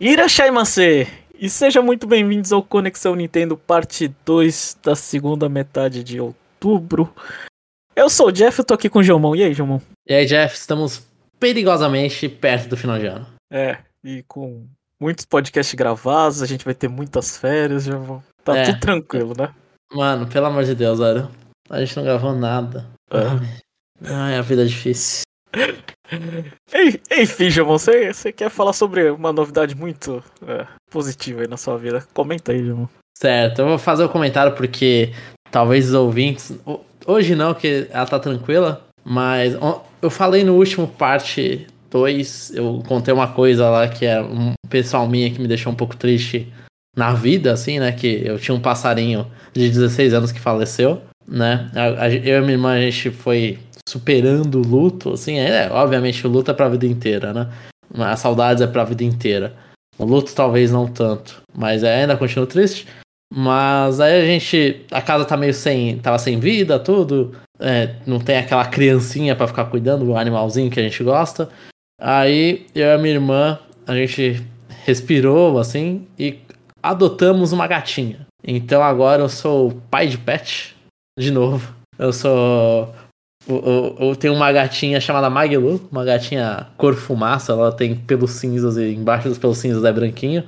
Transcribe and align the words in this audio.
Irashaimasu! 0.00 0.80
E 1.40 1.50
sejam 1.50 1.82
muito 1.82 2.06
bem-vindos 2.06 2.52
ao 2.52 2.62
Conexão 2.62 3.16
Nintendo 3.16 3.56
parte 3.56 4.08
2 4.24 4.78
da 4.82 4.94
segunda 4.94 5.48
metade 5.48 6.04
de 6.04 6.20
outubro. 6.20 7.12
Eu 7.96 8.08
sou 8.08 8.28
o 8.28 8.32
Jeff, 8.32 8.58
eu 8.60 8.64
tô 8.64 8.74
aqui 8.74 8.88
com 8.88 9.00
o 9.00 9.02
Jomon. 9.02 9.34
E 9.34 9.42
aí, 9.42 9.52
Jomon? 9.52 9.80
E 10.08 10.14
aí, 10.14 10.24
Jeff, 10.24 10.54
estamos 10.56 11.04
perigosamente 11.40 12.28
perto 12.28 12.68
do 12.68 12.76
final 12.76 12.96
de 12.98 13.06
ano. 13.06 13.26
É, 13.52 13.78
e 14.04 14.22
com 14.28 14.66
muitos 15.00 15.24
podcasts 15.24 15.74
gravados, 15.74 16.42
a 16.42 16.46
gente 16.46 16.64
vai 16.64 16.74
ter 16.74 16.88
muitas 16.88 17.36
férias, 17.36 17.84
Jomon. 17.84 18.20
Tá 18.44 18.56
É. 18.56 18.64
tudo 18.66 18.80
tranquilo, 18.80 19.32
né? 19.36 19.52
Mano, 19.92 20.28
pelo 20.28 20.46
amor 20.46 20.64
de 20.64 20.76
Deus, 20.76 21.00
velho. 21.00 21.28
A 21.68 21.80
gente 21.84 21.96
não 21.96 22.04
gravou 22.04 22.32
nada. 22.34 22.86
É. 23.10 24.08
Ai, 24.12 24.36
a 24.36 24.42
vida 24.42 24.62
é 24.62 24.66
difícil. 24.66 25.22
Enfim, 27.10 27.50
Jomon, 27.50 27.78
você 27.78 28.12
você 28.12 28.32
quer 28.32 28.50
falar 28.50 28.72
sobre 28.72 29.10
uma 29.10 29.32
novidade 29.32 29.74
muito 29.74 30.22
é, 30.46 30.66
positiva 30.90 31.42
aí 31.42 31.48
na 31.48 31.56
sua 31.56 31.76
vida? 31.76 32.04
Comenta 32.14 32.52
aí, 32.52 32.64
Jomon. 32.64 32.86
Certo, 33.16 33.60
eu 33.60 33.68
vou 33.68 33.78
fazer 33.78 34.04
o 34.04 34.08
comentário 34.08 34.52
porque 34.54 35.12
talvez 35.50 35.88
os 35.88 35.94
ouvintes. 35.94 36.52
ho- 36.66 36.80
Hoje 37.06 37.34
não, 37.34 37.54
que 37.54 37.86
ela 37.90 38.06
tá 38.06 38.18
tranquila. 38.18 38.84
Mas 39.04 39.54
eu 40.02 40.10
falei 40.10 40.44
no 40.44 40.54
último 40.54 40.86
parte 40.86 41.66
2, 41.90 42.52
eu 42.54 42.82
contei 42.86 43.14
uma 43.14 43.28
coisa 43.28 43.70
lá 43.70 43.88
que 43.88 44.04
é 44.04 44.20
um 44.20 44.52
pessoal 44.68 45.08
minha 45.08 45.30
que 45.30 45.40
me 45.40 45.48
deixou 45.48 45.72
um 45.72 45.76
pouco 45.76 45.96
triste 45.96 46.46
na 46.94 47.14
vida, 47.14 47.50
assim, 47.52 47.78
né? 47.78 47.92
Que 47.92 48.20
eu 48.26 48.38
tinha 48.38 48.54
um 48.54 48.60
passarinho 48.60 49.26
de 49.54 49.70
16 49.70 50.12
anos 50.12 50.30
que 50.30 50.38
faleceu, 50.38 51.00
né? 51.26 51.70
Eu 52.22 52.38
e 52.38 52.40
minha 52.42 52.52
irmã, 52.52 52.72
a 52.74 52.80
gente 52.80 53.10
foi 53.10 53.58
superando 53.88 54.56
o 54.56 54.66
luto, 54.66 55.14
assim, 55.14 55.38
é, 55.38 55.70
obviamente 55.70 56.26
o 56.26 56.30
luto 56.30 56.50
é 56.50 56.54
pra 56.54 56.68
vida 56.68 56.86
inteira, 56.86 57.32
né? 57.32 57.48
As 57.94 58.20
saudades 58.20 58.62
é 58.62 58.66
pra 58.66 58.84
vida 58.84 59.02
inteira. 59.02 59.54
O 59.98 60.04
luto 60.04 60.34
talvez 60.34 60.70
não 60.70 60.86
tanto, 60.86 61.42
mas 61.54 61.82
ainda 61.82 62.16
continuo 62.16 62.46
triste. 62.46 62.86
Mas 63.34 64.00
aí 64.00 64.22
a 64.22 64.24
gente. 64.24 64.84
A 64.90 65.02
casa 65.02 65.24
tá 65.24 65.36
meio 65.36 65.52
sem. 65.54 65.98
Tava 65.98 66.18
sem 66.18 66.38
vida, 66.38 66.78
tudo. 66.78 67.34
é, 67.58 67.96
não 68.06 68.18
tem 68.18 68.38
aquela 68.38 68.64
criancinha 68.64 69.34
pra 69.34 69.48
ficar 69.48 69.64
cuidando 69.66 70.04
do 70.04 70.16
animalzinho 70.16 70.70
que 70.70 70.80
a 70.80 70.82
gente 70.82 71.02
gosta. 71.02 71.48
Aí 72.00 72.66
eu 72.74 72.86
e 72.86 72.92
a 72.92 72.98
minha 72.98 73.14
irmã, 73.14 73.58
a 73.86 73.94
gente 73.94 74.42
respirou 74.84 75.58
assim 75.58 76.06
e 76.18 76.38
adotamos 76.82 77.52
uma 77.52 77.66
gatinha. 77.66 78.26
Então 78.44 78.82
agora 78.82 79.22
eu 79.22 79.28
sou 79.28 79.72
pai 79.90 80.06
de 80.06 80.16
pet, 80.16 80.76
de 81.18 81.30
novo. 81.30 81.74
Eu 81.98 82.12
sou. 82.12 82.94
Eu, 83.46 84.16
tenho 84.16 84.34
uma 84.34 84.50
gatinha 84.52 85.00
chamada 85.00 85.30
Maglu, 85.30 85.80
uma 85.90 86.04
gatinha 86.04 86.66
cor 86.76 86.94
fumaça, 86.94 87.52
ela 87.52 87.72
tem 87.72 87.94
pelos 87.94 88.32
cinzas 88.32 88.76
e 88.76 88.92
embaixo 88.94 89.28
dos 89.28 89.38
pelos 89.38 89.58
cinzas 89.58 89.84
é 89.84 89.92
branquinho. 89.92 90.44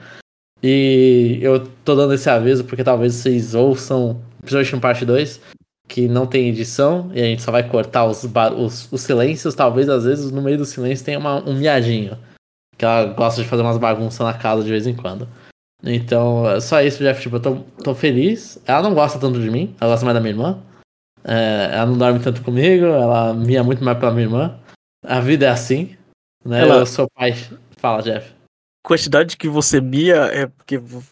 E 0.62 1.38
eu 1.40 1.66
tô 1.84 1.94
dando 1.94 2.12
esse 2.12 2.28
aviso 2.28 2.64
porque 2.64 2.84
talvez 2.84 3.14
vocês 3.14 3.54
ouçam, 3.54 4.20
principalmente 4.40 4.74
no 4.74 4.80
parte 4.80 5.04
2, 5.06 5.40
que 5.88 6.06
não 6.08 6.26
tem 6.26 6.48
edição 6.48 7.10
e 7.14 7.20
a 7.20 7.24
gente 7.24 7.42
só 7.42 7.50
vai 7.50 7.66
cortar 7.66 8.04
os, 8.04 8.24
os, 8.24 8.92
os 8.92 9.00
silêncios. 9.00 9.54
Talvez 9.54 9.88
às 9.88 10.04
vezes 10.04 10.30
no 10.30 10.42
meio 10.42 10.58
do 10.58 10.64
silêncio 10.66 11.04
tenha 11.04 11.18
uma- 11.18 11.42
um 11.48 11.54
miadinho. 11.54 12.18
Que 12.76 12.84
ela 12.84 13.06
gosta 13.06 13.42
de 13.42 13.48
fazer 13.48 13.62
umas 13.62 13.78
bagunças 13.78 14.20
na 14.20 14.34
casa 14.34 14.62
de 14.62 14.70
vez 14.70 14.86
em 14.86 14.94
quando. 14.94 15.26
Então, 15.82 16.48
é 16.48 16.60
só 16.60 16.82
isso, 16.82 16.98
Jeff. 17.02 17.20
Tipo, 17.22 17.36
eu 17.36 17.40
tô, 17.40 17.56
tô 17.82 17.94
feliz. 17.94 18.58
Ela 18.66 18.82
não 18.82 18.94
gosta 18.94 19.18
tanto 19.18 19.40
de 19.40 19.50
mim, 19.50 19.74
ela 19.80 19.92
gosta 19.92 20.04
mais 20.04 20.14
da 20.14 20.20
minha 20.20 20.32
irmã. 20.32 20.58
É, 21.24 21.70
ela 21.72 21.86
não 21.86 21.98
dorme 21.98 22.18
tanto 22.20 22.42
comigo, 22.42 22.86
ela 22.86 23.34
mia 23.34 23.62
muito 23.62 23.84
mais 23.84 23.98
pela 23.98 24.10
minha 24.12 24.24
irmã. 24.26 24.56
A 25.06 25.20
vida 25.20 25.46
é 25.46 25.50
assim. 25.50 25.96
Né? 26.44 26.60
Ela- 26.62 26.76
Eu 26.78 26.86
sou 26.86 27.08
pai. 27.14 27.34
Fala, 27.76 28.02
Jeff. 28.02 28.32
Quantidade 28.84 29.36
que 29.36 29.48
você 29.48 29.80
mia 29.80 30.16
é 30.32 30.46
porque 30.46 30.78
vo- 30.78 31.02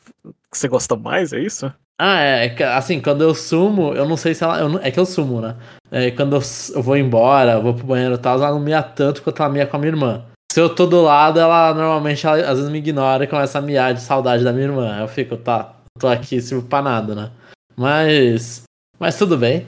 você 0.53 0.67
gosta 0.69 0.97
mais, 0.97 1.33
é 1.33 1.39
isso? 1.41 1.73
Ah, 2.01 2.21
é, 2.21 2.47
é 2.47 2.49
que, 2.51 2.63
assim, 2.63 3.01
quando 3.01 3.23
eu 3.23 3.35
sumo, 3.35 3.93
eu 3.95 4.07
não 4.09 4.17
sei 4.17 4.33
se 4.35 4.45
ela. 4.45 4.59
eu 4.61 4.79
é 4.79 4.91
que 4.91 5.01
eu 5.01 5.05
sumo, 5.07 5.41
né? 5.41 5.57
É, 5.91 6.11
quando 6.13 6.37
eu, 6.37 6.43
eu 6.75 6.83
vou 6.83 6.97
embora, 6.97 7.53
eu 7.53 7.63
vou 7.63 7.75
pro 7.75 7.87
banheiro 7.87 8.15
e 8.15 8.19
tal, 8.19 8.37
ela 8.39 8.51
não 8.53 8.61
mia 8.61 8.83
tanto 8.83 9.23
quanto 9.23 9.43
ela 9.43 9.53
mia 9.53 9.67
com 9.67 9.77
a 9.77 9.81
minha 9.81 9.91
irmã. 9.93 10.25
Se 10.53 10.61
eu 10.61 10.75
tô 10.75 10.87
do 10.87 11.03
lado, 11.03 11.39
ela 11.41 11.75
normalmente 11.75 12.27
ela, 12.27 12.37
às 12.49 12.57
vezes 12.59 12.71
me 12.71 12.79
ignora 12.79 13.25
e 13.25 13.27
começa 13.27 13.59
a 13.59 13.63
miar 13.63 13.93
de 13.95 14.01
saudade 14.01 14.45
da 14.45 14.53
minha 14.53 14.67
irmã. 14.67 14.99
Eu 15.01 15.09
fico, 15.09 15.37
tá, 15.37 15.75
tô 15.99 16.07
aqui, 16.09 16.41
sirvo 16.41 16.67
pra 16.67 16.81
nada, 16.81 17.15
né? 17.15 17.31
Mas. 17.77 18.63
Mas 18.99 19.19
tudo 19.19 19.37
bem. 19.37 19.67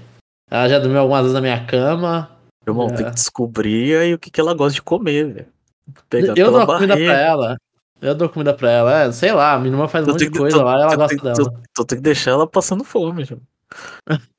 Ela 0.50 0.68
já 0.68 0.78
dormiu 0.78 1.00
algumas 1.00 1.20
vezes 1.22 1.34
na 1.34 1.40
minha 1.40 1.64
cama. 1.64 2.30
Irmão, 2.66 2.88
É. 2.88 2.92
tem 2.94 3.06
que 3.06 3.12
descobrir 3.12 3.96
aí 3.96 4.14
o 4.14 4.18
que, 4.18 4.30
que 4.30 4.40
ela 4.40 4.52
gosta 4.54 4.74
de 4.74 4.82
comer, 4.82 5.32
velho. 5.32 5.46
Pegar 6.08 6.34
eu 6.36 6.50
dou 6.52 6.66
comida 6.66 6.94
pra 6.96 7.18
ela. 7.20 7.56
Eu 8.02 8.14
dou 8.14 8.28
comida 8.28 8.54
pra 8.54 8.70
ela. 8.70 9.02
É, 9.02 9.12
sei 9.12 9.32
lá, 9.32 9.54
a 9.54 9.58
minha 9.58 9.72
irmã 9.72 9.86
faz 9.88 10.06
um 10.06 10.10
monte 10.12 10.20
tem 10.20 10.30
de 10.30 10.38
coisa 10.38 10.62
lá 10.62 10.78
e 10.78 10.82
ela 10.82 10.96
gosta 10.96 11.16
tem- 11.16 11.24
dela. 11.24 11.34
tu- 11.36 11.62
tu 11.74 11.84
tem 11.84 11.98
que 11.98 12.02
deixar 12.04 12.30
ela 12.32 12.46
passando 12.46 12.82
fome, 12.84 13.24
João. 13.24 13.40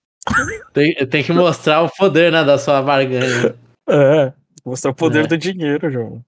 Tem, 0.73 0.93
tem 1.07 1.23
que 1.23 1.33
mostrar 1.33 1.81
o 1.81 1.89
poder, 1.89 2.31
né, 2.31 2.43
da 2.43 2.57
sua 2.57 2.81
barganha. 2.81 3.55
É, 3.89 4.31
mostrar 4.63 4.91
o 4.91 4.95
poder 4.95 5.25
É. 5.25 5.27
do 5.27 5.37
dinheiro, 5.37 5.89
João. 5.91 6.21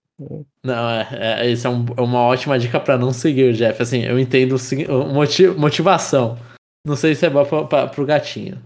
Não, 0.66 0.90
é, 0.90 1.08
é 1.42 1.50
isso 1.50 1.66
é 1.68 1.70
um- 1.70 1.86
é 1.96 2.02
uma 2.02 2.20
ótima 2.22 2.58
dica 2.60 2.80
pra 2.80 2.98
não 2.98 3.14
seguir 3.14 3.52
o 3.52 3.54
Jeff. 3.54 3.82
Assim, 3.82 4.02
eu 4.02 4.20
entendo 4.20 4.54
o 4.56 4.58
segui- 4.60 4.90
o 4.92 5.06
moti- 5.06 5.48
motivação. 5.48 6.38
Não 6.86 6.96
sei 6.96 7.14
se 7.16 7.26
é 7.26 7.30
bom 7.30 7.46
pra, 7.46 7.64
pra, 7.66 7.88
pro 7.88 8.06
gatinho. 8.06 8.58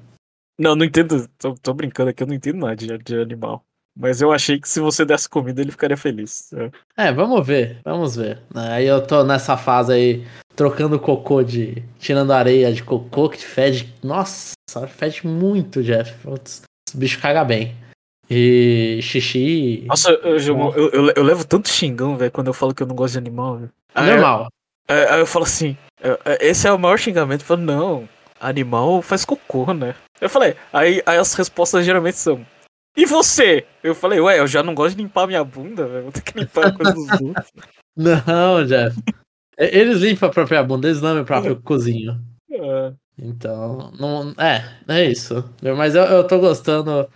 Não, 0.58 0.76
não 0.76 0.86
entendo. 0.86 1.28
Tô, 1.38 1.54
tô 1.56 1.74
brincando 1.74 2.10
aqui, 2.10 2.24
eu 2.24 2.28
não 2.28 2.34
entendo 2.34 2.60
nada 2.60 2.76
de, 2.76 2.98
de 2.98 3.16
animal. 3.20 3.64
Mas 4.00 4.22
eu 4.22 4.32
achei 4.32 4.60
que 4.60 4.70
se 4.70 4.80
você 4.80 5.04
desse 5.04 5.28
comida, 5.28 5.60
ele 5.60 5.72
ficaria 5.72 5.98
feliz. 5.98 6.52
É. 6.54 7.08
É, 7.08 7.12
vamos 7.12 7.46
ver, 7.46 7.80
vamos 7.84 8.16
ver. 8.16 8.40
Aí 8.54 8.86
eu 8.86 9.06
tô 9.06 9.24
nessa 9.24 9.58
fase 9.58 9.92
aí, 9.92 10.28
trocando 10.56 11.00
cocô 11.00 11.42
de. 11.42 11.84
tirando 11.98 12.32
areia 12.32 12.72
de 12.72 12.84
cocô 12.84 13.28
que 13.28 13.44
fede. 13.44 13.94
Nossa, 14.04 14.54
fede 14.88 15.26
muito, 15.26 15.82
Jeff. 15.82 16.14
Putz, 16.22 16.62
esse 16.88 16.98
bicho 16.98 17.20
caga 17.20 17.44
bem. 17.44 17.76
E 18.30 19.00
xixi. 19.02 19.86
Nossa, 19.88 20.12
eu, 20.12 20.38
eu, 20.38 20.90
eu, 20.92 21.14
eu 21.16 21.24
levo 21.24 21.46
tanto 21.46 21.70
xingão, 21.70 22.18
velho, 22.18 22.32
quando 22.32 22.48
eu 22.48 22.54
falo 22.54 22.76
que 22.76 22.84
eu 22.84 22.88
não 22.88 22.96
gosto 22.96 23.14
de 23.14 23.20
animal, 23.20 23.58
velho. 23.58 23.72
Normal. 23.96 24.48
Aí, 24.88 25.06
aí 25.08 25.20
eu 25.20 25.26
falo 25.26 25.46
assim, 25.46 25.78
é, 26.02 26.20
é, 26.26 26.48
esse 26.48 26.68
é 26.68 26.72
o 26.72 26.78
maior 26.78 27.00
xingamento. 27.00 27.42
Eu 27.42 27.48
falo, 27.48 27.62
não, 27.62 28.10
animal 28.40 29.02
faz 29.02 29.26
cocô, 29.26 29.74
né? 29.74 29.96
Eu 30.20 30.30
falei, 30.30 30.56
aí, 30.74 31.02
aí 31.06 31.18
as 31.18 31.34
respostas 31.34 31.86
geralmente 31.86 32.18
são. 32.18 32.46
E 32.96 33.06
você? 33.06 33.66
Eu 33.84 33.94
falei, 33.94 34.20
ué, 34.20 34.40
eu 34.40 34.48
já 34.48 34.64
não 34.64 34.74
gosto 34.74 34.96
de 34.96 35.04
limpar 35.04 35.28
minha 35.28 35.44
bunda, 35.44 35.86
velho. 35.86 36.04
Vou 36.04 36.12
ter 36.12 36.22
que 36.22 36.40
limpar 36.40 36.68
a 36.68 36.72
coisa 36.72 36.94
dos 36.94 37.22
outros. 37.22 37.48
Não, 37.96 38.64
Jeff. 38.66 38.96
E- 39.60 39.66
Eles 39.80 40.00
limpam 40.00 40.28
a 40.30 40.32
própria 40.32 40.64
bunda, 40.64 40.88
eles 40.88 41.02
não 41.02 41.20
o 41.20 41.26
próprio 41.26 41.56
cozinho. 41.62 42.20
É. 42.52 42.94
Então, 43.20 43.92
não, 44.00 44.32
é, 44.38 44.64
é 44.88 45.06
isso. 45.06 45.44
Mas 45.76 45.96
eu, 45.96 46.04
eu 46.04 46.24
tô 46.28 46.38
gostando. 46.40 47.10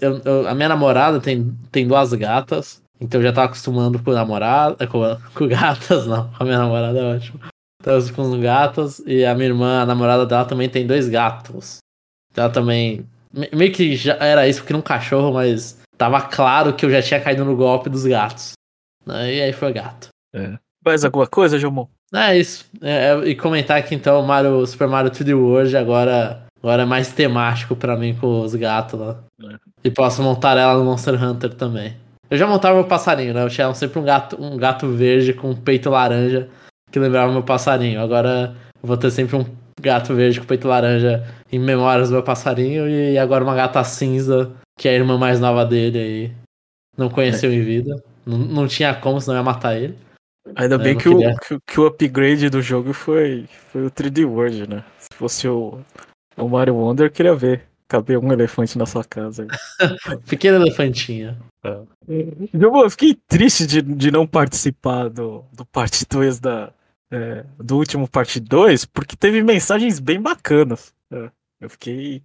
Eu- 0.00 0.20
eu- 0.24 0.48
a 0.48 0.54
minha 0.54 0.68
namorada 0.68 1.20
tem, 1.20 1.56
tem 1.70 1.86
duas 1.86 2.12
gatas, 2.12 2.82
então 3.00 3.20
eu 3.20 3.26
já 3.28 3.32
tava 3.32 3.46
acostumando 3.46 4.00
com 4.02 4.10
namorada, 4.10 4.84
com, 4.88 5.00
com 5.32 5.46
gatas, 5.46 6.06
não, 6.08 6.28
com 6.32 6.42
a 6.42 6.46
minha 6.46 6.58
namorada 6.58 6.98
é 6.98 7.14
ótimo. 7.14 7.38
Tava 7.80 8.12
com 8.12 8.22
os 8.22 8.40
gatos, 8.40 8.98
e 9.06 9.24
a 9.24 9.32
minha 9.36 9.46
irmã, 9.50 9.80
a 9.82 9.86
namorada 9.86 10.26
dela 10.26 10.44
também 10.44 10.68
tem 10.68 10.84
dois 10.84 11.08
gatos. 11.08 11.78
Ela 12.36 12.50
também. 12.50 13.04
me- 13.32 13.48
Meio 13.52 13.72
que 13.72 13.94
já 13.96 14.14
era 14.14 14.46
isso 14.48 14.60
porque 14.60 14.72
era 14.72 14.78
um 14.78 14.82
cachorro, 14.82 15.32
mas 15.34 15.78
tava 15.96 16.20
claro 16.22 16.72
que 16.74 16.84
eu 16.84 16.90
já 16.90 17.00
tinha 17.02 17.20
caído 17.20 17.44
no 17.44 17.56
golpe 17.56 17.88
dos 17.90 18.04
gatos. 18.06 18.52
Né, 19.06 19.34
E 19.34 19.42
aí 19.42 19.52
foi 19.52 19.72
gato. 19.72 20.08
Mais 20.84 21.04
alguma 21.04 21.26
coisa, 21.26 21.58
Jomon? 21.58 21.86
É 22.14 22.36
isso. 22.36 22.64
É, 22.82 23.12
é, 23.12 23.28
e 23.28 23.34
comentar 23.36 23.82
que 23.82 23.94
então 23.94 24.20
o 24.20 24.26
Mario, 24.26 24.66
Super 24.66 24.88
Mario 24.88 25.10
3D 25.10 25.34
World 25.34 25.76
agora, 25.76 26.42
agora 26.62 26.82
é 26.82 26.86
mais 26.86 27.12
temático 27.12 27.76
pra 27.76 27.96
mim 27.96 28.14
com 28.14 28.40
os 28.40 28.54
gatos 28.54 28.98
lá. 28.98 29.18
É. 29.44 29.56
E 29.84 29.90
posso 29.90 30.22
montar 30.22 30.56
ela 30.56 30.74
no 30.76 30.84
Monster 30.84 31.22
Hunter 31.22 31.54
também. 31.54 31.96
Eu 32.30 32.36
já 32.38 32.46
montava 32.46 32.74
meu 32.76 32.84
passarinho, 32.84 33.34
né? 33.34 33.42
Eu 33.42 33.48
tinha 33.50 33.72
sempre 33.74 33.98
um 33.98 34.04
gato, 34.04 34.40
um 34.40 34.56
gato 34.56 34.88
verde 34.88 35.32
com 35.32 35.50
um 35.50 35.56
peito 35.56 35.90
laranja 35.90 36.48
que 36.90 36.98
lembrava 36.98 37.32
meu 37.32 37.42
passarinho. 37.42 38.00
Agora 38.00 38.54
eu 38.82 38.86
vou 38.86 38.96
ter 38.96 39.10
sempre 39.10 39.36
um 39.36 39.44
gato 39.80 40.14
verde 40.14 40.40
com 40.40 40.46
peito 40.46 40.68
laranja 40.68 41.26
em 41.50 41.58
memórias 41.58 42.08
do 42.08 42.12
meu 42.14 42.22
passarinho 42.22 42.88
e 42.88 43.18
agora 43.18 43.42
uma 43.44 43.54
gata 43.54 43.82
cinza, 43.84 44.52
que 44.78 44.88
é 44.88 44.92
a 44.92 44.94
irmã 44.94 45.18
mais 45.18 45.40
nova 45.40 45.64
dele 45.64 45.98
aí. 45.98 46.32
Não 46.96 47.08
conheceu 47.08 47.52
em 47.52 47.62
vida. 47.62 48.02
Não, 48.26 48.38
não 48.38 48.68
tinha 48.68 48.94
como, 48.94 49.20
senão 49.20 49.36
ia 49.38 49.42
matar 49.42 49.76
ele. 49.76 49.96
Ainda 50.56 50.74
Eu 50.74 50.78
bem 50.78 50.96
que 50.96 51.08
o, 51.08 51.16
queria. 51.16 51.34
que, 51.36 51.54
o- 51.54 51.60
que 51.66 51.80
o 51.80 51.86
upgrade 51.86 52.48
do 52.50 52.60
jogo 52.62 52.92
foi, 52.92 53.46
foi 53.72 53.86
o 53.86 53.90
3D 53.90 54.24
World, 54.26 54.68
né? 54.68 54.84
Se 54.98 55.08
fosse 55.16 55.48
o, 55.48 55.78
o 56.36 56.48
Mario 56.48 56.74
Wonder, 56.76 57.06
eu 57.06 57.10
queria 57.10 57.34
ver. 57.34 57.62
Caber 57.88 58.18
um 58.18 58.32
elefante 58.32 58.78
na 58.78 58.86
sua 58.86 59.02
casa. 59.02 59.48
Pequena 60.28 60.56
elefantinha. 60.58 61.36
Eu, 61.64 62.76
eu 62.76 62.90
fiquei 62.90 63.18
triste 63.28 63.66
de, 63.66 63.82
de 63.82 64.10
não 64.12 64.26
participar 64.26 65.08
do, 65.08 65.44
do 65.52 65.64
parte 65.66 66.06
2 66.08 66.38
da. 66.38 66.72
É, 67.10 67.44
do 67.58 67.76
último 67.76 68.08
parte 68.08 68.38
2, 68.38 68.84
porque 68.86 69.16
teve 69.16 69.42
mensagens 69.42 69.98
bem 69.98 70.20
bacanas. 70.20 70.94
É, 71.10 71.30
eu 71.60 71.70
fiquei. 71.70 72.22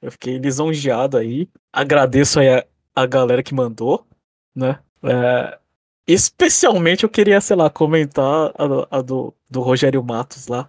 Eu 0.00 0.12
fiquei 0.12 0.38
lisonjeado 0.38 1.16
aí. 1.16 1.48
Agradeço 1.72 2.38
aí 2.38 2.48
a, 2.48 2.64
a 2.94 3.04
galera 3.04 3.42
que 3.42 3.52
mandou, 3.52 4.06
né? 4.54 4.78
É, 5.02 5.58
especialmente 6.06 7.02
eu 7.04 7.08
queria, 7.10 7.40
sei 7.40 7.56
lá, 7.56 7.68
comentar 7.68 8.52
a, 8.56 8.98
a 8.98 9.02
do, 9.02 9.34
do 9.50 9.60
Rogério 9.60 10.02
Matos 10.04 10.46
lá. 10.46 10.68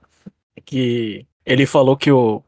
Que 0.65 1.27
ele 1.45 1.65
falou 1.65 1.95
que 1.95 2.11
o. 2.11 2.43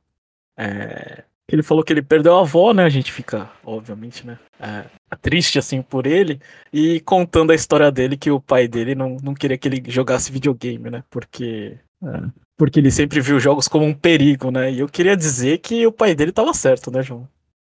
É, 0.57 1.23
ele 1.51 1.63
falou 1.63 1.83
que 1.83 1.91
ele 1.91 2.01
perdeu 2.01 2.37
a 2.37 2.41
avó, 2.41 2.73
né? 2.73 2.83
A 2.83 2.89
gente 2.89 3.11
fica, 3.11 3.49
obviamente, 3.63 4.25
né? 4.25 4.39
É, 4.59 4.85
triste 5.21 5.59
assim 5.59 5.81
por 5.81 6.07
ele. 6.07 6.39
E 6.71 6.99
contando 7.01 7.51
a 7.51 7.55
história 7.55 7.91
dele, 7.91 8.17
que 8.17 8.31
o 8.31 8.39
pai 8.39 8.67
dele 8.67 8.95
não, 8.95 9.17
não 9.21 9.33
queria 9.33 9.57
que 9.57 9.67
ele 9.67 9.83
jogasse 9.87 10.31
videogame, 10.31 10.89
né? 10.89 11.03
Porque. 11.09 11.77
É, 12.03 12.41
porque 12.57 12.79
ele 12.79 12.91
sempre 12.91 13.19
viu 13.19 13.39
jogos 13.39 13.67
como 13.67 13.85
um 13.85 13.93
perigo, 13.93 14.51
né? 14.51 14.71
E 14.71 14.79
eu 14.79 14.87
queria 14.87 15.17
dizer 15.17 15.57
que 15.57 15.85
o 15.85 15.91
pai 15.91 16.13
dele 16.13 16.31
tava 16.31 16.53
certo, 16.53 16.91
né, 16.91 17.01
João? 17.01 17.27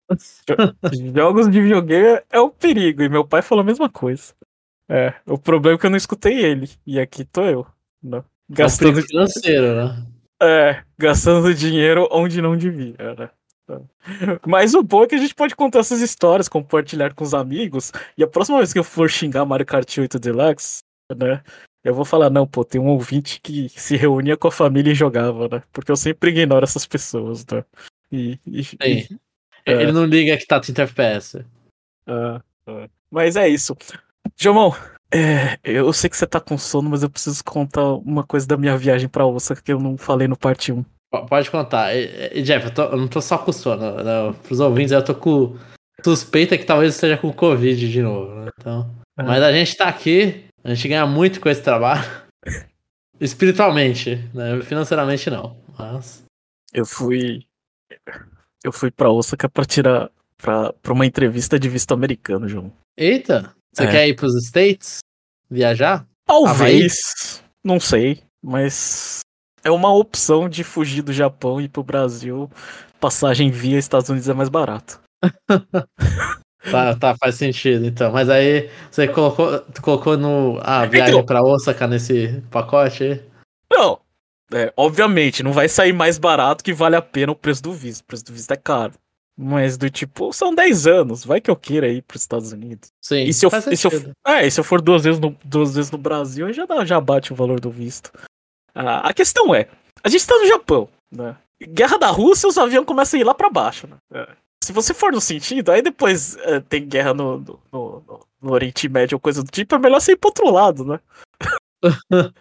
Jogos 1.16 1.50
de 1.50 1.60
videogame 1.60 2.22
é 2.30 2.40
um 2.40 2.50
perigo, 2.50 3.02
e 3.02 3.10
meu 3.10 3.26
pai 3.26 3.42
falou 3.42 3.64
a 3.64 3.66
mesma 3.66 3.90
coisa. 3.90 4.34
É, 4.88 5.14
o 5.26 5.38
problema 5.38 5.76
é 5.76 5.80
que 5.80 5.86
eu 5.88 5.90
não 5.90 5.98
escutei 5.98 6.38
ele, 6.38 6.70
e 6.86 7.00
aqui 7.00 7.26
tô 7.26 7.44
eu. 7.46 7.66
Né? 8.04 8.24
Gastando 8.48 9.00
é 9.00 9.02
um 9.02 9.06
financeiro, 9.08 9.76
né? 9.76 10.06
É, 10.42 10.84
gastando 10.98 11.54
dinheiro 11.54 12.08
onde 12.12 12.42
não 12.42 12.56
devia, 12.56 13.16
né? 13.18 13.30
Mas 14.46 14.74
o 14.74 14.84
bom 14.84 15.04
é 15.04 15.08
que 15.08 15.16
a 15.16 15.20
gente 15.20 15.36
pode 15.36 15.56
contar 15.56 15.80
essas 15.80 16.02
histórias, 16.02 16.48
compartilhar 16.48 17.14
com 17.14 17.24
os 17.24 17.34
amigos, 17.34 17.92
e 18.18 18.24
a 18.24 18.28
próxima 18.28 18.58
vez 18.58 18.72
que 18.72 18.80
eu 18.80 18.84
for 18.84 19.10
xingar 19.10 19.46
Mario 19.46 19.66
Kart 19.66 19.98
8 19.98 20.20
Deluxe, 20.20 20.80
né? 21.16 21.44
Eu 21.84 21.94
vou 21.94 22.06
falar, 22.06 22.32
não, 22.32 22.48
pô, 22.48 22.66
tem 22.66 22.82
um 22.82 22.88
ouvinte 22.88 23.40
que 23.40 23.70
se 23.70 23.96
reunia 23.96 24.36
com 24.36 24.48
a 24.48 24.52
família 24.52 24.92
e 24.92 24.96
jogava, 24.96 25.48
né? 25.48 25.64
Porque 25.72 25.92
eu 25.92 25.96
sempre 25.96 26.32
ignoro 26.32 26.64
essas 26.64 26.86
pessoas, 26.86 27.46
né? 27.46 27.64
E, 28.12 28.40
e, 28.48 28.62
e 28.84 29.20
é. 29.66 29.74
Ele 29.82 29.92
não 29.92 30.06
liga 30.06 30.38
que 30.38 30.46
tá 30.46 30.60
30 30.60 30.84
FPS. 30.84 31.46
Ah, 32.08 32.42
ah. 32.68 32.90
Mas 33.10 33.36
é 33.36 33.48
isso. 33.48 33.76
Jomão, 34.38 34.76
é, 35.14 35.60
eu 35.64 35.92
sei 35.94 36.10
que 36.10 36.18
você 36.18 36.28
tá 36.28 36.40
com 36.40 36.58
sono, 36.58 36.90
mas 36.90 37.04
eu 37.04 37.10
preciso 37.10 37.44
contar 37.44 37.94
uma 37.94 38.24
coisa 38.24 38.46
da 38.48 38.58
minha 38.58 38.78
viagem 38.78 39.10
pra 39.10 39.26
Osaka 39.26 39.62
que 39.62 39.72
eu 39.72 39.80
não 39.80 39.98
falei 39.98 40.28
no 40.28 40.38
parte 40.38 40.72
1. 40.72 40.84
Pode 41.10 41.50
contar. 41.50 41.94
Jeff, 42.44 42.66
eu, 42.66 42.74
tô, 42.74 42.84
eu, 42.84 42.98
não 42.98 43.08
tô 43.08 43.22
só 43.22 43.38
com 43.38 43.52
sono. 43.52 44.04
Não, 44.04 44.34
pros 44.34 44.60
ouvintes, 44.60 44.92
eu 44.92 45.04
tô 45.04 45.16
com 45.16 45.58
suspeita 46.04 46.58
que 46.58 46.66
talvez 46.66 46.94
esteja 46.94 47.18
com 47.18 47.32
Covid 47.32 47.90
de 47.90 48.02
novo. 48.02 48.34
Né? 48.36 48.52
Então, 48.60 48.92
ah. 49.18 49.24
Mas 49.24 49.42
a 49.42 49.52
gente 49.52 49.76
tá 49.78 49.88
aqui, 49.88 50.46
a 50.64 50.74
gente 50.74 50.88
ganha 50.88 51.06
muito 51.06 51.40
com 51.40 51.50
esse 51.50 51.62
trabalho. 51.62 52.04
Espiritualmente, 53.20 54.30
né? 54.34 54.62
Financeiramente 54.62 55.30
não. 55.30 55.58
Mas. 55.78 56.24
Eu 56.74 56.86
fui 56.86 57.46
eu 58.66 58.72
fui 58.72 58.90
pra 58.90 59.12
Osaka 59.12 59.48
pra 59.48 59.64
tirar. 59.64 60.10
Pra, 60.38 60.74
pra 60.74 60.92
uma 60.92 61.06
entrevista 61.06 61.58
de 61.58 61.70
visto 61.70 61.94
americano, 61.94 62.48
João. 62.48 62.72
Eita! 62.98 63.56
Você 63.74 63.84
é. 63.84 63.92
quer 63.92 64.08
ir 64.10 64.16
pros 64.16 64.36
States? 64.46 65.00
Viajar? 65.50 66.06
Talvez. 66.26 66.60
Havaí? 66.60 67.50
Não 67.64 67.80
sei. 67.80 68.22
Mas 68.44 69.22
é 69.66 69.72
uma 69.72 69.92
opção 69.92 70.48
de 70.48 70.64
fugir 70.64 71.02
do 71.02 71.12
Japão 71.12 71.60
e 71.60 71.66
ir 71.66 71.70
pro 71.70 71.84
Brasil. 71.84 72.50
Passagem 73.00 73.50
via 73.50 73.80
Estados 73.80 74.10
Unidos 74.10 74.30
é 74.30 74.34
mais 74.34 74.48
barato. 74.48 75.02
tá, 76.72 76.96
tá, 76.96 77.16
faz 77.20 77.36
sentido 77.36 77.86
então. 77.86 78.12
Mas 78.12 78.30
aí 78.30 78.70
você 78.90 79.08
colocou, 79.08 79.60
colocou 79.82 80.16
no. 80.16 80.60
Ah, 80.62 80.86
viagem 80.86 81.16
então, 81.16 81.26
pra 81.26 81.44
Osaka 81.44 81.88
nesse 81.88 82.44
pacote? 82.52 83.22
Não, 83.72 84.00
é, 84.54 84.72
obviamente, 84.78 85.42
não 85.42 85.52
vai 85.52 85.68
sair 85.68 85.94
mais 85.94 86.20
barato 86.20 86.64
que 86.64 86.72
vale 86.72 86.96
a 86.96 87.02
pena 87.02 87.32
o 87.32 87.36
preço 87.36 87.64
do 87.64 87.74
visto. 87.74 88.02
O 88.02 88.06
preço 88.06 88.26
do 88.26 88.34
visto 88.34 88.52
é 88.52 88.56
caro. 88.56 88.94
Mas 89.38 89.78
do 89.78 89.90
tipo, 89.90 90.32
são 90.32 90.56
10 90.56 90.88
anos, 90.88 91.26
vai 91.26 91.42
que 91.42 91.52
eu 91.52 91.58
queira 91.58 91.90
ir 91.90 92.02
para 92.04 92.16
os 92.16 92.22
Estados 92.22 92.54
Unidos. 92.54 92.90
Sim. 93.02 93.24
E 93.24 93.34
se 93.34 93.46
eu, 93.46 93.52
e 93.70 93.76
se 93.76 93.86
eu, 93.86 93.92
é, 94.26 94.48
e 94.48 94.52
se 94.52 94.60
eu 94.60 94.64
for 94.64 94.82
duas 94.82 95.04
vezes 95.04 95.20
no, 95.20 95.36
duas 95.44 95.76
vezes 95.76 95.92
no 95.92 95.98
Brasil, 95.98 96.54
já, 96.54 96.66
dá, 96.66 96.86
já 96.86 97.02
bate 97.02 97.34
o 97.34 97.36
valor 97.36 97.60
do 97.60 97.70
visto. 97.70 98.12
Ah, 98.76 99.08
a 99.08 99.14
questão 99.14 99.56
é, 99.56 99.68
a 100.04 100.10
gente 100.10 100.22
está 100.22 100.38
no 100.38 100.48
Japão, 100.48 100.90
né? 101.12 101.36
Guerra 101.62 101.98
da 101.98 102.08
Rússia, 102.08 102.50
os 102.50 102.58
aviões 102.58 102.86
começam 102.86 103.18
a 103.18 103.22
ir 103.22 103.24
lá 103.24 103.34
para 103.34 103.50
baixo, 103.50 103.88
né? 103.88 103.96
É. 104.14 104.28
Se 104.64 104.74
você 104.74 104.94
for 104.94 105.12
no 105.12 105.22
sentido, 105.22 105.72
aí 105.72 105.82
depois 105.82 106.36
é, 106.38 106.60
tem 106.60 106.86
guerra 106.86 107.14
no, 107.14 107.40
no, 107.40 107.60
no, 107.72 108.20
no 108.42 108.52
Oriente 108.52 108.90
Médio 108.90 109.16
ou 109.16 109.20
coisa 109.20 109.42
do 109.42 109.50
tipo, 109.50 109.76
é 109.76 109.80
melhor 109.80 110.02
você 110.02 110.12
ir 110.12 110.18
pro 110.18 110.30
outro 110.30 110.52
lado, 110.52 110.84
né? 110.84 111.00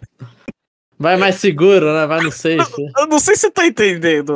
Vai 0.97 1.17
mais 1.17 1.35
seguro, 1.35 1.93
né? 1.93 2.05
Vai 2.05 2.21
no 2.21 2.31
safe. 2.31 2.57
Eu 2.97 3.07
não 3.07 3.19
sei 3.19 3.35
se 3.35 3.41
você 3.41 3.51
tá 3.51 3.65
entendendo. 3.65 4.33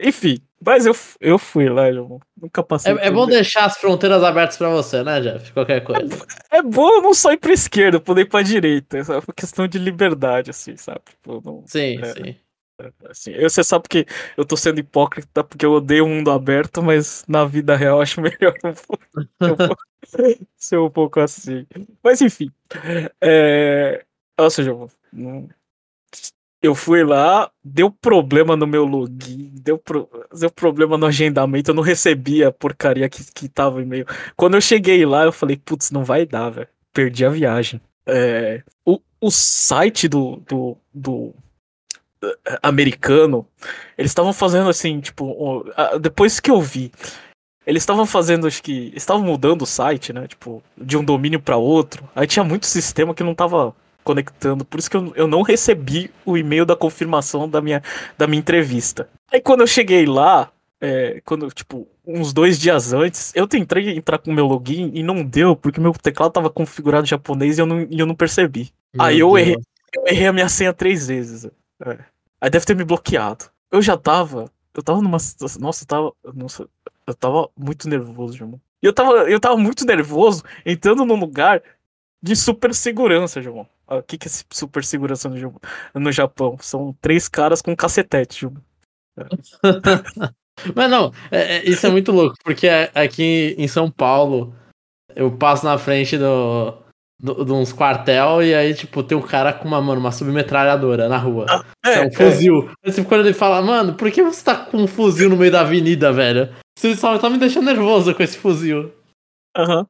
Enfim, 0.00 0.38
mas 0.64 0.86
eu, 0.86 0.94
eu 1.20 1.38
fui 1.38 1.68
lá, 1.68 1.90
eu 1.90 2.20
nunca 2.40 2.62
passei. 2.62 2.92
É, 2.92 3.06
é 3.06 3.10
bom 3.10 3.26
deixar 3.26 3.64
as 3.66 3.78
fronteiras 3.78 4.22
abertas 4.22 4.56
pra 4.56 4.68
você, 4.68 5.02
né, 5.02 5.20
Jeff? 5.20 5.52
Qualquer 5.52 5.82
coisa. 5.82 6.26
É, 6.50 6.58
é 6.58 6.62
bom 6.62 7.00
não 7.00 7.14
só 7.14 7.32
ir 7.32 7.38
pra 7.38 7.52
esquerda, 7.52 8.00
poder 8.00 8.22
ir 8.22 8.28
pra 8.28 8.42
direita. 8.42 8.98
É 8.98 9.02
uma 9.02 9.34
questão 9.34 9.66
de 9.66 9.78
liberdade, 9.78 10.50
assim, 10.50 10.76
sabe? 10.76 11.00
Tipo, 11.08 11.42
não, 11.44 11.64
sim, 11.66 11.98
é, 12.00 12.12
sim. 12.12 12.36
É, 12.80 12.92
assim, 13.10 13.30
eu, 13.32 13.48
você 13.48 13.62
sabe 13.62 13.88
que 13.88 14.06
eu 14.36 14.44
tô 14.44 14.56
sendo 14.56 14.80
hipócrita 14.80 15.44
porque 15.44 15.64
eu 15.64 15.72
odeio 15.72 16.04
o 16.04 16.08
mundo 16.08 16.30
aberto, 16.30 16.82
mas 16.82 17.24
na 17.28 17.44
vida 17.44 17.76
real 17.76 17.98
eu 17.98 18.02
acho 18.02 18.20
melhor 18.22 18.54
um 18.64 18.74
pouco, 18.74 19.82
ser 20.56 20.78
um 20.78 20.90
pouco 20.90 21.20
assim. 21.20 21.66
Mas 22.02 22.20
enfim. 22.20 22.50
É, 23.20 24.04
ou 24.38 24.50
seja, 24.50 24.72
eu 26.62 26.74
fui 26.74 27.02
lá, 27.02 27.50
deu 27.64 27.90
problema 27.90 28.54
no 28.56 28.66
meu 28.66 28.84
login, 28.84 29.50
deu, 29.62 29.78
pro, 29.78 30.08
deu 30.38 30.50
problema 30.50 30.98
no 30.98 31.06
agendamento, 31.06 31.70
eu 31.70 31.74
não 31.74 31.82
recebia 31.82 32.48
a 32.48 32.52
porcaria 32.52 33.08
que, 33.08 33.24
que 33.32 33.48
tava 33.48 33.80
e-mail. 33.82 34.06
Quando 34.36 34.54
eu 34.54 34.60
cheguei 34.60 35.04
lá, 35.06 35.24
eu 35.24 35.32
falei, 35.32 35.56
putz, 35.56 35.90
não 35.90 36.04
vai 36.04 36.26
dar, 36.26 36.50
velho. 36.50 36.68
Perdi 36.92 37.24
a 37.24 37.30
viagem. 37.30 37.80
É, 38.06 38.62
o, 38.84 39.00
o 39.20 39.30
site 39.30 40.06
do, 40.06 40.42
do, 40.46 40.76
do 40.92 41.12
uh, 41.12 42.36
americano, 42.62 43.46
eles 43.96 44.10
estavam 44.10 44.32
fazendo 44.32 44.68
assim, 44.68 45.00
tipo, 45.00 45.64
depois 46.00 46.40
que 46.40 46.50
eu 46.50 46.60
vi, 46.60 46.92
eles 47.66 47.82
estavam 47.82 48.04
fazendo, 48.04 48.46
acho 48.46 48.62
que, 48.62 48.92
estavam 48.94 49.22
mudando 49.22 49.62
o 49.62 49.66
site, 49.66 50.12
né, 50.12 50.26
tipo, 50.26 50.62
de 50.76 50.96
um 50.96 51.04
domínio 51.04 51.40
para 51.40 51.56
outro. 51.56 52.08
Aí 52.14 52.26
tinha 52.26 52.44
muito 52.44 52.66
sistema 52.66 53.14
que 53.14 53.22
não 53.22 53.34
tava 53.34 53.74
conectando. 54.04 54.64
Por 54.64 54.78
isso 54.78 54.90
que 54.90 54.96
eu, 54.96 55.12
eu 55.14 55.26
não 55.26 55.42
recebi 55.42 56.10
o 56.24 56.36
e-mail 56.36 56.64
da 56.64 56.76
confirmação 56.76 57.48
da 57.48 57.60
minha, 57.60 57.82
da 58.16 58.26
minha 58.26 58.40
entrevista. 58.40 59.08
Aí 59.32 59.40
quando 59.40 59.60
eu 59.60 59.66
cheguei 59.66 60.06
lá, 60.06 60.50
é, 60.80 61.20
quando, 61.24 61.48
tipo, 61.50 61.86
uns 62.06 62.32
dois 62.32 62.58
dias 62.58 62.92
antes, 62.92 63.32
eu 63.34 63.46
tentei 63.46 63.90
entrar 63.90 64.18
com 64.18 64.30
o 64.30 64.34
meu 64.34 64.46
login 64.46 64.90
e 64.94 65.02
não 65.02 65.22
deu, 65.22 65.54
porque 65.54 65.80
meu 65.80 65.92
teclado 65.92 66.32
tava 66.32 66.50
configurado 66.50 67.04
em 67.04 67.08
japonês 67.08 67.58
e 67.58 67.60
eu 67.60 67.66
não, 67.66 67.82
e 67.82 67.98
eu 67.98 68.06
não 68.06 68.14
percebi. 68.14 68.72
Meu 68.92 69.04
Aí 69.04 69.20
eu 69.20 69.36
errei, 69.38 69.56
eu 69.94 70.06
errei 70.06 70.26
a 70.26 70.32
minha 70.32 70.48
senha 70.48 70.72
três 70.72 71.06
vezes. 71.06 71.44
É. 71.84 71.98
Aí 72.40 72.50
deve 72.50 72.64
ter 72.64 72.74
me 72.74 72.84
bloqueado. 72.84 73.46
Eu 73.70 73.82
já 73.82 73.96
tava. 73.96 74.50
Eu 74.74 74.82
tava 74.82 75.02
numa 75.02 75.18
situação. 75.18 75.60
Nossa, 75.60 75.84
eu 75.84 75.86
tava. 75.86 76.12
Nossa, 76.34 76.68
eu 77.06 77.14
tava 77.14 77.48
muito 77.56 77.88
nervoso, 77.88 78.36
irmão. 78.36 78.60
E 78.82 78.86
eu 78.86 78.92
tava, 78.92 79.30
eu 79.30 79.38
tava 79.38 79.56
muito 79.56 79.84
nervoso 79.84 80.42
entrando 80.64 81.04
num 81.04 81.18
lugar 81.18 81.62
de 82.22 82.36
super 82.36 82.74
segurança, 82.74 83.40
João. 83.40 83.66
O 83.88 84.02
que, 84.02 84.18
que 84.18 84.28
é 84.28 84.30
super 84.50 84.84
segurança 84.84 85.28
no, 85.28 85.60
no 85.94 86.12
Japão? 86.12 86.56
São 86.60 86.94
três 87.00 87.28
caras 87.28 87.60
com 87.62 87.74
cacetete, 87.74 88.42
João. 88.42 88.56
Mas 90.74 90.90
não, 90.90 91.12
é, 91.30 91.56
é, 91.56 91.68
isso 91.68 91.86
é 91.86 91.90
muito 91.90 92.12
louco, 92.12 92.36
porque 92.44 92.68
aqui 92.94 93.54
em 93.56 93.66
São 93.66 93.90
Paulo 93.90 94.54
eu 95.16 95.30
passo 95.30 95.64
na 95.64 95.78
frente 95.78 96.18
do, 96.18 96.74
do, 97.18 97.44
de 97.44 97.52
uns 97.52 97.72
quartel 97.72 98.42
e 98.42 98.54
aí, 98.54 98.74
tipo, 98.74 99.02
tem 99.02 99.16
um 99.16 99.22
cara 99.22 99.52
com 99.52 99.66
uma, 99.66 99.80
mano, 99.80 100.00
uma 100.00 100.12
submetralhadora 100.12 101.08
na 101.08 101.16
rua. 101.16 101.46
Ah, 101.48 101.64
é, 101.84 101.94
é 101.94 102.06
um 102.06 102.12
fuzil. 102.12 102.70
É. 102.84 102.90
Assim, 102.90 103.02
quando 103.02 103.26
ele 103.26 103.34
fala, 103.34 103.62
mano, 103.62 103.94
por 103.94 104.10
que 104.10 104.22
você 104.22 104.44
tá 104.44 104.54
com 104.54 104.78
um 104.78 104.86
fuzil 104.86 105.30
no 105.30 105.36
meio 105.36 105.50
da 105.50 105.62
avenida, 105.62 106.12
velho? 106.12 106.54
Você 106.78 106.94
só 106.94 107.18
tá 107.18 107.30
me 107.30 107.38
deixando 107.38 107.66
nervoso 107.66 108.14
com 108.14 108.22
esse 108.22 108.36
fuzil. 108.36 108.92
Aham. 109.56 109.78
Uhum. 109.80 109.86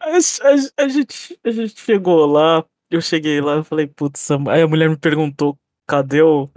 A, 0.00 0.08
a, 0.10 0.84
a, 0.84 0.88
gente, 0.88 1.38
a 1.44 1.50
gente 1.50 1.80
chegou 1.80 2.26
lá, 2.26 2.64
eu 2.90 3.00
cheguei 3.00 3.40
lá, 3.40 3.54
eu 3.54 3.64
falei, 3.64 3.86
putz, 3.86 4.30
aí 4.48 4.62
a 4.62 4.68
mulher 4.68 4.88
me 4.88 4.96
perguntou, 4.96 5.58
cadê 5.86 6.22
o, 6.22 6.48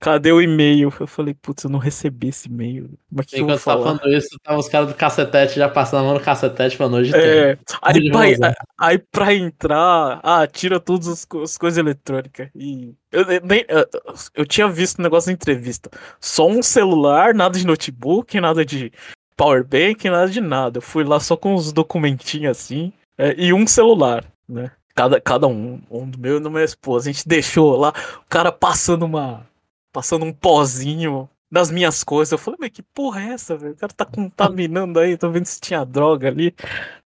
cadê 0.00 0.30
o 0.30 0.40
e-mail? 0.40 0.92
Eu 1.00 1.06
falei, 1.06 1.34
putz, 1.34 1.64
eu 1.64 1.70
não 1.70 1.78
recebi 1.78 2.28
esse 2.28 2.48
e-mail. 2.48 2.90
Mas 3.10 3.26
que 3.26 3.38
Enquanto 3.38 3.58
você 3.58 3.64
tá 3.64 3.76
falando 3.76 4.08
isso, 4.08 4.28
tava 4.42 4.58
os 4.58 4.68
caras 4.68 4.88
do 4.88 4.94
cacetete 4.94 5.56
já 5.56 5.68
passando 5.68 6.00
a 6.00 6.02
mão 6.04 6.14
no 6.14 6.20
cacetete 6.20 6.76
pra 6.76 6.88
noite. 6.88 7.14
É, 7.14 7.58
aí 7.82 8.10
pra, 8.10 8.54
aí 8.78 8.98
pra 8.98 9.34
entrar, 9.34 10.20
ah, 10.22 10.46
tira 10.46 10.78
todas 10.78 11.08
as, 11.08 11.26
as 11.42 11.58
coisas 11.58 11.78
eletrônicas. 11.78 12.48
E 12.54 12.94
eu, 13.10 13.24
nem, 13.42 13.64
eu, 13.68 13.86
eu 14.34 14.46
tinha 14.46 14.68
visto 14.68 14.98
o 14.98 15.02
um 15.02 15.04
negócio 15.04 15.28
da 15.28 15.32
entrevista. 15.32 15.90
Só 16.20 16.46
um 16.46 16.62
celular, 16.62 17.34
nada 17.34 17.58
de 17.58 17.66
notebook, 17.66 18.40
nada 18.40 18.64
de 18.64 18.92
powerbank, 19.36 20.08
nada 20.08 20.30
de 20.30 20.40
nada. 20.40 20.78
Eu 20.78 20.82
fui 20.82 21.04
lá 21.04 21.20
só 21.20 21.36
com 21.36 21.54
os 21.54 21.72
documentinhos 21.72 22.56
assim 22.56 22.92
é, 23.18 23.34
e 23.36 23.52
um 23.52 23.66
celular, 23.66 24.24
né? 24.48 24.70
Cada, 24.94 25.20
cada 25.20 25.46
um, 25.46 25.80
um 25.90 26.08
do 26.08 26.18
meu 26.18 26.38
e 26.38 26.40
do 26.40 26.50
meu 26.50 26.64
esposa. 26.64 27.10
A 27.10 27.12
gente 27.12 27.28
deixou 27.28 27.76
lá 27.76 27.90
o 27.90 28.28
cara 28.28 28.50
passando 28.50 29.04
uma. 29.04 29.46
Passando 29.92 30.24
um 30.24 30.32
pozinho 30.32 31.28
nas 31.50 31.70
minhas 31.70 32.02
coisas. 32.02 32.32
Eu 32.32 32.38
falei, 32.38 32.58
mas 32.60 32.70
que 32.70 32.82
porra 32.82 33.20
é 33.22 33.28
essa, 33.32 33.56
velho? 33.56 33.74
O 33.74 33.76
cara 33.76 33.92
tá 33.92 34.04
contaminando 34.04 34.98
aí, 34.98 35.16
tô 35.16 35.30
vendo 35.30 35.46
se 35.46 35.60
tinha 35.60 35.84
droga 35.84 36.28
ali. 36.28 36.54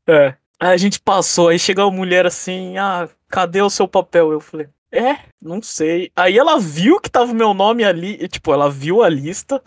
É. 0.08 0.36
Aí 0.60 0.74
a 0.74 0.77
gente 0.77 1.00
passou, 1.00 1.50
aí 1.50 1.60
chegou 1.60 1.88
a 1.88 1.91
mulher 1.91 2.25
assim, 2.25 2.77
ah, 2.77 3.10
cadê 3.27 3.62
o 3.62 3.70
seu 3.70 3.88
papel? 3.88 4.32
Eu 4.32 4.39
falei, 4.39 4.67
é, 4.91 5.20
não 5.41 5.62
sei. 5.62 6.12
Aí 6.15 6.38
ela 6.38 6.60
viu 6.60 7.00
que 7.00 7.10
tava 7.10 7.32
o 7.32 7.36
meu 7.36 7.53
nome 7.53 7.84
ali, 7.84 8.17
e, 8.22 8.27
tipo, 8.27 8.53
ela 8.53 8.70
viu 8.70 9.03
a 9.03 9.10
lista, 9.10 9.62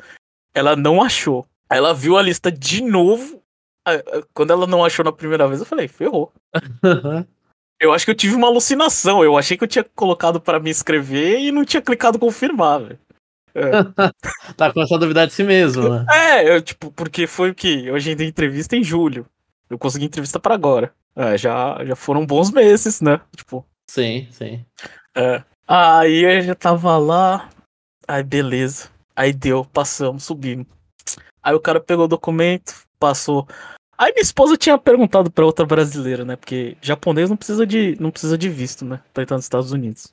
ela 0.54 0.74
não 0.74 1.02
achou. 1.02 1.46
Aí 1.70 1.78
ela 1.78 1.92
viu 1.94 2.16
a 2.16 2.22
lista 2.22 2.50
de 2.50 2.82
novo. 2.82 3.42
aí, 3.86 4.02
aí, 4.12 4.22
Quando 4.32 4.52
ela 4.52 4.66
não 4.66 4.84
achou 4.84 5.04
na 5.04 5.12
primeira 5.12 5.46
vez, 5.46 5.60
eu 5.60 5.66
falei, 5.66 5.88
ferrou. 5.88 6.32
Eu 7.80 7.92
acho 7.92 8.04
que 8.04 8.10
eu 8.10 8.14
tive 8.14 8.34
uma 8.34 8.48
alucinação. 8.48 9.22
Eu 9.22 9.36
achei 9.36 9.56
que 9.56 9.64
eu 9.64 9.68
tinha 9.68 9.84
colocado 9.94 10.40
pra 10.40 10.58
me 10.58 10.70
inscrever 10.70 11.38
e 11.40 11.52
não 11.52 11.64
tinha 11.64 11.82
clicado 11.82 12.18
confirmar, 12.18 12.80
velho. 12.80 12.98
tá 14.56 14.72
começando 14.72 14.98
a 14.98 15.00
duvidar 15.00 15.26
de 15.26 15.32
si 15.32 15.42
mesmo, 15.42 15.88
né? 15.88 16.06
É, 16.12 16.56
eu, 16.56 16.62
tipo, 16.62 16.90
porque 16.92 17.26
foi 17.26 17.50
o 17.50 17.54
que? 17.54 17.86
Eu 17.86 17.94
agendei 17.94 18.26
entrevista 18.26 18.76
em 18.76 18.82
julho. 18.84 19.26
Eu 19.68 19.78
consegui 19.78 20.06
entrevista 20.06 20.40
pra 20.40 20.54
agora. 20.54 20.92
É, 21.14 21.36
já, 21.36 21.84
já 21.84 21.96
foram 21.96 22.24
bons 22.24 22.50
meses, 22.50 23.00
né? 23.00 23.20
Tipo, 23.36 23.66
Sim, 23.90 24.28
sim. 24.30 24.64
é. 25.16 25.42
Aí 25.66 26.24
eu 26.24 26.40
já 26.42 26.54
tava 26.54 26.96
lá. 26.96 27.48
Aí 28.06 28.22
beleza. 28.22 28.88
Aí 29.14 29.32
deu, 29.32 29.64
passamos, 29.64 30.24
subimos. 30.24 30.66
Aí 31.42 31.54
o 31.54 31.60
cara 31.60 31.80
pegou 31.80 32.04
o 32.04 32.08
documento, 32.08 32.74
passou. 32.98 33.46
Aí 33.96 34.12
minha 34.12 34.22
esposa 34.22 34.56
tinha 34.56 34.78
perguntado 34.78 35.30
pra 35.30 35.44
outra 35.44 35.66
brasileira, 35.66 36.24
né? 36.24 36.36
Porque 36.36 36.76
japonês 36.80 37.28
não 37.28 37.36
precisa 37.36 37.66
de, 37.66 37.96
não 38.00 38.10
precisa 38.10 38.38
de 38.38 38.48
visto, 38.48 38.84
né? 38.84 39.00
Pra 39.12 39.22
entrar 39.24 39.36
nos 39.36 39.44
Estados 39.44 39.72
Unidos. 39.72 40.12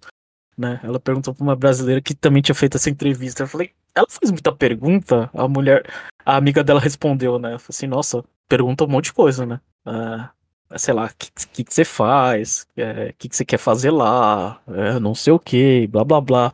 Né? 0.58 0.80
Ela 0.84 1.00
perguntou 1.00 1.36
pra 1.36 1.44
uma 1.44 1.56
brasileira 1.56 2.02
que 2.02 2.16
também 2.16 2.42
tinha 2.42 2.56
feito 2.56 2.78
essa 2.78 2.90
entrevista. 2.90 3.44
Eu 3.44 3.48
falei, 3.48 3.72
ela 3.94 4.08
fez 4.10 4.32
muita 4.32 4.52
pergunta. 4.52 5.30
A 5.34 5.48
mulher, 5.48 5.86
a 6.26 6.36
amiga 6.36 6.64
dela 6.64 6.80
respondeu, 6.80 7.38
né? 7.38 7.54
Eu 7.54 7.60
falei 7.60 7.70
assim, 7.70 7.88
nossa, 7.88 8.24
pergunta 8.48 8.86
um 8.86 8.88
monte 8.88 9.06
de 9.06 9.14
coisa, 9.14 9.46
né? 9.46 9.60
Ah, 9.86 10.32
sei 10.78 10.94
lá, 10.94 11.06
o 11.06 11.10
que, 11.18 11.30
que, 11.52 11.64
que 11.64 11.74
você 11.74 11.86
faz? 11.86 12.66
O 12.76 13.14
que, 13.18 13.30
que 13.30 13.36
você 13.36 13.46
quer 13.46 13.58
fazer 13.58 13.92
lá? 13.92 14.60
É, 14.68 15.00
não 15.00 15.14
sei 15.14 15.32
o 15.32 15.40
que, 15.40 15.88
blá 15.88 16.04
blá 16.04 16.20
blá. 16.22 16.54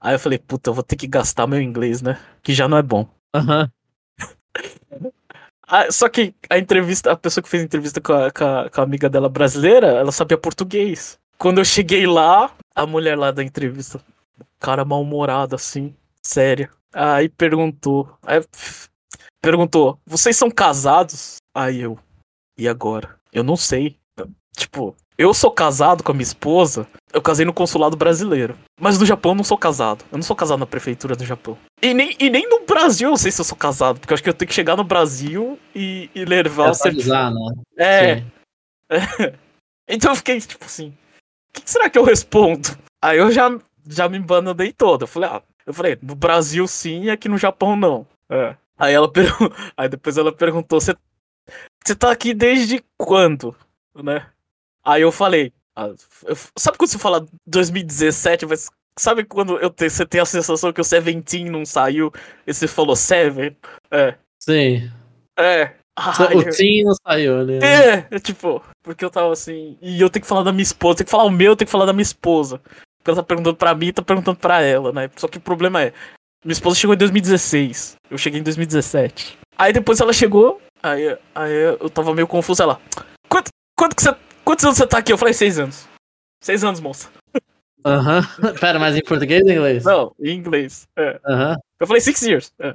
Aí 0.00 0.14
eu 0.14 0.18
falei, 0.18 0.38
puta, 0.38 0.70
eu 0.70 0.74
vou 0.74 0.84
ter 0.84 0.96
que 0.96 1.06
gastar 1.06 1.46
meu 1.46 1.60
inglês, 1.60 2.02
né? 2.02 2.20
Que 2.42 2.52
já 2.52 2.68
não 2.68 2.76
é 2.76 2.82
bom. 2.82 3.08
Aham. 3.34 3.70
Ah, 5.66 5.90
só 5.90 6.08
que 6.08 6.34
a 6.50 6.58
entrevista, 6.58 7.10
a 7.12 7.16
pessoa 7.16 7.42
que 7.42 7.48
fez 7.48 7.62
a 7.62 7.66
entrevista 7.66 8.00
com 8.00 8.12
a, 8.12 8.30
com 8.30 8.44
a- 8.44 8.70
com 8.70 8.80
a 8.80 8.84
amiga 8.84 9.08
dela 9.08 9.28
brasileira, 9.28 9.86
ela 9.88 10.12
sabia 10.12 10.36
português. 10.36 11.18
Quando 11.38 11.58
eu 11.58 11.64
cheguei 11.64 12.06
lá, 12.06 12.50
a 12.74 12.86
mulher 12.86 13.16
lá 13.18 13.30
da 13.30 13.42
entrevista, 13.42 14.00
cara 14.60 14.84
mal-humorado 14.84 15.54
assim, 15.54 15.94
séria. 16.22 16.70
Aí 16.92 17.28
perguntou, 17.28 18.08
aí, 18.26 18.40
perguntou, 19.42 19.98
vocês 20.06 20.36
são 20.36 20.50
casados? 20.50 21.36
Aí 21.54 21.80
eu, 21.80 21.98
e 22.58 22.68
agora? 22.68 23.16
Eu 23.32 23.42
não 23.42 23.56
sei. 23.56 23.96
Tipo, 24.56 24.94
eu 25.18 25.34
sou 25.34 25.50
casado 25.50 26.02
com 26.04 26.12
a 26.12 26.14
minha 26.14 26.22
esposa, 26.22 26.86
eu 27.12 27.20
casei 27.20 27.44
no 27.44 27.52
consulado 27.52 27.96
brasileiro. 27.96 28.56
Mas 28.80 28.98
no 28.98 29.06
Japão 29.06 29.32
eu 29.32 29.36
não 29.36 29.44
sou 29.44 29.58
casado. 29.58 30.04
Eu 30.12 30.18
não 30.18 30.22
sou 30.22 30.36
casado 30.36 30.60
na 30.60 30.66
prefeitura 30.66 31.16
do 31.16 31.24
Japão. 31.24 31.58
E 31.84 31.92
nem, 31.92 32.16
e 32.18 32.30
nem 32.30 32.48
no 32.48 32.64
Brasil 32.64 33.10
eu 33.10 33.16
sei 33.18 33.30
se 33.30 33.42
eu 33.42 33.44
sou 33.44 33.58
casado, 33.58 34.00
porque 34.00 34.10
eu 34.10 34.14
acho 34.14 34.22
que 34.22 34.30
eu 34.30 34.34
tenho 34.34 34.48
que 34.48 34.54
chegar 34.54 34.74
no 34.74 34.84
Brasil 34.84 35.58
e, 35.74 36.08
e 36.14 36.24
levar 36.24 36.70
o 36.70 36.74
certificado. 36.74 37.34
Né? 37.34 37.54
É, 37.76 38.24
então 39.86 40.12
eu 40.12 40.16
fiquei 40.16 40.40
tipo 40.40 40.64
assim, 40.64 40.88
o 40.88 41.60
que, 41.60 41.70
será 41.70 41.90
que 41.90 41.98
eu 41.98 42.04
respondo? 42.04 42.70
Aí 43.02 43.18
eu 43.18 43.30
já, 43.30 43.50
já 43.86 44.08
me 44.08 44.18
banandei 44.18 44.72
toda. 44.72 45.04
Eu 45.04 45.08
falei, 45.08 45.28
ah, 45.28 45.42
eu 45.66 45.74
falei, 45.74 45.98
no 46.00 46.14
Brasil 46.14 46.66
sim, 46.66 47.10
aqui 47.10 47.28
no 47.28 47.36
Japão 47.36 47.76
não. 47.76 48.06
É. 48.30 48.56
Aí 48.78 48.94
ela 48.94 49.12
Aí 49.76 49.86
depois 49.86 50.16
ela 50.16 50.32
perguntou, 50.32 50.80
você 50.80 50.96
você 51.84 51.94
tá 51.94 52.10
aqui 52.10 52.32
desde 52.32 52.82
quando? 52.96 53.54
Né? 53.94 54.26
Aí 54.82 55.02
eu 55.02 55.12
falei, 55.12 55.52
ah, 55.76 55.88
eu- 56.24 56.36
sabe 56.58 56.78
quando 56.78 56.88
você 56.88 56.98
fala 56.98 57.26
2017, 57.46 58.46
mas 58.46 58.70
sabe 58.98 59.24
quando 59.24 59.58
eu 59.58 59.70
te- 59.70 59.88
você 59.90 60.04
tem 60.06 60.20
a 60.20 60.24
sensação 60.24 60.72
que 60.72 60.80
o 60.80 60.84
Seventeen 60.84 61.50
não 61.50 61.64
saiu 61.64 62.12
e 62.46 62.52
você 62.54 62.66
falou 62.68 62.94
Seven? 62.96 63.56
É. 63.90 64.14
Sim. 64.42 64.90
É. 65.38 65.72
Eu- 66.32 66.38
o 66.38 66.50
Tim 66.50 66.82
não 66.82 66.94
saiu, 67.06 67.44
né? 67.46 67.58
é, 67.62 68.06
é, 68.10 68.18
tipo, 68.18 68.60
porque 68.82 69.04
eu 69.04 69.10
tava 69.10 69.32
assim. 69.32 69.78
E 69.80 70.00
eu 70.00 70.10
tenho 70.10 70.22
que 70.22 70.28
falar 70.28 70.42
da 70.42 70.50
minha 70.52 70.62
esposa, 70.64 70.96
tenho 70.98 71.04
que 71.06 71.10
falar 71.10 71.24
o 71.24 71.30
meu, 71.30 71.52
eu 71.52 71.56
tenho 71.56 71.66
que 71.66 71.72
falar 71.72 71.86
da 71.86 71.92
minha 71.92 72.02
esposa. 72.02 72.58
Porque 72.98 73.10
ela 73.10 73.16
tá 73.16 73.22
perguntando 73.22 73.56
pra 73.56 73.74
mim 73.74 73.86
e 73.86 73.92
tá 73.92 74.02
perguntando 74.02 74.38
pra 74.38 74.60
ela, 74.60 74.90
né? 74.92 75.08
Só 75.16 75.28
que 75.28 75.38
o 75.38 75.40
problema 75.40 75.82
é. 75.82 75.92
Minha 76.44 76.52
esposa 76.52 76.76
chegou 76.76 76.94
em 76.94 76.98
2016. 76.98 77.94
Eu 78.10 78.18
cheguei 78.18 78.40
em 78.40 78.42
2017. 78.42 79.38
Aí 79.56 79.72
depois 79.72 80.00
ela 80.00 80.12
chegou, 80.12 80.60
aí, 80.82 81.16
aí 81.34 81.52
eu 81.80 81.88
tava 81.88 82.12
meio 82.12 82.26
confuso. 82.26 82.62
Ela. 82.62 82.80
Quanto, 83.28 83.50
quanto 83.78 83.94
que 83.94 84.02
você. 84.02 84.14
Quantos 84.44 84.64
anos 84.64 84.76
você 84.78 84.86
tá 84.86 84.98
aqui? 84.98 85.12
Eu 85.12 85.18
falei, 85.18 85.32
seis 85.32 85.58
anos. 85.60 85.86
Seis 86.42 86.64
anos, 86.64 86.80
moça. 86.80 87.08
Aham. 87.84 88.22
Pera, 88.60 88.78
mas 88.78 88.96
em 88.96 89.02
português 89.02 89.42
ou 89.42 89.50
em 89.50 89.52
inglês? 89.54 89.84
Não, 89.84 90.14
em 90.20 90.36
inglês. 90.36 90.88
É. 90.96 91.20
Eu 91.78 91.86
falei, 91.86 92.00
six 92.00 92.22
years. 92.22 92.52
É. 92.58 92.74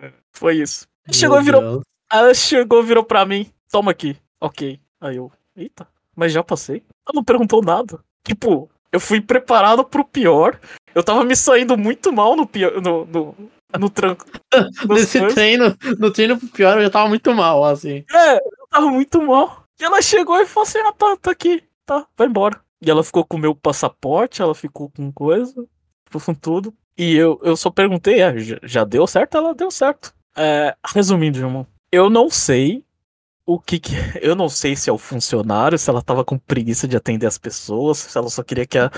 É. 0.00 0.12
Foi 0.32 0.56
isso. 0.56 0.86
Meu 1.06 1.14
Chegou 1.14 1.40
e 1.40 1.42
virou 1.42 1.82
ela 2.14 2.32
chegou, 2.32 2.82
virou 2.82 3.02
pra 3.02 3.26
mim, 3.26 3.50
toma 3.72 3.90
aqui. 3.90 4.16
Ok. 4.40 4.78
Aí 5.00 5.16
eu, 5.16 5.32
eita, 5.56 5.88
mas 6.14 6.32
já 6.32 6.44
passei. 6.44 6.76
Ela 7.06 7.16
não 7.16 7.24
perguntou 7.24 7.60
nada. 7.60 7.98
Tipo, 8.22 8.70
eu 8.92 9.00
fui 9.00 9.20
preparado 9.20 9.84
pro 9.84 10.04
pior. 10.04 10.58
Eu 10.94 11.02
tava 11.02 11.24
me 11.24 11.34
saindo 11.34 11.76
muito 11.76 12.12
mal 12.12 12.36
no 12.36 12.46
pior. 12.46 12.80
No, 12.80 13.04
no, 13.04 13.34
no 13.78 13.90
tranco. 13.90 14.24
Nesse 14.88 15.18
coisas. 15.18 15.34
treino, 15.34 15.76
no 15.98 16.12
treino 16.12 16.38
pro 16.38 16.48
pior, 16.48 16.76
eu 16.76 16.84
já 16.84 16.90
tava 16.90 17.08
muito 17.08 17.34
mal, 17.34 17.64
assim. 17.64 18.04
É, 18.12 18.36
eu 18.36 18.66
tava 18.70 18.86
muito 18.86 19.20
mal. 19.20 19.64
E 19.80 19.84
ela 19.84 20.00
chegou 20.00 20.40
e 20.40 20.46
falou 20.46 20.68
assim: 20.68 20.78
ah, 20.78 20.92
tá, 20.92 21.16
tá 21.16 21.30
aqui. 21.32 21.64
Tá, 21.84 22.06
vai 22.16 22.28
embora. 22.28 22.63
E 22.84 22.90
ela 22.90 23.02
ficou 23.02 23.24
com 23.24 23.36
o 23.36 23.40
meu 23.40 23.54
passaporte, 23.54 24.42
ela 24.42 24.54
ficou 24.54 24.90
com 24.90 25.10
coisa, 25.10 25.66
ficou 26.04 26.20
com 26.20 26.34
tudo. 26.34 26.74
E 26.96 27.14
eu, 27.14 27.40
eu 27.42 27.56
só 27.56 27.70
perguntei, 27.70 28.20
é, 28.20 28.38
já, 28.38 28.58
já 28.62 28.84
deu 28.84 29.06
certo? 29.06 29.36
Ela 29.36 29.54
deu 29.54 29.70
certo. 29.70 30.14
É, 30.36 30.76
resumindo, 30.92 31.38
irmão, 31.38 31.66
eu 31.90 32.10
não 32.10 32.28
sei 32.28 32.84
o 33.46 33.58
que, 33.58 33.78
que. 33.78 33.92
Eu 34.20 34.34
não 34.34 34.48
sei 34.48 34.74
se 34.74 34.88
é 34.88 34.92
o 34.92 34.98
funcionário, 34.98 35.78
se 35.78 35.90
ela 35.90 36.02
tava 36.02 36.24
com 36.24 36.38
preguiça 36.38 36.88
de 36.88 36.96
atender 36.96 37.26
as 37.26 37.38
pessoas, 37.38 37.98
se 37.98 38.16
ela 38.16 38.28
só 38.30 38.42
queria 38.42 38.66
que 38.66 38.78
a. 38.78 38.90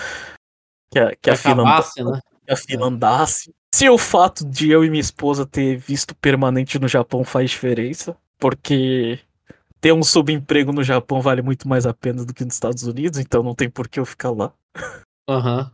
Que 0.91 0.99
a, 1.01 1.17
que 1.17 1.31
a 1.31 1.37
fila 1.37 1.63
Acabasse, 1.63 2.05
né? 2.05 2.21
que 2.47 2.53
a 2.53 2.57
fila 2.57 2.87
andasse. 2.87 3.55
Se 3.75 3.89
o 3.89 3.99
fato 3.99 4.47
de 4.47 4.71
eu 4.71 4.85
e 4.85 4.89
minha 4.89 5.01
esposa 5.01 5.45
ter 5.45 5.77
visto 5.77 6.15
permanente 6.15 6.79
no 6.79 6.89
Japão 6.89 7.25
faz 7.25 7.51
diferença, 7.51 8.17
porque 8.39 9.19
ter 9.87 9.93
um 9.93 10.03
subemprego 10.03 10.73
no 10.73 10.83
Japão 10.83 11.21
vale 11.21 11.43
muito 11.43 11.69
mais 11.69 11.87
a 11.87 11.95
pena 11.95 12.25
do 12.25 12.35
que 12.35 12.45
nos 12.45 12.55
Estados 12.55 12.83
Unidos, 12.83 13.21
então 13.21 13.41
não 13.41 13.55
tem 13.55 13.71
por 13.71 13.87
que 13.87 14.01
eu 14.01 14.05
ficar 14.05 14.33
lá. 14.33 14.53
Aham. 15.31 15.71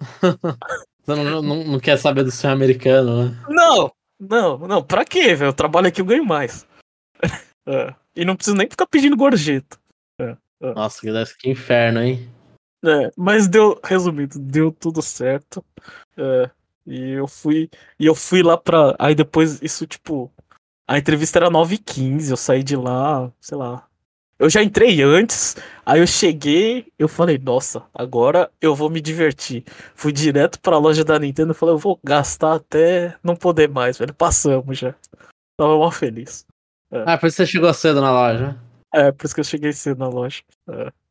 Você 1.04 1.14
não, 1.14 1.42
não, 1.42 1.64
não 1.64 1.78
quer 1.80 1.98
saber 1.98 2.24
do 2.24 2.30
sonho 2.30 2.54
americano, 2.54 3.26
né? 3.28 3.44
Não, 3.50 3.92
não, 4.18 4.58
não, 4.66 4.82
pra 4.82 5.04
quê, 5.04 5.34
velho? 5.34 5.48
Eu 5.50 5.52
trabalho 5.52 5.88
aqui 5.88 6.00
eu 6.00 6.06
ganho 6.06 6.24
mais. 6.24 6.66
É, 7.68 7.94
E 8.16 8.24
não 8.24 8.34
preciso 8.34 8.56
nem 8.56 8.68
ficar 8.68 8.86
pedindo 8.86 9.14
gorjeta. 9.16 9.78
Nossa, 10.60 11.00
que 11.02 11.12
deve- 11.12 11.34
que 11.38 11.50
inferno, 11.50 12.00
hein? 12.00 12.28
É, 12.82 13.10
mas 13.16 13.46
deu, 13.46 13.78
resumindo, 13.84 14.38
deu 14.38 14.72
tudo 14.72 15.02
certo. 15.02 15.62
É, 16.16 16.50
e 16.86 17.10
eu 17.10 17.28
fui, 17.28 17.68
e 17.98 18.06
eu 18.06 18.14
fui 18.14 18.42
lá 18.42 18.56
pra. 18.56 18.96
Aí 18.98 19.14
depois, 19.14 19.60
isso, 19.62 19.86
tipo. 19.86 20.32
A 20.90 20.98
entrevista 20.98 21.38
era 21.38 21.48
9h15, 21.48 22.30
eu 22.30 22.36
saí 22.36 22.64
de 22.64 22.74
lá, 22.74 23.30
sei 23.40 23.56
lá. 23.56 23.86
Eu 24.40 24.50
já 24.50 24.60
entrei 24.60 25.00
antes, 25.02 25.54
aí 25.86 26.00
eu 26.00 26.06
cheguei, 26.06 26.86
eu 26.98 27.06
falei, 27.06 27.38
nossa, 27.38 27.84
agora 27.94 28.50
eu 28.60 28.74
vou 28.74 28.90
me 28.90 29.00
divertir. 29.00 29.62
Fui 29.94 30.10
direto 30.10 30.58
pra 30.60 30.78
loja 30.78 31.04
da 31.04 31.16
Nintendo 31.16 31.52
e 31.52 31.54
falei, 31.54 31.74
eu 31.74 31.78
vou 31.78 32.00
gastar 32.02 32.54
até 32.54 33.14
não 33.22 33.36
poder 33.36 33.68
mais, 33.68 33.98
velho. 33.98 34.12
Passamos 34.12 34.78
já. 34.78 34.92
Tava 35.56 35.78
mal 35.78 35.92
feliz. 35.92 36.44
Ah, 36.90 37.16
por 37.16 37.28
isso 37.28 37.36
você 37.36 37.46
chegou 37.46 37.72
cedo 37.72 38.00
na 38.00 38.10
loja. 38.10 38.58
É, 38.92 39.12
por 39.12 39.26
isso 39.26 39.34
que 39.34 39.40
eu 39.40 39.44
cheguei 39.44 39.72
cedo 39.72 39.98
na 39.98 40.08
loja. 40.08 40.42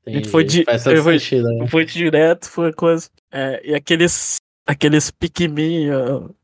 Entendi. 0.05 0.27
foi 0.27 0.43
de- 0.43 0.65
Faz 0.65 0.83
todo 0.83 0.95
eu 0.97 1.03
fui- 1.03 1.19
sentido, 1.19 1.47
né? 1.53 1.67
Foi 1.69 1.85
direto, 1.85 2.49
foi 2.49 2.73
coisa. 2.73 3.09
É, 3.31 3.61
e 3.63 3.73
aqueles. 3.73 4.35
Aqueles 4.67 5.09
Pikmin. 5.09 5.87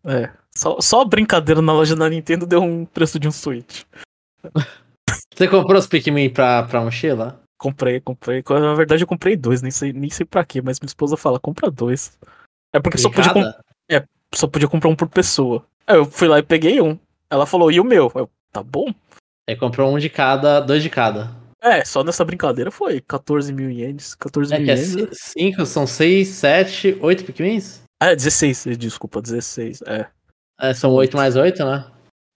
É. 0.06 0.32
Só, 0.58 0.80
só 0.80 1.04
brincadeira 1.06 1.62
na 1.62 1.74
loja 1.74 1.96
da 1.96 2.10
Nintendo 2.10 2.46
deu 2.46 2.62
um 2.62 2.86
preço 2.86 3.20
de 3.20 3.28
um 3.28 3.32
Switch. 3.32 3.84
Você 5.36 5.48
comprou 5.48 5.78
os 5.78 5.88
Pikmin 5.88 6.30
pra, 6.30 6.64
pra 6.64 6.82
mochila? 6.82 7.42
Comprei, 7.58 8.00
comprei. 8.00 8.44
Na 8.50 8.74
verdade, 8.74 9.04
eu 9.04 9.08
comprei 9.08 9.36
dois, 9.36 9.62
nem 9.62 9.72
sei, 9.72 9.92
nem 9.92 10.10
sei 10.10 10.26
pra 10.26 10.46
quê, 10.46 10.62
mas 10.62 10.80
minha 10.80 10.88
esposa 10.88 11.18
fala, 11.18 11.40
compra 11.40 11.70
dois. 11.70 12.18
É 12.74 12.80
porque 12.80 12.98
só 12.98 13.10
podia, 13.10 13.34
cada? 13.34 13.62
só 14.34 14.48
podia 14.48 14.68
comprar 14.68 14.90
um 14.90 14.96
por 14.96 15.08
pessoa. 15.08 15.66
Aí 15.88 15.98
eu 15.98 16.06
fui 16.06 16.28
lá 16.28 16.40
e 16.40 16.44
peguei 16.44 16.82
um. 16.82 16.98
Ela 17.30 17.46
falou, 17.46 17.72
e 17.72 17.80
o 17.80 17.84
meu? 17.84 18.12
Eu, 18.16 18.30
tá 18.52 18.62
bom? 18.62 18.94
Aí 19.50 19.56
comprou 19.56 19.94
um 19.94 20.00
de 20.00 20.10
cada, 20.10 20.60
dois 20.60 20.82
de 20.84 20.90
cada. 20.90 21.32
É, 21.62 21.84
só 21.84 22.04
nessa 22.04 22.24
brincadeira 22.26 22.70
foi 22.70 23.02
14 23.02 23.52
mil 23.52 23.72
ienes. 23.72 24.14
14 24.16 24.54
É 24.54 24.60
mil 24.60 24.70
é 24.70 24.76
ienes. 24.76 24.92
ci- 24.92 25.10
cinco, 25.38 25.66
são 25.66 25.88
seis, 25.88 26.28
sete, 26.30 26.98
oito 27.02 27.24
Pikmins? 27.24 27.82
Ah, 28.02 28.08
é 28.12 28.16
16, 28.16 28.78
desculpa, 28.78 29.22
16. 29.22 29.82
É. 29.84 30.08
É, 30.60 30.74
são 30.74 30.92
oito 30.94 31.18
mais 31.18 31.36
oito, 31.36 31.64
né? 31.66 31.86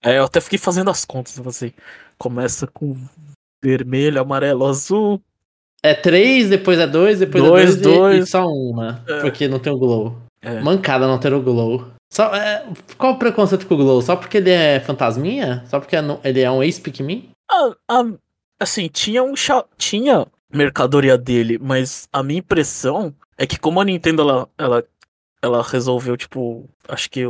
É, 0.02 0.18
eu 0.18 0.24
até 0.24 0.40
fiquei 0.40 0.58
fazendo 0.58 0.90
as 0.90 1.04
contas, 1.04 1.38
assim. 1.46 1.72
Começa 2.18 2.66
com 2.66 2.96
Vermelho, 3.62 4.20
amarelo, 4.20 4.66
azul. 4.66 5.20
É 5.82 5.94
três, 5.94 6.48
depois 6.48 6.78
é 6.78 6.86
dois, 6.86 7.18
depois 7.18 7.44
Dois, 7.44 7.76
é 7.76 7.80
dois, 7.80 8.16
e-. 8.16 8.22
E, 8.22 8.26
só 8.26 8.46
uma. 8.46 9.02
É. 9.06 9.20
Porque 9.20 9.48
não 9.48 9.58
tem 9.58 9.72
o 9.72 9.78
glow. 9.78 10.16
É. 10.42 10.60
Mancada 10.60 11.06
não 11.06 11.18
ter 11.18 11.32
o 11.32 11.42
glow. 11.42 11.86
Só, 12.12 12.34
é, 12.34 12.66
qual 12.98 13.14
o 13.14 13.18
preconceito 13.18 13.66
com 13.66 13.74
o 13.74 13.78
glow? 13.78 14.02
Só 14.02 14.16
porque 14.16 14.38
ele 14.38 14.50
é 14.50 14.80
fantasminha? 14.80 15.64
Só 15.66 15.78
porque 15.78 15.96
é 15.96 16.02
ele 16.24 16.40
é 16.40 16.50
um 16.50 16.62
ex-Pikmin? 16.62 17.30
Ah, 17.50 17.72
ah, 17.88 18.04
assim, 18.58 18.88
tinha 18.88 19.22
um 19.22 19.34
tinha 19.76 20.26
mercadoria 20.52 21.16
dele, 21.16 21.58
mas 21.58 22.08
a 22.12 22.22
minha 22.22 22.40
impressão 22.40 23.14
é 23.38 23.46
que 23.46 23.58
como 23.58 23.80
a 23.80 23.84
Nintendo 23.84 24.22
ela, 24.22 24.48
ela, 24.58 24.84
ela 25.40 25.62
resolveu, 25.62 26.16
tipo, 26.16 26.68
acho 26.88 27.08
que 27.10 27.24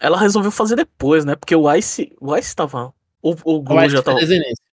ela 0.00 0.18
resolveu 0.18 0.50
fazer 0.50 0.76
depois, 0.76 1.24
né? 1.24 1.34
Porque 1.34 1.54
o 1.54 1.72
Ice, 1.74 2.12
o 2.20 2.36
Ice 2.36 2.54
tava 2.54 2.92
o, 3.22 3.34
o 3.44 3.60
Glow 3.62 3.82
Ou 3.82 3.88
já 3.88 3.98
é 3.98 4.02
tava, 4.02 4.18
o 4.18 4.20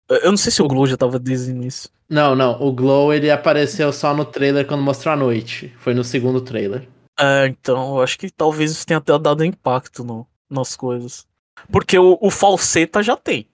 eu 0.10 0.32
não 0.32 0.38
sei 0.38 0.52
se 0.52 0.62
o 0.62 0.68
Glow 0.68 0.86
já 0.86 0.98
tava 0.98 1.18
desde 1.18 1.52
o 1.52 1.56
início. 1.56 1.90
Não, 2.10 2.36
não. 2.36 2.62
O 2.62 2.72
glow 2.72 3.14
ele 3.14 3.32
apareceu 3.32 3.92
só 3.92 4.14
no 4.14 4.26
trailer 4.26 4.68
quando 4.68 4.84
mostrou 4.84 5.14
a 5.14 5.18
noite. 5.18 5.74
Foi 5.78 5.94
no 5.94 6.04
segundo 6.04 6.42
trailer. 6.42 6.88
É, 7.20 7.48
então, 7.48 7.96
eu 7.98 8.04
acho 8.04 8.18
que 8.20 8.30
talvez 8.30 8.72
isso 8.72 8.86
tenha 8.86 8.98
até 8.98 9.18
dado 9.18 9.44
impacto 9.46 10.04
no, 10.04 10.28
nas 10.50 10.76
coisas. 10.76 11.26
Porque 11.72 11.98
o, 11.98 12.18
o 12.22 12.30
falseta 12.30 13.02
já 13.02 13.16
tem. 13.16 13.48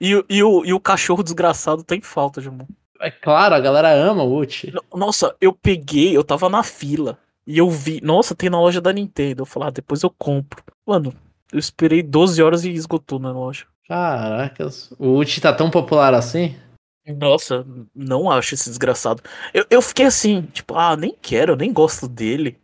E, 0.00 0.14
o- 0.16 0.24
e, 0.28 0.42
o, 0.42 0.64
e 0.64 0.72
o 0.72 0.80
cachorro 0.80 1.22
desgraçado 1.22 1.82
tem 1.84 2.00
falta, 2.00 2.40
Jamon. 2.40 2.66
É 3.00 3.10
claro, 3.10 3.54
a 3.54 3.60
galera 3.60 3.92
ama 3.92 4.22
o 4.22 4.36
Uchi. 4.38 4.70
No- 4.70 4.84
Nossa, 4.98 5.34
eu 5.40 5.52
peguei, 5.52 6.16
eu 6.16 6.24
tava 6.24 6.48
na 6.48 6.62
fila. 6.62 7.18
E 7.46 7.58
eu 7.58 7.68
vi, 7.68 8.00
nossa, 8.02 8.34
tem 8.34 8.48
na 8.48 8.60
loja 8.60 8.80
da 8.80 8.92
Nintendo. 8.92 9.42
Eu 9.42 9.46
falei, 9.46 9.68
ah, 9.68 9.72
depois 9.72 10.02
eu 10.02 10.10
compro. 10.10 10.62
Mano, 10.86 11.14
eu 11.52 11.58
esperei 11.58 12.02
12 12.02 12.42
horas 12.42 12.64
e 12.64 12.70
esgotou 12.70 13.18
na 13.18 13.30
loja. 13.30 13.66
Caracas. 13.86 14.92
O 14.98 15.16
Uchi 15.18 15.40
tá 15.40 15.52
tão 15.52 15.70
popular 15.70 16.14
assim? 16.14 16.56
Nossa, 17.16 17.66
não 17.94 18.30
acho 18.30 18.54
esse 18.54 18.68
desgraçado. 18.68 19.22
Eu, 19.52 19.66
eu 19.68 19.82
fiquei 19.82 20.06
assim, 20.06 20.42
tipo, 20.52 20.74
ah, 20.76 20.96
nem 20.96 21.16
quero, 21.20 21.52
eu 21.52 21.56
nem 21.56 21.72
gosto 21.72 22.08
dele. 22.08 22.58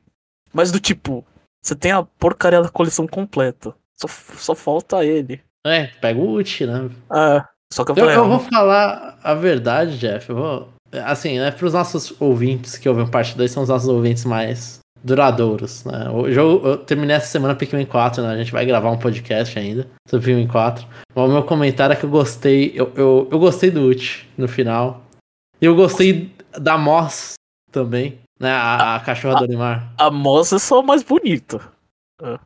Mas 0.53 0.71
do 0.71 0.81
tipo, 0.81 1.25
você 1.63 1.75
tem 1.75 1.93
a 1.93 2.03
porcaria 2.03 2.63
da 2.63 2.69
coleção 2.69 3.07
completa. 3.07 3.75
Só, 3.95 4.09
só 4.09 4.55
falta 4.55 5.05
ele. 5.05 5.43
É, 5.67 5.87
pega 5.87 6.19
o 6.19 6.35
Uchi, 6.35 6.67
né? 6.67 6.89
Ah, 7.11 7.49
só 7.73 7.85
que 7.85 7.91
eu 7.91 7.97
Eu, 7.97 8.05
falei, 8.05 8.17
eu 8.17 8.25
ah, 8.25 8.29
vou 8.29 8.41
falar 8.41 9.19
a 9.23 9.35
verdade, 9.35 9.99
Jeff. 9.99 10.31
Eu 10.31 10.37
vou. 10.37 10.69
Assim, 11.05 11.39
né? 11.39 11.51
Pros 11.51 11.75
nossos 11.75 12.19
ouvintes 12.21 12.79
que 12.79 12.89
ouvem 12.89 13.07
parte 13.07 13.37
2, 13.37 13.51
são 13.51 13.63
os 13.63 13.69
nossos 13.69 13.89
ouvintes 13.89 14.25
mais 14.25 14.79
duradouros, 15.03 15.85
né? 15.85 16.09
O 16.11 16.31
jogo, 16.31 16.67
eu 16.69 16.77
terminei 16.79 17.17
essa 17.17 17.27
semana 17.29 17.55
Pikmin 17.55 17.87
4, 17.87 18.23
né? 18.23 18.31
A 18.31 18.37
gente 18.37 18.53
vai 18.53 18.65
gravar 18.67 18.91
um 18.91 18.99
podcast 18.99 19.59
ainda 19.59 19.89
sobre 20.09 20.27
Pikmin 20.27 20.47
4. 20.49 20.87
Mas 21.15 21.25
o 21.31 21.33
meu 21.33 21.43
comentário 21.45 21.93
é 21.93 21.97
que 21.97 22.05
eu 22.05 22.11
gostei. 22.11 22.73
Eu, 22.75 22.93
eu, 22.97 23.29
eu 23.31 23.39
gostei 23.39 23.71
do 23.71 23.83
Uchi 23.89 24.27
no 24.37 24.49
final. 24.49 25.03
E 25.61 25.65
eu 25.67 25.75
gostei 25.75 26.33
da 26.59 26.77
Moss 26.79 27.35
também, 27.71 28.19
né? 28.41 28.51
A, 28.53 28.97
a 28.97 29.01
cachorra 29.01 29.37
do 29.37 29.45
Olimar. 29.45 29.93
a 29.99 30.11
moça 30.11 30.57
é 30.57 30.59
só 30.59 30.83
mais 30.83 31.03
bonita. 31.03 31.61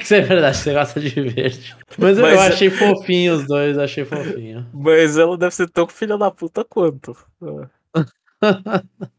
Isso 0.00 0.14
é 0.14 0.20
verdade, 0.20 0.56
você 0.56 0.72
gosta 0.72 1.00
de 1.00 1.08
verde. 1.20 1.76
Mas, 1.98 2.16
eu- 2.16 2.22
Mas- 2.22 2.34
eu 2.34 2.40
achei 2.40 2.70
fofinho 2.70 3.34
os 3.34 3.46
dois, 3.46 3.76
achei 3.78 4.04
fofinho. 4.04 4.66
Mas 4.72 5.18
ela 5.18 5.36
deve 5.36 5.54
ser 5.54 5.68
tão 5.68 5.86
filha 5.88 6.16
da 6.16 6.30
puta 6.30 6.64
quanto. 6.64 7.16
É 7.42 7.68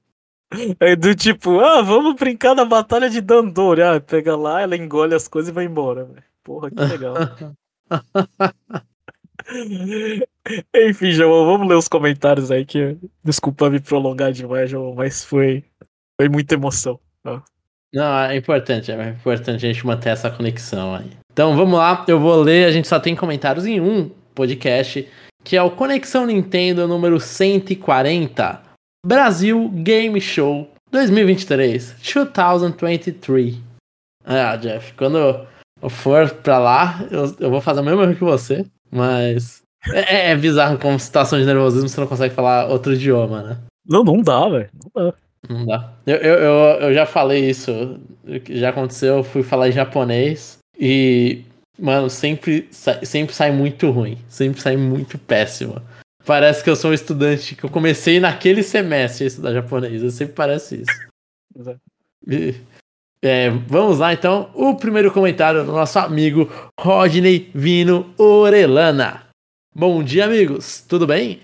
do 1.00 1.16
tipo, 1.16 1.60
ah, 1.60 1.82
vamos 1.82 2.16
brincar 2.16 2.56
na 2.56 2.66
batalha 2.66 3.10
de 3.10 3.22
Dandori. 3.22 3.82
Ah, 3.82 4.00
pega 4.00 4.36
lá, 4.36 4.62
ela 4.62 4.76
engole 4.76 5.14
as 5.14 5.28
coisas 5.28 5.50
e 5.50 5.54
vai 5.54 5.66
embora, 5.66 6.06
velho. 6.06 6.24
Porra, 6.44 6.72
que 6.72 6.82
legal. 6.84 7.16
Enfim, 10.76 11.12
João, 11.12 11.46
vamos 11.46 11.68
ler 11.68 11.76
os 11.76 11.88
comentários 11.88 12.52
aí 12.52 12.66
que. 12.66 12.98
Desculpa 13.24 13.70
me 13.70 13.80
prolongar 13.80 14.32
demais, 14.32 14.70
João, 14.70 14.96
mas 14.96 15.24
foi. 15.24 15.64
Foi 16.20 16.28
muita 16.28 16.56
emoção. 16.56 17.00
Não, 17.94 18.20
é 18.20 18.36
importante, 18.36 18.92
é 18.92 19.10
importante 19.10 19.66
a 19.66 19.72
gente 19.72 19.86
manter 19.86 20.10
essa 20.10 20.30
conexão 20.30 20.96
aí. 20.96 21.10
Então 21.32 21.56
vamos 21.56 21.80
lá, 21.80 22.06
eu 22.08 22.20
vou 22.20 22.42
ler, 22.42 22.66
a 22.66 22.72
gente 22.72 22.88
só 22.88 23.00
tem 23.00 23.16
comentários 23.16 23.66
em 23.66 23.82
um 23.82 24.12
podcast, 24.36 25.08
que 25.44 25.58
é 25.58 25.64
o 25.64 25.72
Conexão 25.72 26.28
Nintendo 26.28 26.88
número 26.88 27.20
140, 27.20 28.62
Brasil 29.06 29.70
Game 29.70 30.20
Show 30.20 30.70
2023, 30.92 31.96
2023. 32.02 33.58
Ah, 34.26 34.56
Jeff, 34.58 34.94
quando 34.94 35.48
eu 35.82 35.90
for 35.90 36.30
pra 36.30 36.58
lá, 36.60 37.06
eu, 37.10 37.36
eu 37.40 37.50
vou 37.50 37.62
fazer 37.62 37.80
o 37.80 37.84
mesmo 37.84 38.02
erro 38.02 38.16
que 38.16 38.24
você, 38.24 38.66
mas 38.92 39.62
é, 39.94 40.32
é 40.32 40.36
bizarro 40.36 40.78
como 40.78 41.00
situação 41.00 41.40
de 41.40 41.46
nervosismo 41.46 41.88
você 41.88 42.00
não 42.00 42.08
consegue 42.08 42.36
falar 42.36 42.68
outro 42.68 42.94
idioma, 42.94 43.42
né? 43.42 43.58
Não, 43.88 44.04
não 44.04 44.22
dá, 44.22 44.48
velho. 44.50 44.70
Não 44.84 45.06
dá. 45.06 45.14
Não 45.50 45.66
dá. 45.66 45.94
Eu, 46.06 46.18
eu, 46.18 46.34
eu, 46.34 46.80
eu 46.82 46.94
já 46.94 47.06
falei 47.06 47.50
isso. 47.50 47.98
Já 48.50 48.70
aconteceu, 48.70 49.18
eu 49.18 49.24
fui 49.24 49.42
falar 49.42 49.70
em 49.70 49.72
japonês 49.72 50.60
e, 50.78 51.44
mano, 51.80 52.10
sempre, 52.10 52.68
sempre 52.72 53.34
sai 53.34 53.52
muito 53.52 53.90
ruim. 53.90 54.18
Sempre 54.28 54.62
sai 54.62 54.76
muito 54.76 55.18
péssimo. 55.18 55.82
Parece 56.30 56.64
que 56.64 56.70
eu 56.70 56.76
sou 56.76 56.92
um 56.92 56.94
estudante 56.94 57.56
que 57.56 57.64
eu 57.64 57.72
comecei 57.72 58.20
naquele 58.20 58.62
semestre 58.62 59.24
a 59.24 59.28
estudar 59.28 59.52
japonês. 59.52 60.04
Eu 60.04 60.12
sempre 60.12 60.36
parece 60.36 60.84
isso. 60.84 61.72
E, 62.28 62.54
é, 63.20 63.50
vamos 63.50 63.98
lá 63.98 64.14
então. 64.14 64.52
O 64.54 64.76
primeiro 64.76 65.12
comentário 65.12 65.66
do 65.66 65.72
nosso 65.72 65.98
amigo 65.98 66.48
Rodney 66.80 67.50
Vino 67.52 68.14
Orelana. 68.16 69.24
Bom 69.76 70.04
dia, 70.04 70.26
amigos. 70.26 70.86
Tudo 70.88 71.08
bem? 71.08 71.40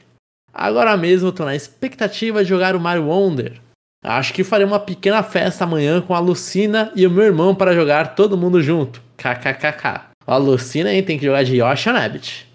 Agora 0.54 0.96
mesmo 0.96 1.32
tô 1.32 1.44
na 1.44 1.56
expectativa 1.56 2.44
de 2.44 2.50
jogar 2.50 2.76
o 2.76 2.80
Mario 2.80 3.08
Wonder. 3.08 3.60
Acho 4.04 4.36
que 4.36 4.44
farei 4.44 4.68
uma 4.68 4.80
pequena 4.80 5.24
festa 5.24 5.64
amanhã 5.64 6.00
com 6.00 6.14
a 6.14 6.20
Lucina 6.20 6.92
e 6.96 7.08
o 7.08 7.10
meu 7.10 7.24
irmão 7.24 7.56
para 7.56 7.74
jogar 7.74 8.14
todo 8.14 8.38
mundo 8.38 8.62
junto. 8.62 9.02
KKKK. 9.18 10.12
A 10.28 10.38
Lucina 10.38 10.92
aí 10.92 11.02
tem 11.02 11.18
que 11.18 11.26
jogar 11.26 11.42
de 11.42 11.56
Yoshi 11.56 11.90
Rabbit. 11.90 12.48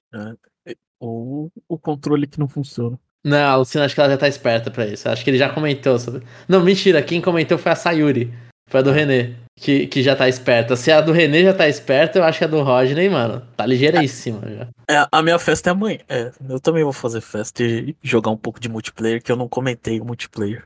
Ou 1.01 1.51
o 1.67 1.79
controle 1.79 2.27
que 2.27 2.39
não 2.39 2.49
funciona. 2.49 2.99
Não, 3.25 3.51
a 3.51 3.57
Lucina 3.57 3.85
acho 3.85 3.95
que 3.95 4.01
ela 4.01 4.11
já 4.11 4.17
tá 4.17 4.29
esperta 4.29 4.71
pra 4.71 4.87
isso. 4.87 5.09
Acho 5.09 5.23
que 5.25 5.31
ele 5.31 5.39
já 5.39 5.49
comentou 5.49 5.99
sobre. 5.99 6.23
Não, 6.49 6.63
mentira. 6.63 7.03
Quem 7.03 7.21
comentou 7.21 7.59
foi 7.59 7.73
a 7.73 7.77
Sayuri. 7.77 8.33
Foi 8.69 8.81
a 8.81 8.83
do 8.83 8.91
René. 8.91 9.35
Que, 9.59 9.87
que 9.87 10.03
já 10.03 10.17
tá 10.17 10.29
esperta. 10.29 10.75
Se 10.75 10.91
a 10.91 11.01
do 11.01 11.13
René 11.13 11.43
já 11.43 11.53
tá 11.53 11.69
esperta, 11.69 12.19
eu 12.19 12.25
acho 12.25 12.39
que 12.39 12.45
a 12.45 12.49
do 12.49 12.63
Rodney, 12.63 13.11
mano, 13.11 13.43
tá 13.57 13.67
ligeiríssima 13.67 14.41
já. 14.49 14.69
É, 14.89 15.07
a 15.11 15.23
minha 15.23 15.39
festa 15.39 15.69
é 15.69 15.73
amanhã. 15.73 15.99
É, 16.09 16.31
eu 16.49 16.59
também 16.59 16.83
vou 16.83 16.93
fazer 16.93 17.21
festa 17.21 17.63
e 17.63 17.95
jogar 18.03 18.31
um 18.31 18.37
pouco 18.37 18.59
de 18.59 18.71
multiplayer, 18.71 19.23
que 19.23 19.31
eu 19.31 19.37
não 19.37 19.49
comentei 19.49 20.01
o 20.01 20.05
multiplayer. 20.05 20.65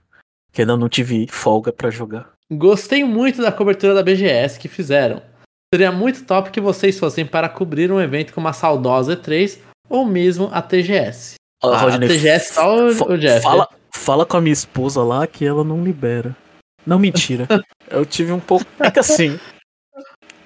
Que 0.52 0.60
ainda 0.62 0.76
não 0.76 0.88
tive 0.88 1.26
folga 1.28 1.72
pra 1.72 1.90
jogar. 1.90 2.30
Gostei 2.52 3.02
muito 3.02 3.42
da 3.42 3.50
cobertura 3.50 3.94
da 3.94 4.02
BGS 4.02 4.60
que 4.60 4.68
fizeram. 4.68 5.20
Seria 5.74 5.90
muito 5.90 6.24
top 6.24 6.50
que 6.50 6.60
vocês 6.60 6.96
fossem 6.96 7.26
para 7.26 7.48
cobrir 7.48 7.90
um 7.90 8.00
evento 8.00 8.32
como 8.32 8.46
a 8.46 8.52
saudosa 8.52 9.16
E3 9.16 9.58
ou 9.88 10.04
mesmo 10.04 10.48
a 10.52 10.60
TGS. 10.62 11.34
Ah, 11.62 11.76
Rodney, 11.78 12.08
TGS 12.08 12.54
só 12.54 12.76
o- 12.76 13.12
o 13.14 13.18
Jeff, 13.18 13.42
Fala, 13.42 13.68
fala 13.94 14.26
com 14.26 14.36
a 14.36 14.40
minha 14.40 14.52
esposa 14.52 15.02
lá 15.02 15.26
que 15.26 15.44
ela 15.44 15.64
não 15.64 15.82
libera. 15.82 16.36
Não, 16.86 16.98
mentira. 16.98 17.46
eu 17.88 18.04
tive 18.04 18.32
um 18.32 18.40
pouco. 18.40 18.66
É 18.78 18.90
que 18.90 18.98
assim. 18.98 19.38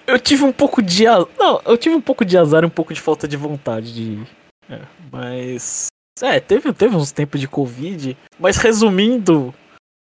Eu 0.07 0.19
tive 0.19 0.45
um 0.45 0.53
pouco 0.53 0.81
de. 0.81 1.07
a- 1.07 1.27
Não, 1.39 1.61
eu 1.67 1.77
tive 1.77 1.95
um 1.95 2.01
pouco 2.01 2.25
de 2.25 2.39
azar 2.39 2.63
e 2.63 2.67
um 2.67 2.71
pouco 2.71 2.95
de 2.95 3.01
falta 3.01 3.27
de 3.27 3.37
vontade 3.37 3.93
de 3.93 4.03
ir. 4.03 4.27
É, 4.71 4.81
mas. 5.11 5.87
É, 6.23 6.41
teve, 6.41 6.73
teve 6.73 6.97
uns 6.97 7.13
tempos 7.13 7.41
de 7.41 7.47
Covid. 7.49 8.17
Mas 8.39 8.57
resumindo, 8.57 9.55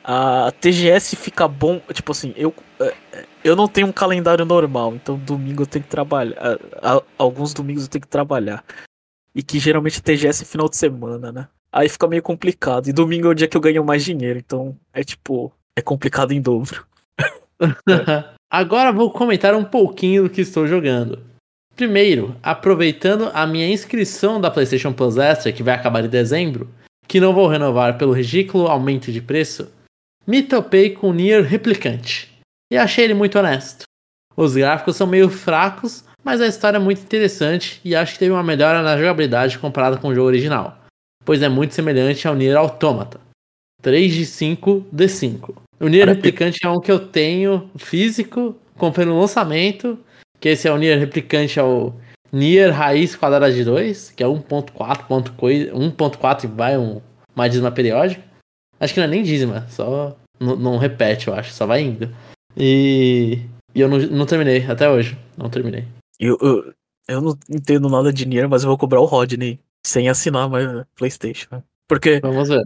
a 0.02 0.52
TGS 0.60 1.16
fica 1.16 1.46
bom. 1.46 1.80
Tipo 1.92 2.12
assim, 2.12 2.32
eu. 2.36 2.52
é, 2.80 2.94
Eu 3.44 3.54
não 3.54 3.68
tenho 3.68 3.86
um 3.86 3.92
calendário 3.92 4.44
normal, 4.46 4.94
então 4.94 5.16
domingo 5.18 5.62
eu 5.62 5.66
tenho 5.66 5.84
que 5.84 5.90
trabalhar. 5.90 6.36
a- 6.82 6.96
a- 6.96 7.02
Alguns 7.18 7.52
domingos 7.52 7.84
eu 7.84 7.90
tenho 7.90 8.02
que 8.02 8.08
trabalhar. 8.08 8.64
E 9.34 9.42
que 9.42 9.58
geralmente 9.58 10.02
TGS 10.02 10.42
é 10.42 10.46
final 10.46 10.68
de 10.68 10.76
semana, 10.76 11.32
né? 11.32 11.48
Aí 11.72 11.88
fica 11.88 12.06
meio 12.06 12.22
complicado. 12.22 12.88
E 12.88 12.92
domingo 12.92 13.26
é 13.26 13.30
o 13.30 13.34
dia 13.34 13.48
que 13.48 13.56
eu 13.56 13.60
ganho 13.60 13.84
mais 13.84 14.04
dinheiro, 14.04 14.38
então 14.38 14.76
é 14.92 15.02
tipo. 15.02 15.52
É 15.76 15.82
complicado 15.82 16.32
em 16.32 16.40
dobro. 16.40 16.86
Agora 18.48 18.92
vou 18.92 19.10
comentar 19.10 19.54
um 19.54 19.64
pouquinho 19.64 20.24
do 20.24 20.30
que 20.30 20.42
estou 20.42 20.68
jogando. 20.68 21.18
Primeiro, 21.74 22.36
aproveitando 22.40 23.28
a 23.34 23.44
minha 23.44 23.68
inscrição 23.68 24.40
da 24.40 24.52
PlayStation 24.52 24.92
Plus 24.92 25.16
Extra, 25.16 25.52
que 25.52 25.64
vai 25.64 25.74
acabar 25.74 26.04
em 26.04 26.08
dezembro, 26.08 26.68
que 27.08 27.18
não 27.18 27.34
vou 27.34 27.48
renovar 27.48 27.98
pelo 27.98 28.12
ridículo 28.12 28.68
aumento 28.68 29.10
de 29.10 29.20
preço, 29.20 29.68
me 30.24 30.42
topei 30.42 30.90
com 30.90 31.12
Nier 31.12 31.42
Replicante. 31.42 32.32
E 32.70 32.76
achei 32.76 33.04
ele 33.04 33.14
muito 33.14 33.36
honesto. 33.36 33.84
Os 34.36 34.54
gráficos 34.54 34.96
são 34.96 35.06
meio 35.06 35.28
fracos, 35.28 36.04
mas 36.24 36.40
a 36.40 36.46
história 36.46 36.78
é 36.78 36.80
muito 36.80 37.02
interessante 37.02 37.80
e 37.84 37.94
acho 37.94 38.14
que 38.14 38.18
teve 38.18 38.32
uma 38.32 38.42
melhora 38.42 38.82
na 38.82 38.96
jogabilidade 38.96 39.58
comparada 39.58 39.98
com 39.98 40.08
o 40.08 40.14
jogo 40.14 40.26
original, 40.26 40.78
pois 41.24 41.42
é 41.42 41.48
muito 41.48 41.74
semelhante 41.74 42.26
ao 42.26 42.34
Nier 42.34 42.56
Automata. 42.56 43.20
3 43.82 44.14
de 44.14 44.24
5 44.24 44.86
de 44.90 45.08
5. 45.08 45.62
O 45.78 45.88
Nier 45.88 46.08
Replicante 46.08 46.60
é 46.64 46.68
um 46.68 46.80
que 46.80 46.90
eu 46.90 46.98
tenho 46.98 47.70
físico, 47.76 48.56
comprei 48.78 49.04
no 49.04 49.20
lançamento, 49.20 49.98
que 50.40 50.48
esse 50.48 50.66
é 50.66 50.72
o 50.72 50.78
Nier 50.78 50.98
Replicante 50.98 51.60
ao 51.60 51.94
Nier 52.32 52.72
Raiz 52.72 53.14
quadrada 53.14 53.52
de 53.52 53.62
2, 53.62 54.12
que 54.12 54.22
é 54.22 54.26
1.4, 54.26 55.06
1.4 55.06 56.44
e 56.44 56.46
vai 56.46 56.78
um, 56.78 57.02
uma 57.36 57.48
dízima 57.48 57.70
periódica. 57.70 58.22
Acho 58.80 58.94
que 58.94 59.00
não 59.00 59.06
é 59.06 59.10
nem 59.10 59.22
dízima, 59.22 59.66
só 59.68 60.16
não, 60.40 60.56
não 60.56 60.78
repete, 60.78 61.28
eu 61.28 61.34
acho, 61.34 61.52
só 61.52 61.66
vai 61.66 61.82
indo. 61.82 62.08
E, 62.56 63.40
e 63.74 63.80
eu 63.80 63.88
não, 63.88 63.98
não 63.98 64.26
terminei 64.26 64.64
até 64.66 64.88
hoje, 64.88 65.16
não 65.36 65.50
terminei. 65.50 65.84
Eu, 66.24 66.38
eu, 66.40 66.74
eu 67.06 67.20
não 67.20 67.38
entendo 67.50 67.88
nada 67.88 68.12
de 68.12 68.26
Nier, 68.26 68.48
mas 68.48 68.62
eu 68.62 68.68
vou 68.68 68.78
cobrar 68.78 69.00
o 69.00 69.04
Rodney 69.04 69.60
sem 69.84 70.08
assinar 70.08 70.48
mais 70.48 70.66
PlayStation. 70.96 71.48
Né? 71.52 71.62
Porque 71.86 72.18
Vamos 72.20 72.48
ver. 72.48 72.64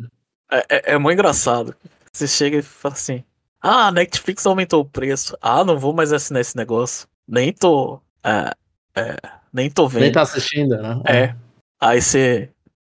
é, 0.53 0.59
é, 0.69 0.93
é 0.93 0.99
muito 0.99 1.15
engraçado. 1.15 1.75
Você 2.13 2.29
chega 2.29 2.59
e 2.59 2.63
fala 2.63 2.95
assim: 2.95 3.25
Ah, 3.61 3.91
Netflix 3.91 4.47
aumentou 4.47 4.83
o 4.83 4.89
preço. 4.89 5.37
Ah, 5.43 5.65
não 5.65 5.77
vou 5.77 5.93
mais 5.93 6.13
assinar 6.13 6.41
esse 6.41 6.57
negócio. 6.57 7.09
Nem 7.27 7.53
tô. 7.53 8.01
É, 8.23 8.55
é, 8.95 9.17
nem 9.53 9.69
tô 9.69 9.89
vendo. 9.89 10.03
Nem 10.03 10.13
tá 10.13 10.23
assistindo, 10.23 10.77
né? 10.81 11.03
É. 11.07 11.35
Aí 11.81 12.01
você. 12.01 12.51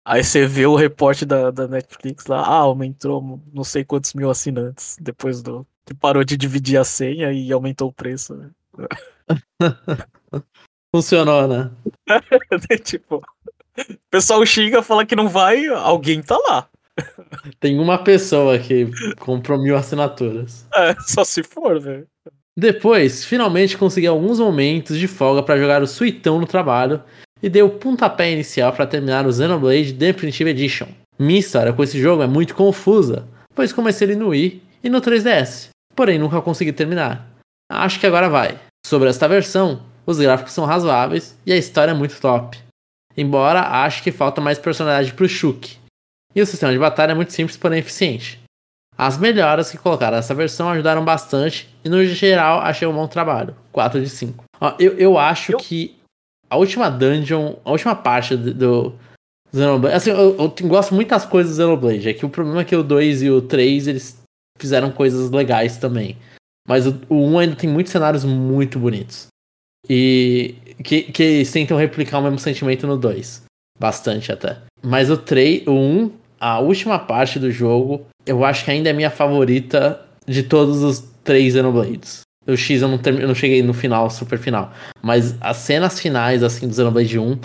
Aí 0.04 0.24
você 0.24 0.48
vê 0.48 0.66
o 0.66 0.76
reporte 0.76 1.26
da, 1.26 1.52
da 1.52 1.68
Netflix 1.68 2.26
lá, 2.26 2.42
ah, 2.42 2.62
aumentou 2.62 3.40
não 3.54 3.64
sei 3.64 3.86
quantos 3.86 4.14
mil 4.16 4.32
assinantes 4.32 4.98
depois 5.00 5.44
do. 5.44 5.66
que 5.86 5.94
parou 5.94 6.24
de 6.24 6.36
dividir 6.36 6.78
a 6.78 6.84
senha 6.84 7.32
e 7.32 7.52
aumentou 7.52 7.90
o 7.90 7.94
preço. 7.94 8.52
Funcionou, 10.94 11.48
né? 11.48 11.72
tipo, 12.84 13.18
o 13.18 13.98
pessoal 14.10 14.46
xinga, 14.46 14.84
fala 14.84 15.06
que 15.06 15.16
não 15.16 15.30
vai, 15.30 15.68
alguém 15.68 16.22
tá 16.22 16.38
lá. 16.38 16.68
Tem 17.60 17.80
uma 17.80 17.98
pessoa 17.98 18.60
que 18.60 18.90
comprou 19.20 19.62
mil 19.62 19.76
assinaturas. 19.76 20.68
É, 20.74 20.96
só 21.00 21.24
se 21.24 21.42
for, 21.44 21.80
velho. 21.80 22.06
Depois, 22.58 23.24
finalmente 23.24 23.78
consegui 23.78 24.08
alguns 24.08 24.40
momentos 24.40 24.98
de 24.98 25.08
folga 25.08 25.42
para 25.42 25.58
jogar 25.58 25.82
o 25.82 25.88
Suitão 25.88 26.40
no 26.40 26.46
trabalho 26.46 27.02
e 27.42 27.50
dei 27.50 27.62
o 27.62 27.70
pontapé 27.70 28.32
inicial 28.32 28.74
para 28.74 28.86
terminar 28.86 29.26
o 29.26 29.32
Xenoblade 29.32 29.94
Definitive 29.94 30.50
Edition. 30.50 30.88
Minha 31.18 31.40
história 31.40 31.72
com 31.72 31.84
esse 31.84 32.00
jogo 32.00 32.24
é 32.24 32.28
muito 32.28 32.54
confusa, 32.54 33.28
pois 33.56 33.72
comecei 33.72 34.08
ele 34.08 34.16
no 34.16 34.30
Wii 34.30 34.62
e 34.84 34.90
no 34.90 35.00
3DS, 35.00 35.70
porém 35.96 36.20
nunca 36.20 36.42
consegui 36.42 36.74
terminar. 36.74 37.28
Acho 37.72 38.00
que 38.00 38.06
agora 38.06 38.30
vai. 38.30 38.60
Sobre 38.92 39.08
esta 39.08 39.26
versão, 39.26 39.84
os 40.06 40.20
gráficos 40.20 40.52
são 40.52 40.66
razoáveis 40.66 41.34
e 41.46 41.54
a 41.54 41.56
história 41.56 41.92
é 41.92 41.94
muito 41.94 42.20
top. 42.20 42.60
Embora 43.16 43.62
acho 43.62 44.04
que 44.04 44.12
falta 44.12 44.42
mais 44.42 44.60
personalidade 44.60 45.14
pro 45.14 45.30
Shuk. 45.30 45.78
E 46.36 46.42
o 46.42 46.46
sistema 46.46 46.74
de 46.74 46.78
batalha 46.78 47.14
é 47.14 47.16
muito 47.16 47.32
simples, 47.32 47.56
porém 47.56 47.80
eficiente. 47.80 48.38
As 48.98 49.18
melhoras 49.18 49.72
que 49.72 49.78
colocaram 49.78 50.18
nessa 50.18 50.36
versão 50.36 50.68
ajudaram 50.68 51.06
bastante 51.06 51.74
e 51.86 51.88
no 51.88 52.04
geral 52.04 52.60
achei 52.60 52.86
um 52.86 52.94
bom 52.94 53.08
trabalho. 53.08 53.56
4 53.72 54.02
de 54.02 54.10
5. 54.10 54.44
Ó, 54.60 54.76
eu, 54.78 54.98
eu 54.98 55.18
acho 55.18 55.54
Eu- 55.54 55.60
que 55.60 55.96
a 56.50 56.58
última 56.58 56.92
dungeon, 56.92 57.56
a 57.64 57.72
última 57.72 57.96
parte 57.96 58.36
do, 58.36 58.54
do 58.54 58.94
Xenoblade. 59.54 59.96
Assim, 59.96 60.10
eu, 60.10 60.36
eu 60.38 60.68
gosto 60.68 60.94
muito 60.94 61.08
das 61.08 61.26
coisas 61.26 61.56
do 61.56 61.64
Xenoblade. 61.64 62.10
É 62.10 62.14
que 62.14 62.26
o 62.26 62.30
problema 62.30 62.60
é 62.60 62.66
que 62.66 62.76
o 62.76 62.84
2 62.84 63.24
e 63.24 63.30
o 63.30 63.42
3 63.42 63.88
eles 63.88 64.22
fizeram 64.60 64.92
coisas 64.92 65.32
legais 65.32 65.78
também. 65.78 66.18
Mas 66.68 66.86
o, 66.88 67.00
o 67.10 67.16
1 67.16 67.40
ainda 67.40 67.56
tem 67.56 67.70
muitos 67.70 67.92
cenários 67.92 68.24
muito 68.24 68.78
bonitos. 68.80 69.28
E 69.90 70.56
que, 70.84 71.04
que 71.04 71.24
eles 71.24 71.52
tentam 71.52 71.78
replicar 71.78 72.20
o 72.20 72.24
mesmo 72.24 72.40
sentimento 72.40 72.86
no 72.88 72.98
2. 72.98 73.44
Bastante 73.80 74.32
até. 74.32 74.62
Mas 74.82 75.10
o 75.10 75.18
3, 75.18 75.66
o 75.68 75.72
1, 75.72 76.12
a 76.40 76.60
última 76.60 77.00
parte 77.00 77.40
do 77.40 77.52
jogo, 77.52 78.06
eu 78.26 78.46
acho 78.46 78.64
que 78.66 78.72
ainda 78.72 78.90
é 78.90 78.94
minha 78.94 79.10
favorita 79.12 80.06
de 80.28 80.44
todos 80.44 80.84
os 80.84 81.00
três 81.24 81.54
Xenoblades. 81.54 82.22
O 82.48 82.56
X 82.56 82.82
eu 82.82 82.88
não, 82.88 82.98
termi- 82.98 83.22
eu 83.22 83.28
não 83.28 83.36
cheguei 83.36 83.62
no 83.64 83.74
final, 83.74 84.10
super 84.10 84.38
final. 84.40 84.72
Mas 85.02 85.36
as 85.42 85.58
cenas 85.58 86.00
finais, 86.00 86.44
assim, 86.44 86.68
do 86.68 86.74
Xenoblade 86.76 87.18
1 87.20 87.40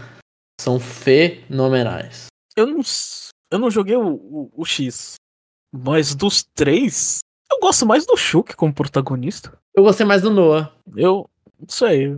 são 0.60 0.78
fenomenais. 0.78 2.26
Eu 2.56 2.66
não, 2.66 2.80
eu 3.52 3.58
não 3.58 3.70
joguei 3.70 3.96
o, 3.96 4.08
o, 4.14 4.50
o 4.56 4.64
X, 4.64 5.14
mas 5.74 6.14
dos 6.14 6.44
três, 6.54 7.18
eu 7.56 7.60
gosto 7.60 7.86
mais 7.86 8.06
do 8.06 8.16
Shuk 8.16 8.54
como 8.56 8.72
protagonista. 8.72 9.52
Eu 9.74 9.82
gostei 9.82 10.06
mais 10.06 10.22
do 10.22 10.30
Noah. 10.30 10.70
Eu 10.96 11.28
não 11.58 11.68
sei. 11.68 12.16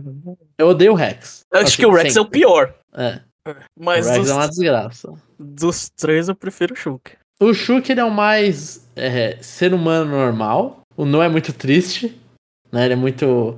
Eu 0.57 0.67
odeio 0.67 0.91
o 0.93 0.95
Rex. 0.95 1.41
Acho 1.53 1.63
Assim, 1.65 1.77
que 1.77 1.85
o 1.85 1.91
Rex 1.91 2.15
é 2.15 2.19
o 2.21 2.23
sempre. 2.23 2.39
pior. 2.39 2.73
É, 2.93 3.19
Mas 3.79 4.05
o 4.05 4.09
Rex 4.09 4.21
dos, 4.21 4.29
é 4.29 4.33
uma 4.33 4.47
desgraça. 4.47 5.13
dos 5.39 5.89
três 5.89 6.29
eu 6.29 6.35
prefiro 6.35 6.73
o 6.73 6.77
Shuk. 6.77 7.11
O 7.41 7.53
Shuk 7.53 7.89
ele 7.91 8.01
é 8.01 8.05
o 8.05 8.11
mais 8.11 8.87
é, 8.95 9.37
ser 9.41 9.73
humano 9.73 10.11
normal. 10.11 10.81
O 10.97 11.05
Noah 11.05 11.25
é 11.27 11.29
muito 11.29 11.53
triste. 11.53 12.19
Né? 12.71 12.85
Ele 12.85 12.93
é 12.93 12.97
muito. 12.97 13.57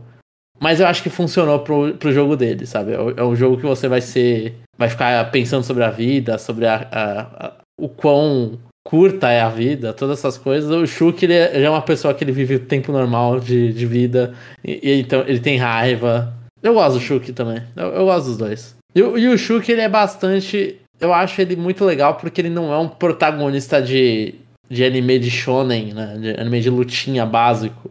Mas 0.59 0.79
eu 0.79 0.85
acho 0.87 1.01
que 1.01 1.09
funcionou 1.09 1.59
pro, 1.59 1.95
pro 1.97 2.11
jogo 2.11 2.37
dele, 2.37 2.67
sabe? 2.67 2.91
É 2.93 2.95
é 3.17 3.23
um 3.23 3.35
jogo 3.35 3.57
que 3.57 3.63
você 3.65 3.87
vai 3.87 3.99
ser. 4.01 4.55
Vai 4.77 4.89
ficar 4.89 5.29
pensando 5.31 5.63
sobre 5.63 5.83
a 5.83 5.89
vida, 5.89 6.37
sobre 6.37 6.65
a, 6.67 6.75
a- 6.91 7.47
a- 7.47 7.53
o 7.79 7.89
quão 7.89 8.59
curta 8.83 9.29
é 9.29 9.41
a 9.41 9.49
vida, 9.49 9.93
todas 9.93 10.19
essas 10.19 10.37
coisas. 10.37 10.69
O 10.71 10.85
Shuk 10.85 11.23
ele 11.23 11.33
é, 11.33 11.55
ele 11.55 11.65
é 11.65 11.69
uma 11.69 11.81
pessoa 11.81 12.13
que 12.13 12.23
ele 12.23 12.31
vive 12.31 12.55
o 12.55 12.59
tempo 12.59 12.91
normal 12.91 13.39
de, 13.39 13.71
de 13.73 13.85
vida. 13.85 14.33
E, 14.63 14.79
e 14.81 14.99
então 15.01 15.21
ele 15.27 15.39
tem 15.39 15.57
raiva. 15.57 16.33
Eu 16.61 16.73
gosto 16.73 16.95
do 16.95 16.99
Shuk 17.01 17.31
também. 17.33 17.61
Eu, 17.75 17.87
eu 17.87 18.05
gosto 18.05 18.27
dos 18.27 18.37
dois. 18.37 18.75
E, 18.95 19.01
o- 19.01 19.17
e 19.17 19.27
o 19.27 19.37
Shuk 19.37 19.71
ele 19.71 19.81
é 19.81 19.89
bastante. 19.89 20.77
Eu 20.99 21.13
acho 21.13 21.41
ele 21.41 21.55
muito 21.55 21.83
legal 21.85 22.15
porque 22.15 22.41
ele 22.41 22.49
não 22.49 22.71
é 22.71 22.77
um 22.77 22.87
protagonista 22.87 23.81
de, 23.81 24.35
de 24.69 24.83
anime 24.83 25.17
de 25.17 25.31
shonen, 25.31 25.93
né? 25.93 26.17
De 26.19 26.39
anime 26.39 26.61
de 26.61 26.69
lutinha 26.69 27.25
básico. 27.25 27.89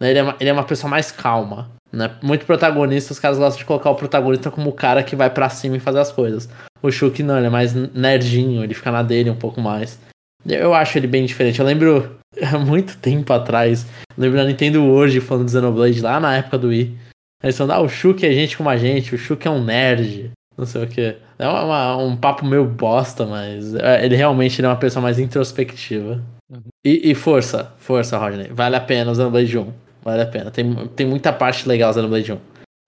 Né? 0.00 0.10
Ele, 0.10 0.18
é 0.18 0.22
uma, 0.22 0.36
ele 0.40 0.50
é 0.50 0.52
uma 0.52 0.64
pessoa 0.64 0.90
mais 0.90 1.12
calma. 1.12 1.70
Né? 1.92 2.10
Muito 2.22 2.44
protagonista, 2.44 3.12
os 3.12 3.18
caras 3.18 3.38
gostam 3.38 3.58
de 3.60 3.64
colocar 3.64 3.90
o 3.90 3.94
protagonista 3.94 4.50
como 4.50 4.68
o 4.70 4.72
cara 4.74 5.02
que 5.02 5.16
vai 5.16 5.30
pra 5.30 5.48
cima 5.48 5.76
e 5.76 5.80
fazer 5.80 6.00
as 6.00 6.12
coisas. 6.12 6.48
O 6.82 6.90
Shuk 6.90 7.22
não, 7.22 7.38
ele 7.38 7.46
é 7.46 7.50
mais 7.50 7.72
nerdinho, 7.74 8.62
ele 8.62 8.74
fica 8.74 8.90
na 8.90 9.02
dele 9.02 9.30
um 9.30 9.36
pouco 9.36 9.60
mais. 9.60 9.98
Eu 10.46 10.74
acho 10.74 10.98
ele 10.98 11.06
bem 11.06 11.24
diferente. 11.26 11.58
Eu 11.60 11.66
lembro 11.66 12.18
há 12.42 12.58
muito 12.58 12.96
tempo 12.98 13.32
atrás, 13.32 13.86
lembro 14.16 14.38
da 14.38 14.44
Nintendo 14.44 14.84
hoje 14.84 15.20
falando 15.20 15.44
do 15.46 15.50
Xenoblade 15.50 16.00
lá 16.00 16.20
na 16.20 16.36
época 16.36 16.58
do 16.58 16.68
Wii. 16.68 16.96
Eles 17.42 17.56
falando, 17.56 17.72
ah, 17.72 17.80
o 17.80 17.88
Shuk 17.88 18.24
é 18.26 18.32
gente 18.32 18.56
como 18.56 18.68
a 18.68 18.76
gente, 18.76 19.14
o 19.14 19.18
Shuk 19.18 19.46
é 19.46 19.50
um 19.50 19.62
nerd, 19.62 20.30
não 20.56 20.66
sei 20.66 20.82
o 20.82 20.88
que. 20.88 21.16
É 21.38 21.46
uma- 21.48 21.96
um 21.96 22.16
papo 22.16 22.44
meio 22.44 22.64
bosta, 22.64 23.24
mas 23.26 23.74
é, 23.76 24.04
ele 24.04 24.16
realmente 24.16 24.60
ele 24.60 24.66
é 24.66 24.70
uma 24.70 24.76
pessoa 24.76 25.02
mais 25.02 25.18
introspectiva. 25.18 26.20
Uhum. 26.50 26.60
E, 26.84 27.10
e 27.10 27.14
força, 27.14 27.72
força, 27.78 28.18
Rodney. 28.18 28.48
Vale 28.52 28.74
a 28.74 28.80
pena 28.80 29.10
o 29.10 29.14
Xenoblade 29.14 29.56
1. 29.56 29.72
Vale 30.02 30.22
a 30.22 30.26
pena. 30.26 30.50
Tem, 30.50 30.74
tem 30.96 31.06
muita 31.06 31.32
parte 31.32 31.68
legal 31.68 31.90
o 31.90 31.94
Xenoblade 31.94 32.32
1. 32.32 32.38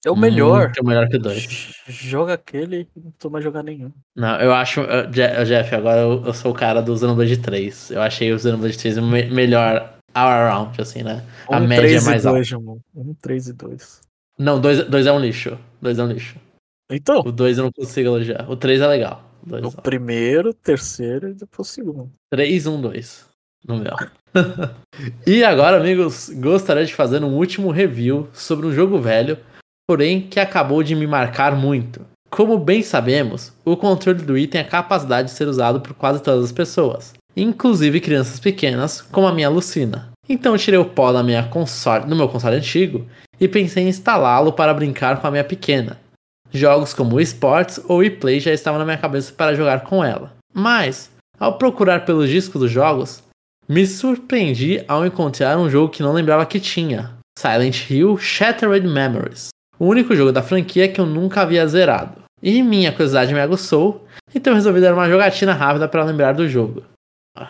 É 0.05 0.11
o 0.11 0.17
melhor. 0.17 0.65
Muito 0.67 0.85
melhor 0.87 1.09
que 1.09 1.17
o 1.17 1.21
2. 1.21 1.43
J- 1.43 1.75
Joga 1.89 2.35
aquele 2.35 2.89
e 2.97 3.01
não 3.01 3.11
tô 3.19 3.29
mais 3.29 3.45
jogar 3.45 3.63
nenhum. 3.63 3.91
Não, 4.17 4.41
eu 4.41 4.53
acho. 4.55 4.81
uh, 4.81 5.13
Je- 5.13 5.45
Jeff, 5.45 5.75
agora 5.75 6.01
eu, 6.01 6.25
eu 6.25 6.33
sou 6.35 6.53
o 6.53 6.55
cara 6.55 6.81
do 6.81 6.97
Xenoblade 6.97 7.37
3. 7.37 7.91
Eu 7.91 8.01
achei 8.01 8.33
o 8.33 8.39
Xenoblade 8.39 8.79
3 8.79 8.97
o 8.99 9.03
me- 9.03 9.29
melhor 9.31 9.95
all 10.15 10.29
around, 10.29 10.81
assim, 10.81 11.03
né? 11.03 11.23
A 11.49 11.59
Um, 11.59 11.67
média 11.67 11.77
três 11.87 12.03
é 12.03 12.11
mais 12.11 12.25
alta. 12.27 12.37
dois, 12.39 12.49
Jamon. 12.49 12.79
Um, 12.95 13.15
três 13.21 13.47
e 13.49 13.53
dois. 13.53 14.01
Não, 14.39 14.59
2 14.59 14.85
dois 14.89 15.07
é 15.07 15.13
um 15.13 15.21
lixo. 15.21 15.59
2 15.83 15.99
é 15.99 16.03
um 16.03 16.07
lixo. 16.09 16.37
Então, 16.91 17.21
O 17.21 17.31
2 17.31 17.59
eu 17.59 17.65
não 17.65 17.71
consigo 17.73 18.09
elogiar. 18.09 18.51
O 18.51 18.57
3 18.57 18.81
é 18.81 18.87
legal. 18.87 19.23
o 19.47 19.83
primeiro, 19.83 20.51
o 20.51 20.55
terceiro 20.55 21.29
e 21.29 21.35
depois 21.35 21.69
o 21.69 21.73
segundo. 21.73 22.11
3, 22.31 22.67
1, 22.67 22.81
2. 22.81 23.27
No 23.69 23.77
meu. 23.77 23.95
e 25.27 25.45
agora, 25.45 25.77
amigos, 25.77 26.31
gostaria 26.31 26.85
de 26.87 26.95
fazer 26.95 27.23
um 27.23 27.35
último 27.35 27.71
review 27.71 28.29
sobre 28.33 28.67
um 28.67 28.73
jogo 28.73 28.99
velho, 28.99 29.37
porém 29.91 30.21
que 30.21 30.39
acabou 30.39 30.85
de 30.85 30.95
me 30.95 31.05
marcar 31.05 31.57
muito. 31.57 32.03
Como 32.31 32.57
bem 32.57 32.81
sabemos, 32.81 33.53
o 33.65 33.77
controle 33.77 34.23
do 34.23 34.35
Wii 34.35 34.47
tem 34.47 34.61
a 34.61 34.65
capacidade 34.65 35.27
de 35.27 35.35
ser 35.35 35.49
usado 35.49 35.81
por 35.81 35.95
quase 35.95 36.23
todas 36.23 36.45
as 36.45 36.53
pessoas, 36.53 37.13
inclusive 37.37 37.99
crianças 37.99 38.39
pequenas, 38.39 39.01
como 39.01 39.27
a 39.27 39.33
minha 39.33 39.49
Lucina. 39.51 40.11
Então 40.29 40.57
tirei 40.57 40.79
o 40.79 40.85
pó 40.85 41.13
da 41.13 41.25
minha 41.25 41.43
console, 41.43 42.07
no 42.07 42.15
meu 42.15 42.29
console 42.29 42.55
antigo 42.55 43.05
e 43.41 43.49
pensei 43.49 43.83
em 43.83 43.89
instalá-lo 43.89 44.53
para 44.53 44.73
brincar 44.73 45.21
com 45.21 45.27
a 45.27 45.31
minha 45.33 45.43
pequena. 45.43 45.99
Jogos 46.53 46.95
como 46.95 47.17
o 47.17 47.21
Sports 47.21 47.81
ou 47.89 48.05
ePlay 48.05 48.39
já 48.39 48.53
estavam 48.53 48.79
na 48.79 48.85
minha 48.85 48.97
cabeça 48.97 49.33
para 49.37 49.57
jogar 49.57 49.81
com 49.81 50.05
ela. 50.05 50.33
Mas, 50.55 51.11
ao 51.37 51.59
procurar 51.59 52.05
pelos 52.05 52.31
discos 52.31 52.61
dos 52.61 52.71
jogos, 52.71 53.25
me 53.69 53.85
surpreendi 53.85 54.85
ao 54.87 55.05
encontrar 55.05 55.59
um 55.59 55.69
jogo 55.69 55.93
que 55.93 56.01
não 56.01 56.13
lembrava 56.13 56.47
que 56.47 56.61
tinha: 56.61 57.11
Silent 57.37 57.91
Hill 57.91 58.17
Shattered 58.19 58.87
Memories. 58.87 59.51
O 59.81 59.87
único 59.87 60.15
jogo 60.15 60.31
da 60.31 60.43
franquia 60.43 60.87
que 60.89 61.01
eu 61.01 61.07
nunca 61.07 61.41
havia 61.41 61.67
zerado. 61.67 62.19
E 62.43 62.63
minha 62.63 62.93
curiosidade 62.93 63.33
me 63.33 63.41
aguçou, 63.41 64.07
então 64.35 64.53
eu 64.53 64.57
resolvi 64.57 64.79
dar 64.79 64.93
uma 64.93 65.09
jogatina 65.09 65.55
rápida 65.55 65.89
para 65.89 66.05
lembrar 66.05 66.33
do 66.33 66.47
jogo. 66.47 66.83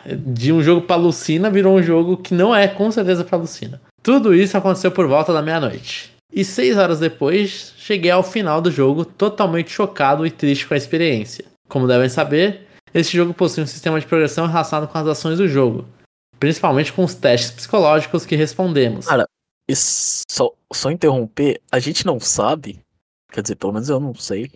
De 0.07 0.53
um 0.53 0.63
jogo 0.63 0.83
pra 0.83 0.95
Lucina 0.95 1.51
virou 1.51 1.77
um 1.77 1.83
jogo 1.83 2.17
que 2.17 2.33
não 2.33 2.55
é 2.55 2.69
com 2.69 2.89
certeza 2.93 3.25
pra 3.25 3.37
Lucina. 3.37 3.81
Tudo 4.01 4.33
isso 4.33 4.57
aconteceu 4.57 4.93
por 4.93 5.09
volta 5.09 5.33
da 5.33 5.43
meia-noite. 5.43 6.13
E 6.33 6.45
seis 6.45 6.79
horas 6.79 7.01
depois, 7.01 7.75
cheguei 7.77 8.13
ao 8.13 8.23
final 8.23 8.61
do 8.61 8.71
jogo 8.71 9.05
totalmente 9.05 9.73
chocado 9.73 10.25
e 10.25 10.31
triste 10.31 10.69
com 10.69 10.75
a 10.75 10.77
experiência. 10.77 11.45
Como 11.69 11.89
devem 11.89 12.09
saber, 12.09 12.69
esse 12.95 13.17
jogo 13.17 13.35
possui 13.35 13.65
um 13.65 13.67
sistema 13.67 13.99
de 13.99 14.07
progressão 14.07 14.47
relacionado 14.47 14.89
com 14.89 14.99
as 14.99 15.07
ações 15.09 15.39
do 15.39 15.49
jogo, 15.49 15.85
principalmente 16.39 16.93
com 16.93 17.03
os 17.03 17.15
testes 17.15 17.51
psicológicos 17.51 18.25
que 18.25 18.37
respondemos. 18.37 19.07
Cara, 19.07 19.27
só, 19.77 20.53
só 20.73 20.91
interromper, 20.91 21.61
a 21.71 21.79
gente 21.79 22.05
não 22.07 22.19
sabe, 22.21 22.81
quer 23.33 23.43
dizer, 23.43 23.57
pelo 23.57 23.73
menos 23.73 23.89
eu 23.89 24.01
não 24.01 24.15
sei, 24.15 24.51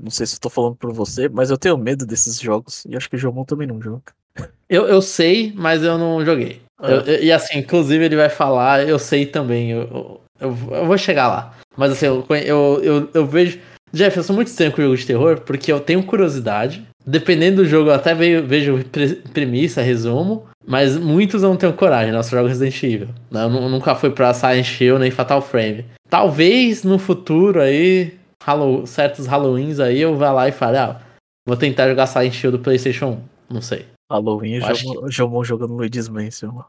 Não 0.00 0.10
sei 0.12 0.26
se 0.26 0.36
eu 0.36 0.40
tô 0.40 0.48
falando 0.48 0.76
por 0.76 0.92
você, 0.92 1.28
mas 1.28 1.50
eu 1.50 1.58
tenho 1.58 1.76
medo 1.76 2.06
desses 2.06 2.38
jogos. 2.40 2.84
E 2.88 2.96
acho 2.96 3.10
que 3.10 3.16
o 3.16 3.18
Jomon 3.18 3.44
também 3.44 3.66
não 3.66 3.82
joga. 3.82 4.12
Eu, 4.68 4.86
eu 4.86 5.00
sei, 5.02 5.50
mas 5.56 5.82
eu 5.82 5.96
não 5.98 6.22
joguei. 6.24 6.60
É. 6.80 6.92
Eu- 6.92 7.00
eu- 7.00 7.22
e 7.24 7.32
assim, 7.32 7.58
inclusive 7.58 8.04
ele 8.04 8.14
vai 8.16 8.28
falar, 8.28 8.86
eu 8.86 8.98
sei 8.98 9.26
também. 9.26 9.70
Eu, 9.72 10.20
eu, 10.38 10.50
eu- 10.70 10.86
vou 10.86 10.96
chegar 10.98 11.26
lá. 11.26 11.58
Mas 11.76 11.90
assim, 11.92 12.06
eu, 12.06 12.24
eu, 12.44 12.80
eu, 12.84 13.10
eu 13.14 13.26
vejo. 13.26 13.58
Jeff, 13.92 14.16
eu 14.16 14.22
sou 14.22 14.36
muito 14.36 14.48
estranho 14.48 14.70
com 14.70 14.80
jogo 14.82 14.96
de 14.96 15.06
terror, 15.06 15.40
porque 15.40 15.72
eu 15.72 15.80
tenho 15.80 16.04
curiosidade. 16.04 16.86
Dependendo 17.10 17.62
do 17.62 17.68
jogo, 17.68 17.90
eu 17.90 17.94
até 17.94 18.14
vejo, 18.14 18.46
vejo 18.46 18.84
pre- 18.92 19.16
premissa, 19.32 19.80
resumo. 19.82 20.46
Mas 20.66 20.98
muitos 20.98 21.40
não 21.42 21.56
tenho 21.56 21.72
coragem, 21.72 22.12
né? 22.12 22.18
Eu 22.18 22.22
só 22.22 22.36
jogo 22.36 22.48
Resident 22.48 22.82
Evil. 22.82 23.08
né? 23.30 23.44
Eu 23.44 23.48
nu- 23.48 23.68
nunca 23.70 23.94
fui 23.94 24.10
pra 24.10 24.34
Silent 24.34 24.78
Hill 24.78 24.98
nem 24.98 25.10
Fatal 25.10 25.40
Frame. 25.40 25.86
Talvez 26.10 26.84
no 26.84 26.98
futuro 26.98 27.60
aí, 27.62 28.12
Hallow- 28.44 28.86
certos 28.86 29.26
Halloweens 29.26 29.80
aí, 29.80 29.98
eu 30.00 30.14
vá 30.16 30.30
lá 30.30 30.46
e 30.48 30.52
fale, 30.52 30.76
ah, 30.76 31.00
vou 31.46 31.56
tentar 31.56 31.88
jogar 31.88 32.06
Silent 32.06 32.42
Hill 32.44 32.52
do 32.52 32.58
PlayStation 32.58 33.18
1. 33.50 33.54
Não 33.54 33.62
sei. 33.62 33.86
Halloween 34.10 34.54
Eu 34.56 34.74
Jomon, 34.74 35.10
Jomon 35.10 35.44
jogando 35.44 35.72
Luigi's 35.74 36.08
Mansion. 36.08 36.62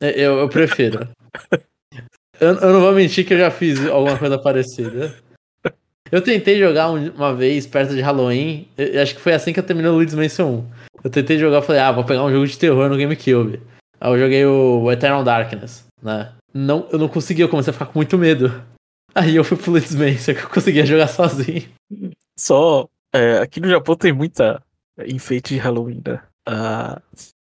Eu, 0.00 0.38
eu 0.38 0.48
prefiro. 0.48 1.06
eu, 2.40 2.54
eu 2.54 2.72
não 2.72 2.80
vou 2.80 2.92
mentir 2.92 3.26
que 3.26 3.34
eu 3.34 3.38
já 3.38 3.50
fiz 3.50 3.86
alguma 3.86 4.16
coisa 4.16 4.38
parecida. 4.38 5.14
Eu 6.12 6.20
tentei 6.22 6.58
jogar 6.58 6.90
um- 6.90 7.10
uma 7.12 7.34
vez 7.34 7.66
perto 7.66 7.94
de 7.94 8.00
Halloween. 8.00 8.68
eu- 8.76 9.00
acho 9.02 9.14
que 9.14 9.20
foi 9.20 9.32
assim 9.32 9.52
que 9.52 9.60
eu 9.60 9.64
terminei 9.64 9.90
o 9.90 9.94
Luigi's 9.94 10.14
Mansion 10.14 10.46
1. 10.48 10.64
Eu 11.04 11.10
tentei 11.10 11.38
jogar 11.38 11.62
falei, 11.62 11.80
ah, 11.80 11.92
vou 11.92 12.04
pegar 12.04 12.24
um 12.24 12.30
jogo 12.30 12.46
de 12.46 12.58
terror 12.58 12.88
no 12.88 12.96
GameCube. 12.96 13.62
Aí 14.00 14.10
eu 14.12 14.18
joguei 14.18 14.44
o 14.46 14.90
Eternal 14.90 15.22
Darkness, 15.24 15.84
né? 16.02 16.32
Não, 16.52 16.86
eu 16.90 16.98
não 16.98 17.08
conseguia, 17.08 17.44
eu 17.44 17.48
comecei 17.48 17.70
a 17.70 17.74
ficar 17.74 17.86
com 17.86 17.98
muito 17.98 18.18
medo. 18.18 18.62
Aí 19.14 19.36
eu 19.36 19.44
fui 19.44 19.56
pro 19.56 19.70
Luigi's 19.72 19.94
Mansion 19.94 20.34
que 20.34 20.42
eu 20.44 20.48
conseguia 20.50 20.84
jogar 20.86 21.08
sozinho. 21.08 21.64
Só. 22.38 22.88
é, 23.12 23.38
aqui 23.38 23.60
no 23.60 23.68
Japão 23.68 23.96
tem 23.96 24.12
muita 24.12 24.62
enfeite 25.06 25.54
de 25.54 25.60
Halloween, 25.60 26.00
né? 26.06 26.20
Ah, 26.46 27.00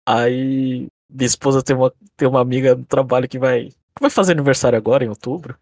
aí. 0.07 0.87
Minha 1.11 1.27
esposa 1.27 1.63
tem 1.63 1.75
uma, 1.75 1.93
tem 2.17 2.29
uma 2.29 2.41
amiga 2.41 2.75
no 2.75 2.85
trabalho 2.85 3.29
que 3.29 3.39
vai. 3.39 3.67
que 3.71 4.01
vai 4.01 4.11
fazer 4.11 4.33
aniversário 4.33 4.77
agora, 4.77 5.05
em 5.05 5.09
outubro. 5.09 5.57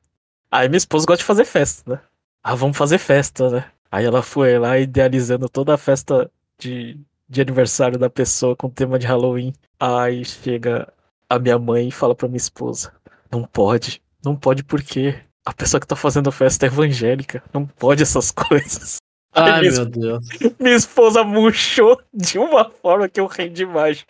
Aí 0.50 0.68
minha 0.68 0.76
esposa 0.76 1.06
gosta 1.06 1.18
de 1.22 1.24
fazer 1.24 1.44
festa, 1.44 1.92
né? 1.92 2.00
Ah, 2.48 2.54
vamos 2.54 2.76
fazer 2.76 2.98
festa, 2.98 3.50
né? 3.50 3.64
Aí 3.90 4.04
ela 4.04 4.22
foi 4.22 4.56
lá 4.56 4.78
idealizando 4.78 5.48
toda 5.48 5.74
a 5.74 5.76
festa 5.76 6.30
de, 6.56 6.96
de 7.28 7.40
aniversário 7.40 7.98
da 7.98 8.09
pessoa 8.09 8.54
com 8.54 8.70
tema 8.70 9.00
de 9.00 9.06
Halloween. 9.09 9.52
Aí 9.80 10.24
chega 10.24 10.87
a 11.28 11.40
minha 11.40 11.59
mãe 11.59 11.88
e 11.88 11.90
fala 11.90 12.14
pra 12.14 12.28
minha 12.28 12.37
esposa: 12.37 12.92
Não 13.32 13.42
pode, 13.42 14.00
não 14.24 14.37
pode 14.37 14.62
porque 14.62 15.18
a 15.44 15.52
pessoa 15.52 15.80
que 15.80 15.88
tá 15.88 15.96
fazendo 15.96 16.28
a 16.28 16.32
festa 16.32 16.66
é 16.66 16.68
evangélica. 16.68 17.42
Não 17.52 17.66
pode 17.66 18.04
essas 18.04 18.30
coisas. 18.30 18.98
Ai, 19.32 19.62
minha, 19.62 19.72
meu 19.72 19.87
Deus. 19.87 20.28
minha 20.61 20.76
esposa 20.76 21.24
murchou 21.24 22.00
de 22.14 22.38
uma 22.38 22.70
forma 22.70 23.09
que 23.09 23.18
eu 23.18 23.26
ri 23.26 23.48
demais. 23.48 24.04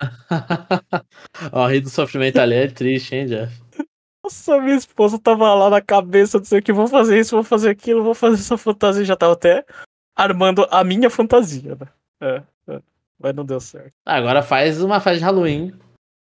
Ó, 1.50 1.66
rir 1.66 1.80
do 1.80 1.90
sofrimento 1.90 2.38
ali 2.38 2.54
é 2.54 2.68
triste, 2.68 3.16
hein, 3.16 3.26
Jeff? 3.26 3.60
Nossa, 4.24 4.60
minha 4.60 4.76
esposa 4.76 5.18
tava 5.18 5.52
lá 5.54 5.68
na 5.68 5.80
cabeça, 5.80 6.38
não 6.38 6.44
sei 6.44 6.60
o 6.60 6.62
que, 6.62 6.72
vou 6.72 6.86
fazer 6.86 7.18
isso, 7.18 7.34
vou 7.34 7.42
fazer 7.44 7.70
aquilo, 7.70 8.04
vou 8.04 8.14
fazer 8.14 8.36
essa 8.36 8.56
fantasia. 8.56 9.04
Já 9.04 9.16
tava 9.16 9.32
até 9.32 9.64
armando 10.16 10.66
a 10.70 10.84
minha 10.84 11.10
fantasia, 11.10 11.74
né? 11.74 11.88
É, 12.20 12.42
é. 12.74 12.80
Mas 13.18 13.34
não 13.34 13.44
deu 13.44 13.60
certo. 13.60 13.92
Agora 14.06 14.42
faz 14.42 14.80
uma 14.82 15.00
festa 15.00 15.18
de 15.18 15.24
Halloween 15.24 15.72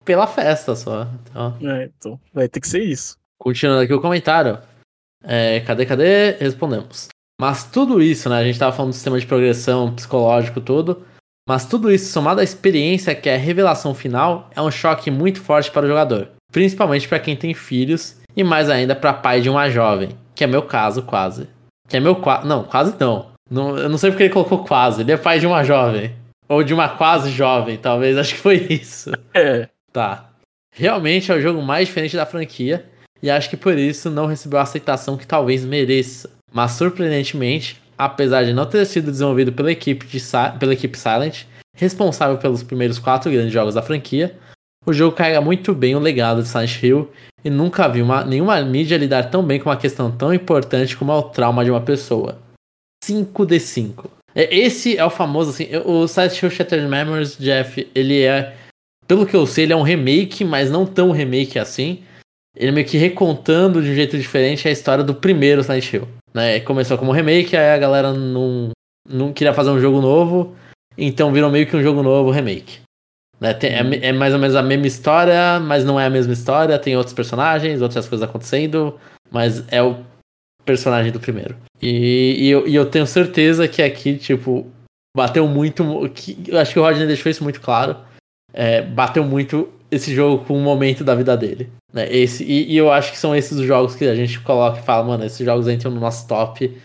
pela 0.05 0.25
festa 0.25 0.75
só. 0.75 1.07
Então, 1.29 1.57
É, 1.61 1.85
então, 1.85 2.19
vai 2.33 2.47
ter 2.47 2.61
que 2.61 2.67
ser 2.67 2.83
isso. 2.83 3.17
continuando 3.37 3.81
aqui 3.83 3.93
o 3.93 4.01
comentário. 4.01 4.57
É, 5.23 5.59
cadê, 5.61 5.85
cadê? 5.85 6.31
Respondemos. 6.31 7.09
Mas 7.39 7.63
tudo 7.63 8.01
isso, 8.01 8.29
né? 8.29 8.37
A 8.37 8.43
gente 8.43 8.57
tava 8.59 8.75
falando 8.75 8.91
do 8.91 8.95
sistema 8.95 9.19
de 9.19 9.25
progressão 9.25 9.93
psicológico 9.93 10.61
todo. 10.61 11.05
Mas 11.47 11.65
tudo 11.65 11.91
isso, 11.91 12.11
somado 12.11 12.39
à 12.39 12.43
experiência 12.43 13.15
que 13.15 13.27
é 13.27 13.35
a 13.35 13.39
revelação 13.39 13.93
final, 13.95 14.49
é 14.55 14.61
um 14.61 14.69
choque 14.71 15.09
muito 15.11 15.41
forte 15.41 15.71
para 15.71 15.85
o 15.85 15.89
jogador. 15.89 16.29
Principalmente 16.51 17.07
para 17.07 17.19
quem 17.19 17.35
tem 17.35 17.53
filhos 17.53 18.17
e 18.35 18.43
mais 18.43 18.69
ainda 18.69 18.95
para 18.95 19.13
pai 19.13 19.41
de 19.41 19.49
uma 19.49 19.69
jovem. 19.69 20.09
Que 20.35 20.43
é 20.43 20.47
meu 20.47 20.61
caso, 20.61 21.03
quase. 21.03 21.47
Que 21.87 21.97
é 21.97 21.99
meu 21.99 22.15
quase. 22.15 22.47
Não, 22.47 22.63
quase 22.63 22.95
não. 22.99 23.27
não. 23.49 23.77
Eu 23.77 23.89
não 23.89 23.97
sei 23.97 24.11
porque 24.11 24.23
ele 24.23 24.33
colocou 24.33 24.63
quase. 24.63 25.01
Ele 25.01 25.11
é 25.11 25.17
pai 25.17 25.39
de 25.39 25.47
uma 25.47 25.63
jovem. 25.63 26.13
Ou 26.47 26.63
de 26.63 26.73
uma 26.73 26.89
quase 26.89 27.31
jovem, 27.31 27.77
talvez. 27.77 28.15
Acho 28.19 28.35
que 28.35 28.41
foi 28.41 28.67
isso. 28.69 29.11
É, 29.33 29.69
Tá. 29.91 30.29
Realmente 30.73 31.31
é 31.31 31.35
o 31.35 31.41
jogo 31.41 31.61
mais 31.61 31.87
diferente 31.87 32.15
da 32.15 32.25
franquia, 32.25 32.85
e 33.21 33.29
acho 33.29 33.49
que 33.49 33.57
por 33.57 33.77
isso 33.77 34.09
não 34.09 34.25
recebeu 34.25 34.57
a 34.57 34.63
aceitação 34.63 35.17
que 35.17 35.27
talvez 35.27 35.65
mereça. 35.65 36.29
Mas 36.51 36.71
surpreendentemente, 36.71 37.81
apesar 37.97 38.43
de 38.43 38.53
não 38.53 38.65
ter 38.65 38.85
sido 38.85 39.11
desenvolvido 39.11 39.51
pela 39.51 39.71
equipe, 39.71 40.05
de 40.05 40.19
pela 40.57 40.73
equipe 40.73 40.97
Silent, 40.97 41.43
responsável 41.75 42.37
pelos 42.37 42.63
primeiros 42.63 42.99
quatro 42.99 43.31
grandes 43.31 43.53
jogos 43.53 43.75
da 43.75 43.81
franquia, 43.81 44.35
o 44.85 44.93
jogo 44.93 45.15
carrega 45.15 45.41
muito 45.41 45.73
bem 45.73 45.95
o 45.95 45.99
legado 45.99 46.41
de 46.41 46.47
Silent 46.47 46.81
Hill 46.81 47.11
e 47.43 47.49
nunca 47.49 47.87
vi 47.87 48.01
uma, 48.01 48.23
nenhuma 48.23 48.61
mídia 48.61 48.97
lidar 48.97 49.29
tão 49.29 49.43
bem 49.43 49.59
com 49.59 49.69
uma 49.69 49.77
questão 49.77 50.11
tão 50.11 50.33
importante 50.33 50.97
como 50.97 51.11
é 51.11 51.15
o 51.15 51.23
trauma 51.23 51.63
de 51.63 51.71
uma 51.71 51.81
pessoa. 51.81 52.39
5 53.03 53.45
de 53.45 53.59
5. 53.59 54.11
É, 54.35 54.55
Esse 54.55 54.97
é 54.97 55.05
o 55.05 55.09
famoso, 55.09 55.51
assim, 55.51 55.67
o 55.85 56.07
Silent 56.07 56.41
Hill 56.41 56.49
Shattered 56.49 56.87
Memories, 56.87 57.37
Jeff, 57.37 57.89
ele 57.93 58.21
é 58.21 58.55
pelo 59.07 59.25
que 59.25 59.35
eu 59.35 59.45
sei, 59.45 59.65
ele 59.65 59.73
é 59.73 59.75
um 59.75 59.81
remake, 59.81 60.45
mas 60.45 60.71
não 60.71 60.85
tão 60.85 61.11
remake 61.11 61.59
assim. 61.59 62.01
Ele 62.55 62.69
é 62.69 62.71
meio 62.71 62.87
que 62.87 62.97
recontando 62.97 63.81
de 63.81 63.89
um 63.89 63.93
jeito 63.93 64.17
diferente 64.17 64.67
a 64.67 64.71
história 64.71 65.03
do 65.03 65.13
primeiro 65.13 65.63
Silent 65.63 65.93
Hill. 65.93 66.07
Né? 66.33 66.61
Começou 66.61 66.97
como 66.97 67.11
remake, 67.11 67.57
aí 67.57 67.71
a 67.71 67.77
galera 67.77 68.13
não, 68.13 68.69
não 69.05 69.33
queria 69.33 69.53
fazer 69.53 69.69
um 69.69 69.81
jogo 69.81 69.99
novo, 69.99 70.55
então 70.97 71.33
virou 71.33 71.49
meio 71.49 71.67
que 71.67 71.75
um 71.75 71.83
jogo 71.83 72.01
novo 72.01 72.31
remake. 72.31 72.79
Né? 73.41 73.53
Tem- 73.53 73.73
é, 73.73 73.83
me- 73.83 73.97
é 73.97 74.13
mais 74.13 74.33
ou 74.33 74.39
menos 74.39 74.55
a 74.55 74.61
mesma 74.61 74.85
história, 74.87 75.59
mas 75.59 75.83
não 75.83 75.99
é 75.99 76.05
a 76.05 76.09
mesma 76.09 76.31
história. 76.31 76.77
Tem 76.79 76.95
outros 76.95 77.13
personagens, 77.13 77.81
outras 77.81 78.07
coisas 78.07 78.27
acontecendo, 78.27 78.97
mas 79.31 79.63
é 79.69 79.81
o 79.81 79.97
personagem 80.63 81.11
do 81.11 81.19
primeiro. 81.19 81.57
E, 81.81 82.35
e 82.39 82.49
eu, 82.49 82.67
e 82.67 82.75
eu 82.75 82.85
tenho 82.85 83.07
certeza 83.07 83.67
que 83.67 83.81
aqui, 83.81 84.15
tipo, 84.15 84.67
bateu 85.17 85.47
muito. 85.47 86.07
Que, 86.13 86.37
eu 86.47 86.59
acho 86.59 86.71
que 86.71 86.79
o 86.79 86.83
Rodney 86.83 87.07
deixou 87.07 87.29
isso 87.31 87.43
muito 87.43 87.59
claro 87.59 87.97
é, 88.53 88.81
bateu 88.81 89.23
muito 89.23 89.69
esse 89.89 90.13
jogo 90.13 90.45
com 90.45 90.57
um 90.57 90.61
momento 90.61 91.03
da 91.03 91.15
vida 91.15 91.35
dele. 91.35 91.69
Né? 91.93 92.07
Esse, 92.13 92.43
e, 92.43 92.71
e 92.73 92.77
eu 92.77 92.91
acho 92.91 93.11
que 93.11 93.17
são 93.17 93.35
esses 93.35 93.57
os 93.57 93.65
jogos 93.65 93.95
que 93.95 94.05
a 94.05 94.15
gente 94.15 94.39
coloca 94.39 94.79
e 94.79 94.83
fala, 94.83 95.05
mano, 95.05 95.25
esses 95.25 95.45
jogos 95.45 95.67
entram 95.67 95.91
no 95.91 95.99
nosso 95.99 96.27
top 96.27 96.77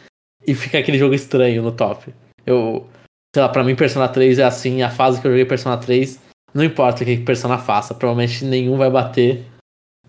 e 0.46 0.54
fica 0.54 0.78
aquele 0.78 0.98
jogo 0.98 1.14
estranho 1.14 1.62
no 1.62 1.72
top. 1.72 2.12
Eu, 2.44 2.86
sei 3.34 3.42
lá, 3.42 3.48
pra 3.48 3.64
mim 3.64 3.74
Persona 3.76 4.08
3 4.08 4.38
é 4.38 4.44
assim, 4.44 4.82
a 4.82 4.90
fase 4.90 5.20
que 5.20 5.26
eu 5.26 5.30
joguei 5.32 5.44
Persona 5.44 5.76
3, 5.76 6.20
não 6.56 6.64
importa 6.64 7.02
o 7.02 7.06
que 7.06 7.18
Persona 7.18 7.58
faça, 7.58 7.94
provavelmente 7.94 8.44
nenhum 8.44 8.76
vai 8.76 8.90
bater 8.90 9.44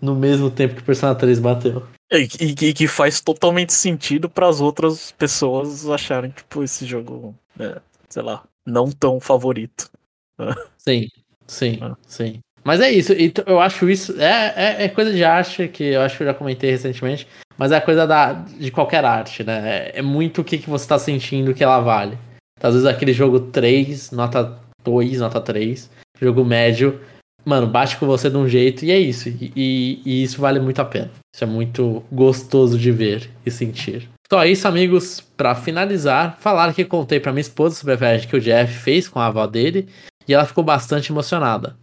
no 0.00 0.14
mesmo 0.14 0.50
tempo 0.50 0.74
que 0.76 0.82
Persona 0.82 1.14
3 1.14 1.38
bateu. 1.38 1.86
E, 2.10 2.26
e- 2.40 2.66
e 2.68 2.72
que 2.72 2.88
faz 2.88 3.20
totalmente 3.20 3.72
sentido 3.72 4.30
para 4.30 4.48
as 4.48 4.60
outras 4.60 5.12
pessoas 5.12 5.88
acharem, 5.88 6.30
tipo, 6.30 6.62
esse 6.62 6.86
jogo, 6.86 7.34
é, 7.60 7.80
sei 8.08 8.22
lá, 8.22 8.42
não 8.66 8.90
tão 8.90 9.20
favorito. 9.20 9.90
Sim, 10.78 11.08
sim, 11.46 11.78
Ah. 11.82 11.96
sim. 12.06 12.38
Mas 12.64 12.80
é 12.80 12.90
isso, 12.90 13.12
e 13.12 13.32
eu 13.46 13.60
acho 13.60 13.88
isso. 13.88 14.20
É, 14.20 14.52
é, 14.56 14.84
é 14.84 14.88
coisa 14.88 15.12
de 15.12 15.24
arte, 15.24 15.68
que 15.68 15.84
eu 15.84 16.02
acho 16.02 16.16
que 16.16 16.22
eu 16.22 16.26
já 16.28 16.34
comentei 16.34 16.70
recentemente, 16.70 17.26
mas 17.56 17.72
é 17.72 17.80
coisa 17.80 18.06
da, 18.06 18.32
de 18.32 18.70
qualquer 18.70 19.04
arte, 19.04 19.42
né? 19.44 19.88
É, 19.94 19.98
é 19.98 20.02
muito 20.02 20.40
o 20.40 20.44
que, 20.44 20.58
que 20.58 20.68
você 20.68 20.86
tá 20.86 20.98
sentindo 20.98 21.54
que 21.54 21.64
ela 21.64 21.80
vale. 21.80 22.16
Às 22.60 22.74
vezes 22.74 22.86
aquele 22.86 23.12
jogo 23.12 23.40
3, 23.40 24.10
nota 24.10 24.58
2, 24.84 25.18
nota 25.20 25.40
3, 25.40 25.90
jogo 26.20 26.44
médio, 26.44 27.00
mano, 27.44 27.66
bate 27.66 27.96
com 27.96 28.06
você 28.06 28.28
de 28.30 28.36
um 28.36 28.48
jeito 28.48 28.84
e 28.84 28.90
é 28.90 28.98
isso. 28.98 29.28
E, 29.28 29.52
e- 29.56 30.02
e 30.04 30.22
isso 30.22 30.40
vale 30.40 30.60
muito 30.60 30.80
a 30.80 30.84
pena. 30.84 31.10
Isso 31.34 31.44
é 31.44 31.46
muito 31.46 32.02
gostoso 32.10 32.78
de 32.78 32.90
ver 32.92 33.30
e 33.44 33.50
sentir. 33.50 34.08
Só 34.30 34.44
isso, 34.44 34.68
amigos, 34.68 35.20
pra 35.36 35.54
finalizar, 35.54 36.36
falar 36.38 36.74
que 36.74 36.84
contei 36.84 37.18
pra 37.18 37.32
minha 37.32 37.40
esposa 37.40 37.76
sobre 37.76 37.94
a 37.94 37.96
viagem 37.96 38.28
que 38.28 38.36
o 38.36 38.40
Jeff 38.40 38.72
fez 38.72 39.08
com 39.08 39.18
a 39.18 39.26
avó 39.26 39.46
dele 39.46 39.88
e 40.26 40.34
ela 40.34 40.44
ficou 40.44 40.62
bastante 40.62 41.10
emocionada. 41.10 41.76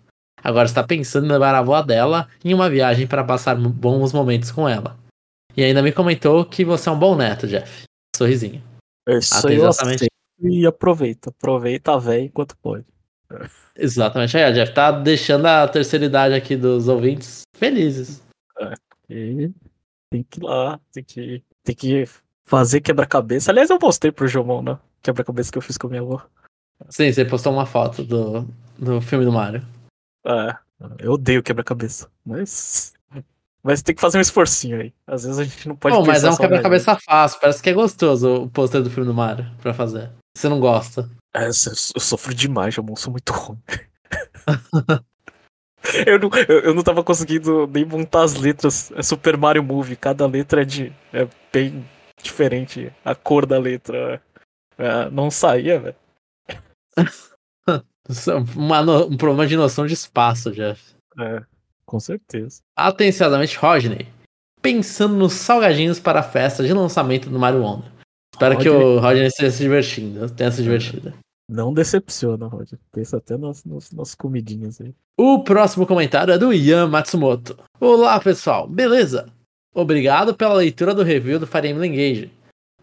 Agora 0.44 0.66
está 0.68 0.84
pensando 0.84 1.26
em 1.26 1.32
levar 1.32 1.56
a 1.56 1.60
avó 1.60 1.82
dela 1.82 2.28
em 2.44 2.54
uma 2.54 2.70
viagem 2.70 3.08
para 3.08 3.24
passar 3.24 3.56
bons 3.56 4.14
momentos 4.14 4.52
com 4.52 4.70
ela. 4.70 4.96
E 5.58 5.64
ainda 5.64 5.82
me 5.82 5.92
comentou 5.92 6.46
que 6.46 6.64
você 6.64 6.88
é 6.88 6.92
um 6.92 7.00
bom 7.00 7.16
neto, 7.16 7.48
Jeff. 7.48 7.84
Sorrisinho. 8.16 8.62
É 9.08 9.18
Isso 9.18 9.48
eu 9.50 9.68
exatamente. 9.70 10.06
e 10.42 10.68
aproveita. 10.68 11.32
Aproveita 11.32 11.94
a 11.94 11.98
véia 11.98 12.26
enquanto 12.26 12.56
pode. 12.62 12.86
Exatamente. 13.76 14.38
Aí, 14.38 14.54
Jeff 14.54 14.74
tá 14.74 14.92
deixando 14.92 15.46
a 15.46 15.68
terceira 15.68 16.06
idade 16.06 16.34
aqui 16.34 16.56
dos 16.56 16.88
ouvintes 16.88 17.42
felizes. 17.56 18.24
E 19.10 19.52
tem 20.10 20.24
que 20.24 20.40
ir 20.40 20.44
lá, 20.44 20.80
tem 20.92 21.04
que, 21.04 21.44
tem 21.64 21.76
que 21.76 22.06
fazer 22.44 22.82
quebra-cabeça. 22.82 23.52
Aliás, 23.52 23.70
eu 23.70 23.80
mostrei 23.82 24.12
pro 24.12 24.28
Jomon, 24.28 24.62
né? 24.62 24.80
Quebra-cabeça 25.02 25.52
que 25.52 25.58
eu 25.58 25.62
fiz 25.62 25.78
com 25.78 25.88
a 25.88 25.90
minha 25.90 26.02
avó. 26.02 26.26
Sim, 26.90 27.12
você 27.12 27.26
postou 27.26 27.54
uma 27.54 27.66
foto 27.66 28.04
do, 28.04 28.48
do 28.78 29.02
filme 29.02 29.26
do 29.26 29.32
Mario. 29.32 29.66
É, 30.26 30.56
eu 31.00 31.14
odeio 31.14 31.44
quebra-cabeça, 31.44 32.10
mas 32.26 32.96
Mas 33.66 33.82
tem 33.82 33.96
que 33.96 34.02
fazer 34.02 34.20
um 34.20 34.22
esforcinho 34.22 34.80
aí. 34.80 34.94
Às 35.08 35.24
vezes 35.24 35.40
a 35.40 35.44
gente 35.44 35.68
não 35.68 35.76
pode 35.76 35.96
Pô, 35.96 36.06
mas 36.06 36.24
é 36.24 36.30
um 36.30 36.38
quebra-cabeça 36.38 36.96
fácil. 37.04 37.40
Parece 37.40 37.64
que 37.64 37.70
é 37.72 37.74
gostoso 37.74 38.44
o 38.44 38.48
pôster 38.48 38.84
do 38.84 38.92
filme 38.92 39.08
do 39.08 39.14
Mario 39.14 39.50
pra 39.60 39.74
fazer. 39.74 40.12
Você 40.38 40.48
não 40.48 40.60
gosta. 40.60 41.10
É, 41.36 41.44
eu, 41.44 41.48
eu 41.48 42.02
sofro 42.02 42.34
demais, 42.34 42.74
Jamon, 42.74 42.96
sou 42.96 43.12
muito 43.12 43.34
ruim. 43.34 43.60
eu, 46.08 46.18
não, 46.18 46.30
eu, 46.48 46.60
eu 46.62 46.74
não 46.74 46.82
tava 46.82 47.04
conseguindo 47.04 47.68
nem 47.68 47.84
montar 47.84 48.24
as 48.24 48.36
letras. 48.36 48.90
É 48.94 49.04
Super 49.04 49.36
Mario 49.38 49.62
Movie, 49.62 49.98
cada 49.98 50.26
letra 50.26 50.62
é, 50.62 50.66
de, 50.66 50.94
é 51.12 51.28
bem 51.52 51.86
diferente. 52.24 52.90
A 53.04 53.14
cor 53.14 53.46
da 53.46 53.60
letra 53.60 54.22
é, 54.78 55.10
não 55.10 55.30
saía, 55.30 55.80
velho. 55.80 55.96
Uma 58.56 58.82
no- 58.84 59.08
um 59.08 59.18
problema 59.18 59.48
de 59.48 59.58
noção 59.58 59.86
de 59.86 59.94
espaço, 59.94 60.52
Jeff. 60.52 60.94
É, 61.20 61.44
com 61.86 62.00
certeza. 62.00 62.62
Atenciosamente, 62.78 63.58
Rodney. 63.58 64.08
Pensando 64.62 65.16
nos 65.16 65.34
salgadinhos 65.34 66.00
para 66.00 66.20
a 66.20 66.24
festa 66.24 66.64
de 66.64 66.72
lançamento 66.72 67.30
do 67.30 67.40
Mario 67.40 67.62
Wonder. 67.62 67.92
Espero 68.34 68.58
que 68.58 68.70
Rodney. 68.70 68.86
o 68.88 69.00
Rodney 69.00 69.26
esteja 69.28 69.52
se 69.52 69.64
divertindo. 69.64 70.30
Tenha 70.30 70.52
se 70.52 70.62
divertido. 70.62 71.14
Não 71.50 71.74
decepciona, 71.74 72.48
Roger. 72.48 72.80
Pensa 72.92 73.18
até 73.18 73.38
nas, 73.38 73.64
nas, 73.64 73.92
nas 73.92 74.16
comidinhas 74.16 74.82
aí. 74.82 74.94
O 75.18 75.44
próximo 75.44 75.86
comentário 75.86 76.34
é 76.34 76.38
do 76.38 76.52
Ian 76.52 76.88
Matsumoto. 76.88 77.58
Olá, 77.80 78.20
pessoal. 78.20 78.68
Beleza? 78.68 79.32
Obrigado 79.74 80.34
pela 80.34 80.56
leitura 80.56 80.94
do 80.94 81.04
review 81.04 81.40
do 81.40 81.46
Fire 81.46 81.68
Emblem 81.68 81.94
Engage. 81.94 82.32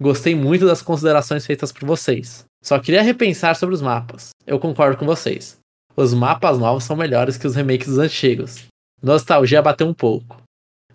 Gostei 0.01 0.35
muito 0.35 0.67
das 0.67 0.81
considerações 0.81 1.45
feitas 1.45 1.73
por 1.73 1.87
vocês. 1.87 2.45
Só 2.63 2.79
queria 2.79 3.03
repensar 3.03 3.57
sobre 3.57 3.75
os 3.75 3.83
mapas. 3.83 4.31
Eu 4.47 4.59
concordo 4.59 4.97
com 4.97 5.07
vocês. 5.07 5.59
Os 5.97 6.15
mapas 6.15 6.59
novos 6.59 6.85
são 6.85 6.97
melhores 6.97 7.37
que 7.37 7.47
os 7.47 7.57
remakes 7.57 7.89
dos 7.89 7.99
antigos. 7.99 8.67
Nostalgia 9.03 9.61
bateu 9.61 9.87
um 9.87 9.95
pouco. 9.95 10.41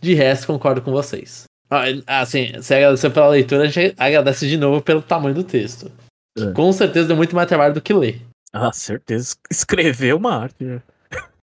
De 0.01 0.13
resto, 0.13 0.47
concordo 0.47 0.81
com 0.81 0.91
vocês. 0.91 1.43
Ah, 1.69 2.21
Assim, 2.21 2.53
você 2.53 2.75
agradeceu 2.75 3.11
pela 3.11 3.27
leitura, 3.29 3.63
a 3.63 3.67
gente 3.67 3.93
agradece 3.97 4.47
de 4.47 4.57
novo 4.57 4.81
pelo 4.81 5.01
tamanho 5.01 5.35
do 5.35 5.43
texto. 5.43 5.91
É. 6.37 6.51
Com 6.53 6.71
certeza 6.71 7.07
deu 7.07 7.17
muito 7.17 7.35
mais 7.35 7.47
trabalho 7.47 7.73
do 7.73 7.81
que 7.81 7.93
ler. 7.93 8.21
Ah, 8.53 8.71
certeza. 8.71 9.35
Escrever 9.51 10.13
uma 10.15 10.35
arte. 10.43 10.63
né? 10.63 10.81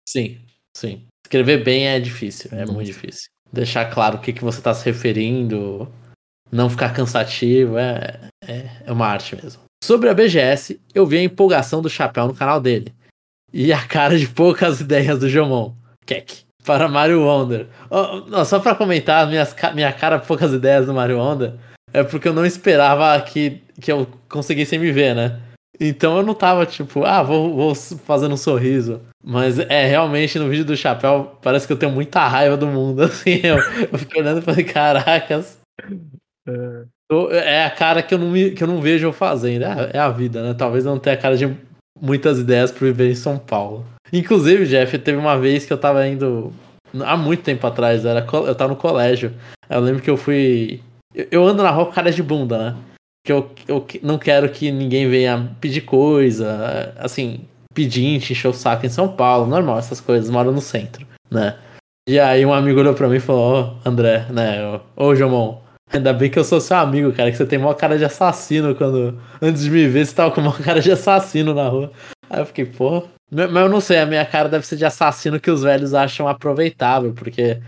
Sim, 0.09 0.39
sim. 0.77 1.05
Escrever 1.25 1.63
bem 1.63 1.87
é 1.89 2.01
difícil, 2.01 2.51
é 2.53 2.65
Uhum. 2.65 2.75
muito 2.75 2.87
difícil. 2.87 3.29
Deixar 3.53 3.85
claro 3.87 4.17
o 4.17 4.21
que, 4.21 4.33
que 4.33 4.43
você 4.45 4.59
está 4.59 4.73
se 4.75 4.85
referindo, 4.85 5.91
não 6.51 6.71
ficar 6.71 6.93
cansativo, 6.95 7.77
é, 7.79 8.19
é, 8.47 8.71
é 8.87 8.93
uma 8.93 9.07
arte 9.07 9.37
mesmo. 9.37 9.63
Sobre 9.83 10.09
a 10.09 10.15
BGS, 10.15 10.81
eu 10.95 11.07
vi 11.07 11.19
a 11.19 11.23
empolgação 11.23 11.81
do 11.83 11.89
Chapéu 11.91 12.27
no 12.27 12.35
canal 12.35 12.61
dele. 12.61 12.93
E 13.53 13.73
a 13.73 13.83
cara 13.87 14.19
de 14.19 14.29
poucas 14.29 14.81
ideias 14.83 15.19
do 15.19 15.29
Jomon. 15.29 15.75
Kek. 16.07 16.41
Para 16.65 16.89
Mario 16.89 17.23
Wonder. 17.23 17.67
Ó, 17.91 18.45
só 18.45 18.59
pra 18.61 18.75
comentar, 18.75 19.27
minhas, 19.27 19.55
minha 19.75 19.93
cara 19.93 20.19
poucas 20.19 20.53
ideias 20.53 20.85
do 20.87 20.93
Mario 20.95 21.19
Wonder 21.19 21.55
é 21.93 22.03
porque 22.03 22.29
eu 22.29 22.35
não 22.35 22.45
esperava 22.45 23.19
que, 23.23 23.63
que 23.81 23.91
eu 23.91 24.07
conseguisse 24.29 24.79
me 24.79 24.91
ver, 24.93 25.15
né? 25.15 25.41
Então 25.81 26.17
eu 26.17 26.23
não 26.23 26.35
tava 26.35 26.67
tipo, 26.67 27.05
ah, 27.05 27.23
vou, 27.23 27.55
vou 27.55 27.75
fazendo 27.75 28.35
um 28.35 28.39
sorriso. 28.39 29.01
Mas 29.23 29.59
é 29.59 29.87
realmente 29.87 30.39
no 30.39 30.49
vídeo 30.49 30.65
do 30.65 30.77
chapéu, 30.77 31.39
parece 31.41 31.67
que 31.67 31.73
eu 31.73 31.77
tenho 31.77 31.93
muita 31.93 32.27
raiva 32.27 32.57
do 32.57 32.67
mundo. 32.67 33.03
Assim, 33.05 33.41
eu, 33.43 33.59
eu 33.93 33.99
fiquei 33.99 34.21
olhando 34.21 34.39
e 34.39 34.43
falei, 34.43 34.65
caracas. 34.65 35.59
É, 36.49 36.85
É 37.31 37.65
a 37.65 37.71
cara 37.71 38.03
que 38.03 38.13
eu 38.13 38.19
não, 38.19 38.31
me, 38.31 38.51
que 38.51 38.63
eu 38.63 38.69
não 38.69 38.81
vejo 38.81 39.07
eu 39.07 39.13
fazendo. 39.13 39.65
É, 39.65 39.91
é 39.95 39.99
a 39.99 40.11
vida, 40.11 40.43
né? 40.43 40.55
Talvez 40.55 40.85
eu 40.85 40.93
não 40.93 40.99
tenha 40.99 41.15
a 41.15 41.19
cara 41.19 41.37
de 41.37 41.57
muitas 42.01 42.39
ideias 42.39 42.73
pra 42.73 42.87
viver 42.87 43.11
em 43.11 43.15
São 43.15 43.39
Paulo. 43.39 43.85
Inclusive, 44.13 44.67
Jeff, 44.67 44.99
teve 44.99 45.19
uma 45.19 45.39
vez 45.39 45.65
que 45.65 45.73
eu 45.73 45.79
tava 45.79 46.07
indo. 46.07 46.53
Há 47.05 47.17
muito 47.17 47.43
tempo 47.43 47.67
atrás, 47.67 48.05
era, 48.05 48.27
eu 48.33 48.55
tava 48.55 48.73
no 48.73 48.77
colégio. 48.77 49.33
Eu 49.69 49.81
lembro 49.81 50.03
que 50.03 50.11
eu 50.11 50.17
fui. 50.17 50.81
Eu, 51.15 51.27
eu 51.31 51.47
ando 51.47 51.63
na 51.63 51.71
rua 51.71 51.87
com 51.87 51.93
cara 51.93 52.11
de 52.11 52.23
bunda, 52.23 52.59
né? 52.59 52.77
Que 53.29 53.33
eu, 53.35 53.51
eu 53.69 53.87
não 54.03 54.17
quero 54.17 54.49
que 54.49 54.73
ninguém 54.73 55.07
venha 55.07 55.51
pedir 55.61 55.83
coisa, 55.83 56.95
assim, 56.97 57.43
pedinte, 57.75 58.33
encher 58.33 58.49
o 58.49 58.55
saco 58.55 58.87
em 58.87 58.89
São 58.89 59.07
Paulo, 59.07 59.47
normal, 59.47 59.79
essas 59.79 60.01
coisas, 60.01 60.31
moro 60.31 60.51
no 60.51 60.63
centro, 60.63 61.07
né? 61.31 61.59
E 62.09 62.19
aí 62.19 62.47
um 62.47 62.55
amigo 62.55 62.81
olhou 62.81 62.95
pra 62.95 63.07
mim 63.07 63.17
e 63.17 63.21
falou, 63.21 63.77
ó, 63.85 63.87
André, 63.87 64.25
né, 64.31 64.81
ô, 64.97 65.09
ô 65.09 65.15
Jomon, 65.15 65.61
ainda 65.93 66.11
bem 66.15 66.31
que 66.31 66.39
eu 66.39 66.45
sou 66.45 66.59
seu 66.59 66.79
amigo, 66.79 67.13
cara, 67.13 67.31
que 67.31 67.37
você 67.37 67.45
tem 67.45 67.59
uma 67.59 67.75
cara 67.75 67.99
de 67.99 68.05
assassino 68.07 68.75
quando, 68.75 69.21
antes 69.43 69.65
de 69.65 69.71
me 69.71 69.87
ver, 69.87 70.07
você 70.07 70.15
tava 70.15 70.31
com 70.31 70.41
uma 70.41 70.57
cara 70.57 70.81
de 70.81 70.91
assassino 70.91 71.53
na 71.53 71.69
rua. 71.69 71.93
Aí 72.31 72.41
eu 72.41 72.47
fiquei, 72.47 72.65
pô, 72.65 73.07
mas 73.31 73.55
eu 73.63 73.69
não 73.69 73.83
sei, 73.83 73.99
a 73.99 74.07
minha 74.07 74.25
cara 74.25 74.49
deve 74.49 74.67
ser 74.67 74.77
de 74.77 74.87
assassino 74.87 75.39
que 75.39 75.51
os 75.51 75.63
velhos 75.63 75.93
acham 75.93 76.27
aproveitável, 76.27 77.13
porque 77.13 77.61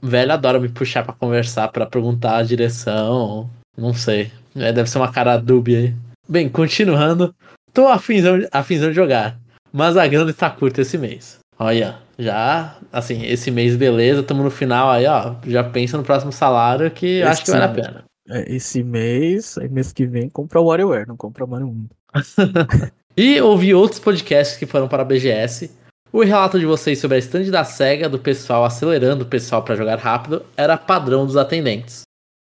velho 0.00 0.32
adora 0.32 0.58
me 0.58 0.70
puxar 0.70 1.04
pra 1.04 1.12
conversar, 1.12 1.68
pra 1.68 1.84
perguntar 1.84 2.38
a 2.38 2.42
direção, 2.42 3.50
não 3.76 3.92
sei. 3.92 4.30
É, 4.56 4.72
deve 4.72 4.88
ser 4.88 4.98
uma 4.98 5.12
cara 5.12 5.36
dúbia 5.36 5.78
aí. 5.78 5.94
Bem, 6.28 6.48
continuando. 6.48 7.34
Tô 7.72 7.88
afinzão, 7.88 8.38
afinzão 8.52 8.90
de 8.90 8.96
jogar. 8.96 9.38
Mas 9.72 9.96
a 9.96 10.06
grana 10.06 10.30
está 10.30 10.50
curta 10.50 10.82
esse 10.82 10.98
mês. 10.98 11.38
Olha, 11.58 11.96
já, 12.18 12.76
assim, 12.92 13.24
esse 13.24 13.50
mês 13.50 13.76
beleza, 13.76 14.22
tamo 14.22 14.42
no 14.42 14.50
final 14.50 14.90
aí, 14.90 15.06
ó. 15.06 15.34
Já 15.46 15.64
pensa 15.64 15.96
no 15.96 16.04
próximo 16.04 16.32
salário 16.32 16.90
que 16.90 17.20
eu 17.20 17.28
acho 17.28 17.44
que 17.44 17.50
Esse 17.50 17.58
vale 17.58 17.64
a 17.64 17.74
pena. 17.74 18.04
é, 18.28 18.54
esse 18.54 18.82
mês, 18.82 19.56
aí 19.58 19.68
mês 19.68 19.92
que 19.92 20.06
vem, 20.06 20.28
compra 20.28 20.60
o 20.60 20.64
WarioWare, 20.66 21.08
não 21.08 21.16
compra 21.16 21.46
Mario 21.46 21.68
1. 21.68 21.86
E 23.14 23.38
ouvi 23.42 23.74
outros 23.74 24.00
podcasts 24.00 24.56
que 24.56 24.64
foram 24.64 24.88
para 24.88 25.02
a 25.02 25.04
BGS. 25.04 25.70
O 26.10 26.22
relato 26.22 26.58
de 26.58 26.64
vocês 26.64 26.98
sobre 26.98 27.16
a 27.16 27.18
stand 27.18 27.50
da 27.50 27.62
SEGA, 27.62 28.08
do 28.08 28.18
pessoal 28.18 28.64
acelerando 28.64 29.24
o 29.24 29.26
pessoal 29.28 29.62
para 29.62 29.76
jogar 29.76 29.98
rápido, 29.98 30.42
era 30.56 30.78
padrão 30.78 31.26
dos 31.26 31.36
atendentes. 31.36 32.02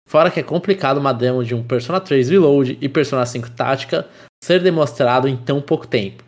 Fora 0.09 0.31
que 0.31 0.41
é 0.41 0.43
complicado 0.43 0.99
uma 0.99 1.13
demo 1.13 1.45
de 1.45 1.55
um 1.55 1.63
Persona 1.63 2.01
3 2.01 2.31
Reload 2.31 2.79
e 2.81 2.89
Persona 2.89 3.27
5 3.27 3.51
Tática 3.51 4.07
ser 4.43 4.63
demonstrado 4.63 5.27
em 5.27 5.37
tão 5.37 5.61
pouco 5.61 5.87
tempo. 5.87 6.23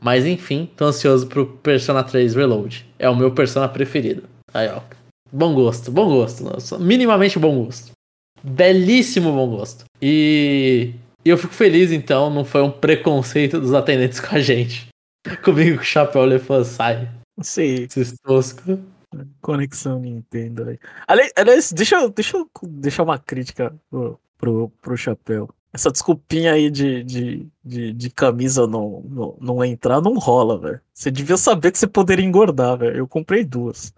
Mas 0.00 0.24
enfim, 0.24 0.70
tô 0.76 0.86
ansioso 0.86 1.26
pro 1.26 1.46
Persona 1.46 2.02
3 2.02 2.34
Reload. 2.34 2.86
É 2.98 3.08
o 3.08 3.16
meu 3.16 3.32
Persona 3.32 3.68
preferido. 3.68 4.24
Aí, 4.54 4.68
ó. 4.68 4.80
Bom 5.30 5.54
gosto, 5.54 5.92
bom 5.92 6.08
gosto. 6.08 6.42
nossa, 6.42 6.78
Minimamente 6.78 7.38
bom 7.38 7.64
gosto. 7.64 7.92
Belíssimo 8.42 9.32
bom 9.32 9.50
gosto. 9.50 9.84
E 10.00 10.94
e 11.24 11.28
eu 11.28 11.36
fico 11.36 11.52
feliz, 11.52 11.92
então, 11.92 12.30
não 12.30 12.44
foi 12.44 12.62
um 12.62 12.70
preconceito 12.70 13.60
dos 13.60 13.74
atendentes 13.74 14.20
com 14.20 14.34
a 14.34 14.40
gente. 14.40 14.88
Comigo 15.44 15.76
com 15.76 15.82
o 15.82 15.86
chapéu 15.86 16.24
ele 16.24 16.38
falou, 16.38 16.64
sai, 16.64 17.08
Sim, 17.42 17.84
esses 17.84 18.14
toscos. 18.22 18.78
Conexão 19.40 20.00
Nintendo 20.00 20.68
aí. 20.68 20.78
Ali- 21.06 21.30
Aliás, 21.36 21.72
deixa, 21.72 21.96
eu- 21.96 22.10
deixa 22.10 22.36
eu 22.36 22.48
deixar 22.68 23.02
uma 23.02 23.18
crítica 23.18 23.74
pro, 23.90 24.18
pro, 24.38 24.68
pro 24.80 24.96
Chapéu. 24.96 25.48
Essa 25.72 25.90
desculpinha 25.90 26.52
aí 26.52 26.68
de, 26.68 27.04
de, 27.04 27.46
de, 27.64 27.92
de 27.92 28.10
camisa 28.10 28.66
não, 28.66 29.02
não, 29.08 29.36
não 29.40 29.64
entrar 29.64 30.00
não 30.00 30.14
rola, 30.14 30.58
velho. 30.58 30.80
Você 30.92 31.10
devia 31.12 31.36
saber 31.36 31.70
que 31.70 31.78
você 31.78 31.86
poderia 31.86 32.24
engordar, 32.24 32.76
velho. 32.78 32.96
Eu 32.96 33.06
comprei 33.06 33.44
duas. 33.44 33.92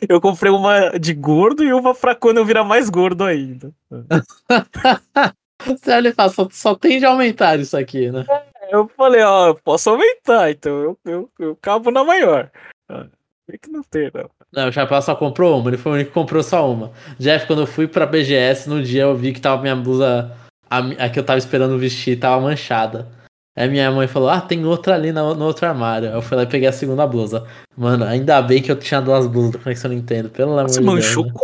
Eu 0.10 0.20
comprei 0.20 0.52
uma 0.52 0.98
de 1.00 1.14
gordo 1.14 1.64
e 1.64 1.72
uma 1.72 1.94
pra 1.94 2.16
quando 2.16 2.38
eu 2.38 2.46
virar 2.46 2.64
mais 2.64 2.90
gordo 2.90 3.24
ainda. 3.24 3.72
Você 5.66 5.92
olha 5.92 6.10
e 6.10 6.14
fala, 6.14 6.30
só, 6.30 6.48
só 6.52 6.76
tem 6.76 7.00
de 7.00 7.06
aumentar 7.06 7.60
isso 7.60 7.76
aqui, 7.78 8.12
né? 8.12 8.26
Eu 8.70 8.90
falei, 8.98 9.22
ó, 9.24 9.48
eu 9.48 9.56
posso 9.56 9.90
aumentar, 9.90 10.50
então 10.52 10.72
eu, 10.82 10.98
eu, 11.06 11.30
eu 11.40 11.56
cabo 11.62 11.92
na 11.92 12.04
maior. 12.04 12.50
Ah, 12.90 13.06
Tem 13.48 13.60
que 13.62 13.70
não 13.70 13.84
ter, 13.84 14.12
não. 14.14 14.30
Não, 14.52 14.70
o 14.70 14.72
Chapéu 14.72 15.02
só 15.02 15.16
comprou 15.16 15.60
uma, 15.60 15.70
ele 15.70 15.78
foi 15.78 15.92
o 15.92 15.96
único 15.96 16.10
que 16.10 16.14
comprou 16.14 16.42
só 16.44 16.70
uma. 16.72 16.92
Jeff, 17.20 17.46
quando 17.48 17.64
eu 17.64 17.68
fui 17.68 17.88
pra 17.88 18.06
BGS, 18.06 18.68
no 18.70 18.82
dia 18.84 19.04
eu 19.04 19.16
vi 19.16 19.34
que 19.34 19.42
tava 19.42 19.62
minha 19.62 19.76
blusa, 19.76 20.32
a, 20.70 20.78
a 21.06 21.10
que 21.10 21.20
eu 21.20 21.24
tava 21.24 21.40
esperando 21.40 21.78
vestir, 21.78 22.20
tava 22.20 22.42
manchada. 22.42 23.08
Aí 23.56 23.68
minha 23.70 23.92
mãe 23.92 24.08
falou, 24.08 24.30
ah, 24.30 24.42
tem 24.42 24.66
outra 24.66 24.96
ali 24.96 25.12
na- 25.12 25.34
no 25.36 25.46
outro 25.46 25.68
armário. 25.68 26.10
Eu 26.10 26.22
fui 26.24 26.36
lá 26.36 26.44
e 26.44 26.48
peguei 26.48 26.68
a 26.68 26.72
segunda 26.72 27.06
blusa. 27.06 27.46
Mano, 27.78 28.04
ainda 28.06 28.42
bem 28.42 28.62
que 28.64 28.72
eu 28.72 28.76
tinha 28.80 29.00
duas 29.02 29.28
blusas 29.28 29.52
do 29.52 29.60
Conexão 29.60 29.92
Nintendo, 29.92 30.30
pelo 30.30 30.54
amor 30.54 30.70
Você 30.70 30.80
de 30.80 30.86
manchou 30.86 31.24
Deus. 31.24 31.36
né? 31.36 31.42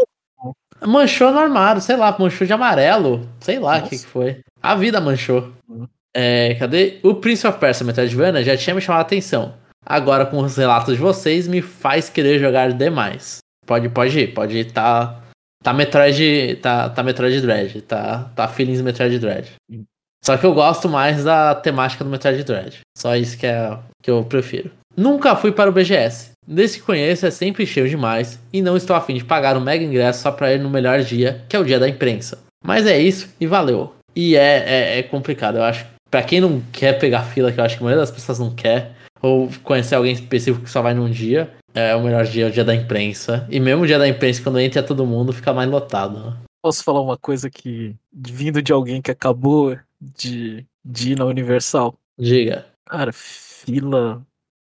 Manchou 0.85 1.31
no 1.31 1.39
armário, 1.39 1.81
sei 1.81 1.95
lá, 1.95 2.15
manchou 2.17 2.45
de 2.47 2.53
amarelo. 2.53 3.27
Sei 3.39 3.59
lá 3.59 3.77
o 3.77 3.83
que, 3.83 3.97
que 3.97 4.05
foi. 4.05 4.39
A 4.61 4.75
vida 4.75 5.01
manchou. 5.01 5.51
Uhum. 5.67 5.87
É, 6.15 6.55
cadê? 6.55 6.99
O 7.03 7.15
Prince 7.15 7.45
of 7.45 7.59
Persia 7.59 7.85
Metroidvania 7.85 8.43
já 8.43 8.57
tinha 8.57 8.75
me 8.75 8.81
chamado 8.81 8.99
a 8.99 9.03
atenção. 9.03 9.53
Agora, 9.85 10.25
com 10.25 10.39
os 10.39 10.55
relatos 10.55 10.95
de 10.95 11.01
vocês, 11.01 11.47
me 11.47 11.61
faz 11.61 12.09
querer 12.09 12.39
jogar 12.39 12.71
demais. 12.73 13.39
Pode, 13.65 13.89
pode 13.89 14.19
ir, 14.19 14.33
pode 14.33 14.57
ir. 14.57 14.71
Tá, 14.71 15.21
tá 15.63 15.73
Metroid. 15.73 16.57
Tá, 16.61 16.89
tá 16.89 17.03
Metroid 17.03 17.41
Dread. 17.41 17.81
Tá, 17.81 18.31
tá 18.35 18.47
Feelings 18.47 18.81
Metroid 18.81 19.19
Dread. 19.19 19.51
Sim. 19.69 19.85
Só 20.23 20.37
que 20.37 20.45
eu 20.45 20.53
gosto 20.53 20.89
mais 20.89 21.23
da 21.23 21.55
temática 21.55 22.03
do 22.03 22.09
Metroid 22.09 22.43
Dread. 22.43 22.79
Só 22.97 23.15
isso 23.15 23.37
que, 23.37 23.45
é, 23.45 23.77
que 24.03 24.11
eu 24.11 24.23
prefiro. 24.25 24.71
Nunca 24.99 25.33
fui 25.33 25.53
para 25.53 25.69
o 25.69 25.71
BGS. 25.71 26.31
Desde 26.45 26.79
que 26.79 26.83
conheço 26.83 27.25
é 27.25 27.31
sempre 27.31 27.65
cheio 27.65 27.87
demais 27.87 28.37
e 28.51 28.61
não 28.61 28.75
estou 28.75 28.93
afim 28.93 29.13
de 29.13 29.23
pagar 29.23 29.55
um 29.55 29.61
mega 29.61 29.81
ingresso 29.81 30.21
só 30.21 30.29
para 30.29 30.53
ir 30.53 30.59
no 30.59 30.69
melhor 30.69 30.99
dia, 30.99 31.41
que 31.47 31.55
é 31.55 31.59
o 31.59 31.63
dia 31.63 31.79
da 31.79 31.87
imprensa. 31.87 32.37
Mas 32.61 32.85
é 32.85 32.99
isso 32.99 33.33
e 33.39 33.47
valeu. 33.47 33.93
E 34.13 34.35
é, 34.35 34.65
é, 34.67 34.99
é 34.99 35.03
complicado, 35.03 35.55
eu 35.55 35.63
acho. 35.63 35.85
Pra 36.11 36.21
quem 36.21 36.41
não 36.41 36.61
quer 36.73 36.99
pegar 36.99 37.21
fila, 37.21 37.49
que 37.49 37.61
eu 37.61 37.63
acho 37.63 37.77
que 37.77 37.81
a 37.81 37.85
maioria 37.85 38.01
das 38.01 38.11
pessoas 38.11 38.39
não 38.39 38.53
quer, 38.53 38.91
ou 39.21 39.49
conhecer 39.63 39.95
alguém 39.95 40.11
específico 40.11 40.65
que 40.65 40.69
só 40.69 40.81
vai 40.81 40.93
num 40.93 41.09
dia, 41.09 41.49
é 41.73 41.95
o 41.95 42.03
melhor 42.03 42.25
dia, 42.25 42.47
é 42.47 42.49
o 42.49 42.51
dia 42.51 42.65
da 42.65 42.75
imprensa. 42.75 43.47
E 43.49 43.57
mesmo 43.57 43.83
o 43.83 43.87
dia 43.87 43.99
da 43.99 44.07
imprensa, 44.07 44.43
quando 44.43 44.59
entra 44.59 44.83
todo 44.83 45.05
mundo, 45.05 45.31
fica 45.31 45.53
mais 45.53 45.69
lotado. 45.69 46.19
Né? 46.19 46.33
Posso 46.61 46.83
falar 46.83 46.99
uma 46.99 47.15
coisa 47.15 47.49
que, 47.49 47.95
vindo 48.11 48.61
de 48.61 48.73
alguém 48.73 49.01
que 49.01 49.11
acabou 49.11 49.77
de, 50.01 50.65
de 50.83 51.13
ir 51.13 51.17
na 51.17 51.23
Universal? 51.23 51.95
Diga. 52.19 52.65
Cara, 52.85 53.13
fila. 53.13 54.21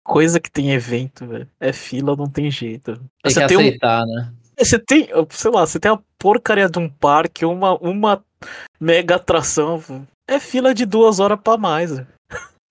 Coisa 0.08 0.40
que 0.40 0.50
tem 0.50 0.72
evento, 0.72 1.26
velho. 1.28 1.50
É 1.60 1.74
fila, 1.74 2.16
não 2.16 2.30
tem 2.30 2.50
jeito. 2.50 2.96
Tem 2.96 3.32
Você 3.34 3.42
que 3.42 3.48
tem 3.48 3.58
um- 3.58 3.60
aceitar, 3.60 4.06
né? 4.06 4.32
Você 4.58 4.80
tem, 4.80 5.10
sei 5.30 5.52
lá, 5.52 5.66
você 5.68 5.80
tem 5.80 5.92
a 5.92 6.00
porcaria 6.18 6.70
de 6.70 6.80
um 6.80 6.90
parque, 6.90 7.44
uma, 7.46 7.78
uma 7.78 8.24
mega 8.80 9.16
atração. 9.18 9.78
velho. 9.78 10.08
É 10.28 10.40
fila 10.40 10.74
de 10.74 10.86
duas 10.86 11.20
horas 11.20 11.38
pra 11.44 11.58
mais. 11.58 11.92
velho. 11.92 12.08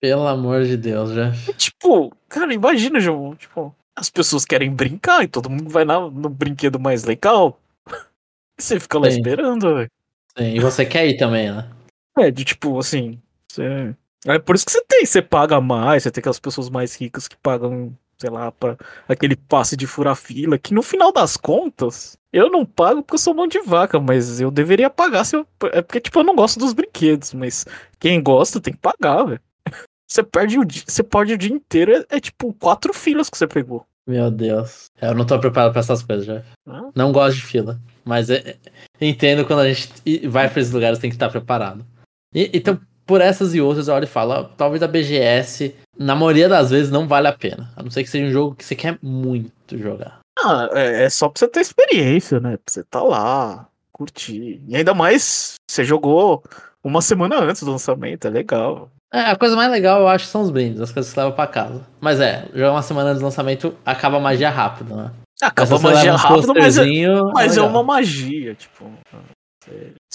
Pelo 0.01 0.27
amor 0.27 0.63
de 0.65 0.75
Deus, 0.77 1.11
já. 1.11 1.31
Tipo, 1.57 2.11
cara, 2.27 2.53
imagina, 2.53 2.99
João. 2.99 3.35
Tipo, 3.35 3.73
as 3.95 4.09
pessoas 4.09 4.43
querem 4.43 4.71
brincar 4.71 5.23
e 5.23 5.27
todo 5.27 5.49
mundo 5.49 5.69
vai 5.69 5.85
lá 5.85 5.99
no 6.09 6.29
brinquedo 6.29 6.79
mais 6.79 7.03
legal. 7.03 7.59
E 8.59 8.63
você 8.63 8.79
fica 8.79 8.97
lá 8.97 9.11
Sim. 9.11 9.17
esperando, 9.19 9.75
velho. 9.75 9.89
Sim, 10.35 10.55
e 10.55 10.59
você 10.59 10.83
quer 10.83 11.05
ir 11.07 11.17
também, 11.17 11.51
né? 11.51 11.69
É, 12.17 12.31
de 12.31 12.43
tipo, 12.43 12.79
assim. 12.79 13.21
Você... 13.47 13.95
É 14.25 14.39
por 14.39 14.55
isso 14.55 14.65
que 14.65 14.71
você 14.71 14.83
tem, 14.87 15.05
você 15.05 15.21
paga 15.21 15.61
mais, 15.61 16.03
você 16.03 16.11
tem 16.11 16.21
aquelas 16.21 16.39
pessoas 16.39 16.69
mais 16.69 16.95
ricas 16.95 17.27
que 17.27 17.35
pagam, 17.37 17.95
sei 18.17 18.29
lá, 18.29 18.51
pra 18.51 18.75
aquele 19.07 19.35
passe 19.35 19.77
de 19.77 19.85
furar 19.87 20.15
fila, 20.15 20.57
que 20.57 20.73
no 20.73 20.81
final 20.81 21.11
das 21.11 21.37
contas, 21.37 22.17
eu 22.33 22.49
não 22.49 22.65
pago 22.65 23.01
porque 23.01 23.15
eu 23.15 23.19
sou 23.19 23.33
mão 23.33 23.47
de 23.47 23.59
vaca, 23.61 23.99
mas 23.99 24.41
eu 24.41 24.49
deveria 24.51 24.89
pagar 24.89 25.23
se 25.23 25.35
eu. 25.35 25.47
É 25.71 25.81
porque, 25.81 26.01
tipo, 26.01 26.19
eu 26.19 26.23
não 26.23 26.35
gosto 26.35 26.59
dos 26.59 26.73
brinquedos, 26.73 27.33
mas 27.33 27.65
quem 27.99 28.21
gosta 28.21 28.59
tem 28.59 28.73
que 28.73 28.79
pagar, 28.79 29.23
velho. 29.23 29.41
Você 30.09 30.23
perde 30.23 30.57
o 30.57 30.63
dia, 30.63 30.83
você 30.87 31.03
perde 31.03 31.33
o 31.33 31.37
dia 31.37 31.51
inteiro, 31.53 31.91
é, 31.91 32.05
é 32.15 32.19
tipo 32.21 32.53
quatro 32.53 32.93
filas 32.93 33.29
que 33.29 33.37
você 33.37 33.45
pegou. 33.45 33.85
Meu 34.07 34.31
Deus. 34.31 34.85
Eu 35.01 35.13
não 35.13 35.25
tô 35.25 35.37
preparado 35.37 35.73
pra 35.73 35.81
essas 35.81 36.01
coisas, 36.01 36.25
já. 36.25 36.41
Ah. 36.65 36.89
Não 36.95 37.11
gosto 37.11 37.35
de 37.35 37.41
fila. 37.43 37.77
Mas 38.05 38.29
é- 38.29 38.37
é- 38.51 38.57
entendo 39.01 39.45
quando 39.45 39.59
a 39.59 39.73
gente 39.73 40.25
vai 40.29 40.49
pra 40.49 40.61
esses 40.61 40.71
lugares 40.71 40.97
tem 40.97 41.09
que 41.09 41.17
estar 41.17 41.27
preparado. 41.29 41.85
E- 42.33 42.49
então, 42.53 42.79
por 43.07 43.21
essas 43.21 43.55
e 43.55 43.61
outras, 43.61 43.87
eu 43.87 43.95
olho 43.95 44.03
e 44.03 44.07
falo, 44.07 44.43
talvez 44.57 44.83
a 44.83 44.87
BGS, 44.87 45.73
na 45.97 46.13
maioria 46.13 46.49
das 46.49 46.69
vezes, 46.69 46.91
não 46.91 47.07
vale 47.07 47.27
a 47.27 47.33
pena. 47.33 47.71
A 47.75 47.81
não 47.81 47.89
ser 47.89 48.03
que 48.03 48.09
seja 48.09 48.27
um 48.27 48.31
jogo 48.31 48.55
que 48.55 48.65
você 48.65 48.75
quer 48.75 48.99
muito 49.01 49.77
jogar. 49.77 50.19
Ah, 50.43 50.69
é, 50.73 51.05
é 51.05 51.09
só 51.09 51.29
pra 51.29 51.39
você 51.39 51.47
ter 51.47 51.61
experiência, 51.61 52.39
né? 52.39 52.57
Pra 52.57 52.71
você 52.71 52.83
tá 52.83 53.01
lá, 53.01 53.67
curtir. 53.91 54.61
E 54.67 54.75
ainda 54.75 54.93
mais, 54.93 55.55
você 55.69 55.83
jogou 55.83 56.43
uma 56.83 57.01
semana 57.01 57.39
antes 57.39 57.63
do 57.63 57.71
lançamento, 57.71 58.27
é 58.27 58.29
legal. 58.29 58.91
É, 59.11 59.21
a 59.21 59.35
coisa 59.37 59.55
mais 59.55 59.71
legal, 59.71 60.01
eu 60.01 60.07
acho, 60.07 60.25
são 60.25 60.41
os 60.41 60.51
brindes, 60.51 60.81
as 60.81 60.91
coisas 60.91 61.09
que 61.09 61.15
você 61.15 61.21
leva 61.21 61.33
pra 61.33 61.47
casa. 61.47 61.81
Mas 62.01 62.19
é, 62.19 62.45
jogar 62.53 62.73
uma 62.73 62.81
semana 62.81 63.09
antes 63.09 63.21
do 63.21 63.25
lançamento 63.25 63.73
acaba 63.85 64.17
a 64.17 64.19
magia 64.19 64.49
rápido, 64.49 64.95
né? 64.95 65.11
Acaba 65.41 65.77
a 65.77 65.79
magia 65.79 66.15
rápido, 66.15 66.53
mas, 66.53 66.77
é, 66.77 66.85
mas 67.33 67.57
é 67.57 67.61
uma 67.61 67.83
magia, 67.83 68.53
tipo. 68.53 68.91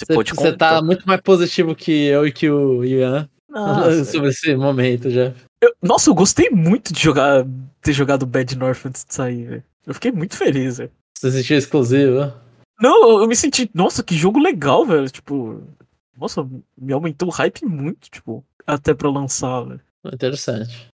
Você, 0.06 0.14
pode 0.14 0.34
você 0.34 0.52
tá 0.56 0.82
muito 0.82 1.06
mais 1.06 1.20
positivo 1.20 1.74
que 1.74 1.90
eu 2.06 2.26
e 2.26 2.32
que 2.32 2.48
o 2.50 2.84
Ian 2.84 3.28
Nossa, 3.48 4.04
sobre 4.10 4.28
esse 4.30 4.54
momento 4.56 5.10
já. 5.10 5.32
eu, 5.60 5.74
nossa, 5.82 6.10
eu 6.10 6.14
gostei 6.14 6.50
muito 6.50 6.92
de 6.92 7.00
jogar, 7.02 7.44
ter 7.80 7.92
jogado 7.92 8.26
Bad 8.26 8.56
North 8.56 8.84
antes 8.86 9.04
de 9.04 9.14
sair, 9.14 9.44
velho. 9.46 9.64
Eu 9.86 9.94
fiquei 9.94 10.12
muito 10.12 10.36
feliz, 10.36 10.78
velho. 10.78 10.90
Você 11.18 11.30
se 11.30 11.38
sentiu 11.38 11.56
exclusivo? 11.58 12.32
Não, 12.80 13.10
eu- 13.10 13.20
eu 13.22 13.28
me 13.28 13.36
senti, 13.36 13.70
nossa, 13.74 14.02
que 14.02 14.16
jogo 14.16 14.38
legal, 14.40 14.84
velho. 14.86 15.08
Tipo, 15.08 15.62
nossa, 16.16 16.46
me 16.76 16.92
aumentou 16.92 17.28
o 17.28 17.32
hype 17.32 17.64
muito, 17.64 18.10
tipo, 18.10 18.44
até 18.66 18.92
pra 18.94 19.10
lançar, 19.10 19.62
velho. 19.64 19.80
Interessante. 20.12 20.88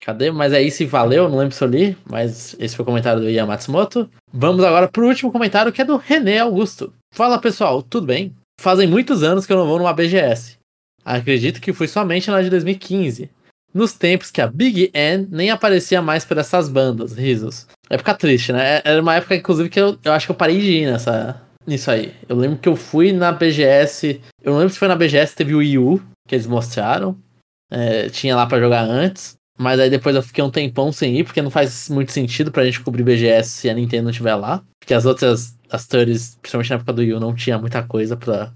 Cadê? 0.00 0.30
Mas 0.30 0.52
aí 0.52 0.70
se 0.70 0.84
valeu, 0.84 1.28
não 1.28 1.38
lembro 1.38 1.54
se 1.54 1.62
eu 1.62 1.68
li, 1.68 1.96
mas 2.08 2.54
esse 2.58 2.76
foi 2.76 2.82
o 2.82 2.86
comentário 2.86 3.20
do 3.20 3.30
Ian 3.30 3.46
Matsumoto. 3.46 4.08
Vamos 4.32 4.64
agora 4.64 4.88
pro 4.88 5.06
último 5.06 5.32
comentário 5.32 5.72
que 5.72 5.82
é 5.82 5.84
do 5.84 5.96
René 5.96 6.38
Augusto. 6.38 6.92
Fala 7.12 7.38
pessoal, 7.38 7.82
tudo 7.82 8.06
bem? 8.06 8.34
Fazem 8.60 8.86
muitos 8.86 9.22
anos 9.22 9.46
que 9.46 9.52
eu 9.52 9.56
não 9.56 9.66
vou 9.66 9.78
numa 9.78 9.92
BGS. 9.92 10.56
Acredito 11.04 11.60
que 11.60 11.72
foi 11.72 11.88
somente 11.88 12.30
na 12.30 12.42
de 12.42 12.50
2015. 12.50 13.30
Nos 13.72 13.92
tempos 13.92 14.30
que 14.30 14.40
a 14.40 14.46
Big 14.46 14.90
N 14.94 15.28
nem 15.30 15.50
aparecia 15.50 16.00
mais 16.00 16.24
por 16.24 16.38
essas 16.38 16.68
bandas, 16.68 17.12
risos. 17.12 17.66
Época 17.90 18.14
triste, 18.14 18.52
né? 18.52 18.80
Era 18.84 19.02
uma 19.02 19.14
época, 19.14 19.36
inclusive, 19.36 19.68
que 19.68 19.78
eu, 19.78 19.98
eu 20.02 20.12
acho 20.12 20.26
que 20.26 20.32
eu 20.32 20.36
parei 20.36 20.58
de 20.58 20.70
ir 20.70 20.86
nessa, 20.86 21.40
nisso 21.66 21.90
aí. 21.90 22.14
Eu 22.28 22.36
lembro 22.36 22.58
que 22.58 22.68
eu 22.68 22.74
fui 22.74 23.12
na 23.12 23.32
BGS. 23.32 24.20
Eu 24.42 24.52
não 24.52 24.58
lembro 24.58 24.72
se 24.72 24.78
foi 24.78 24.88
na 24.88 24.96
BGS, 24.96 25.34
teve 25.34 25.54
o 25.54 25.58
Wii 25.58 25.78
U, 25.78 26.02
que 26.26 26.34
eles 26.34 26.46
mostraram. 26.46 27.16
É, 27.70 28.08
tinha 28.08 28.34
lá 28.34 28.46
pra 28.46 28.60
jogar 28.60 28.82
antes. 28.82 29.35
Mas 29.56 29.80
aí 29.80 29.88
depois 29.88 30.14
eu 30.14 30.22
fiquei 30.22 30.44
um 30.44 30.50
tempão 30.50 30.92
sem 30.92 31.18
ir, 31.18 31.24
porque 31.24 31.40
não 31.40 31.50
faz 31.50 31.88
muito 31.88 32.12
sentido 32.12 32.52
pra 32.52 32.64
gente 32.64 32.80
cobrir 32.80 33.02
BGS 33.02 33.48
se 33.48 33.70
a 33.70 33.74
Nintendo 33.74 34.04
não 34.04 34.10
estiver 34.10 34.34
lá. 34.34 34.62
Porque 34.78 34.92
as 34.92 35.06
outras, 35.06 35.56
as 35.70 35.86
thirds, 35.86 36.36
principalmente 36.40 36.70
na 36.70 36.76
época 36.76 36.92
do 36.92 37.00
Wii 37.00 37.14
U, 37.14 37.20
não 37.20 37.34
tinha 37.34 37.58
muita 37.58 37.82
coisa 37.82 38.16
pra, 38.16 38.52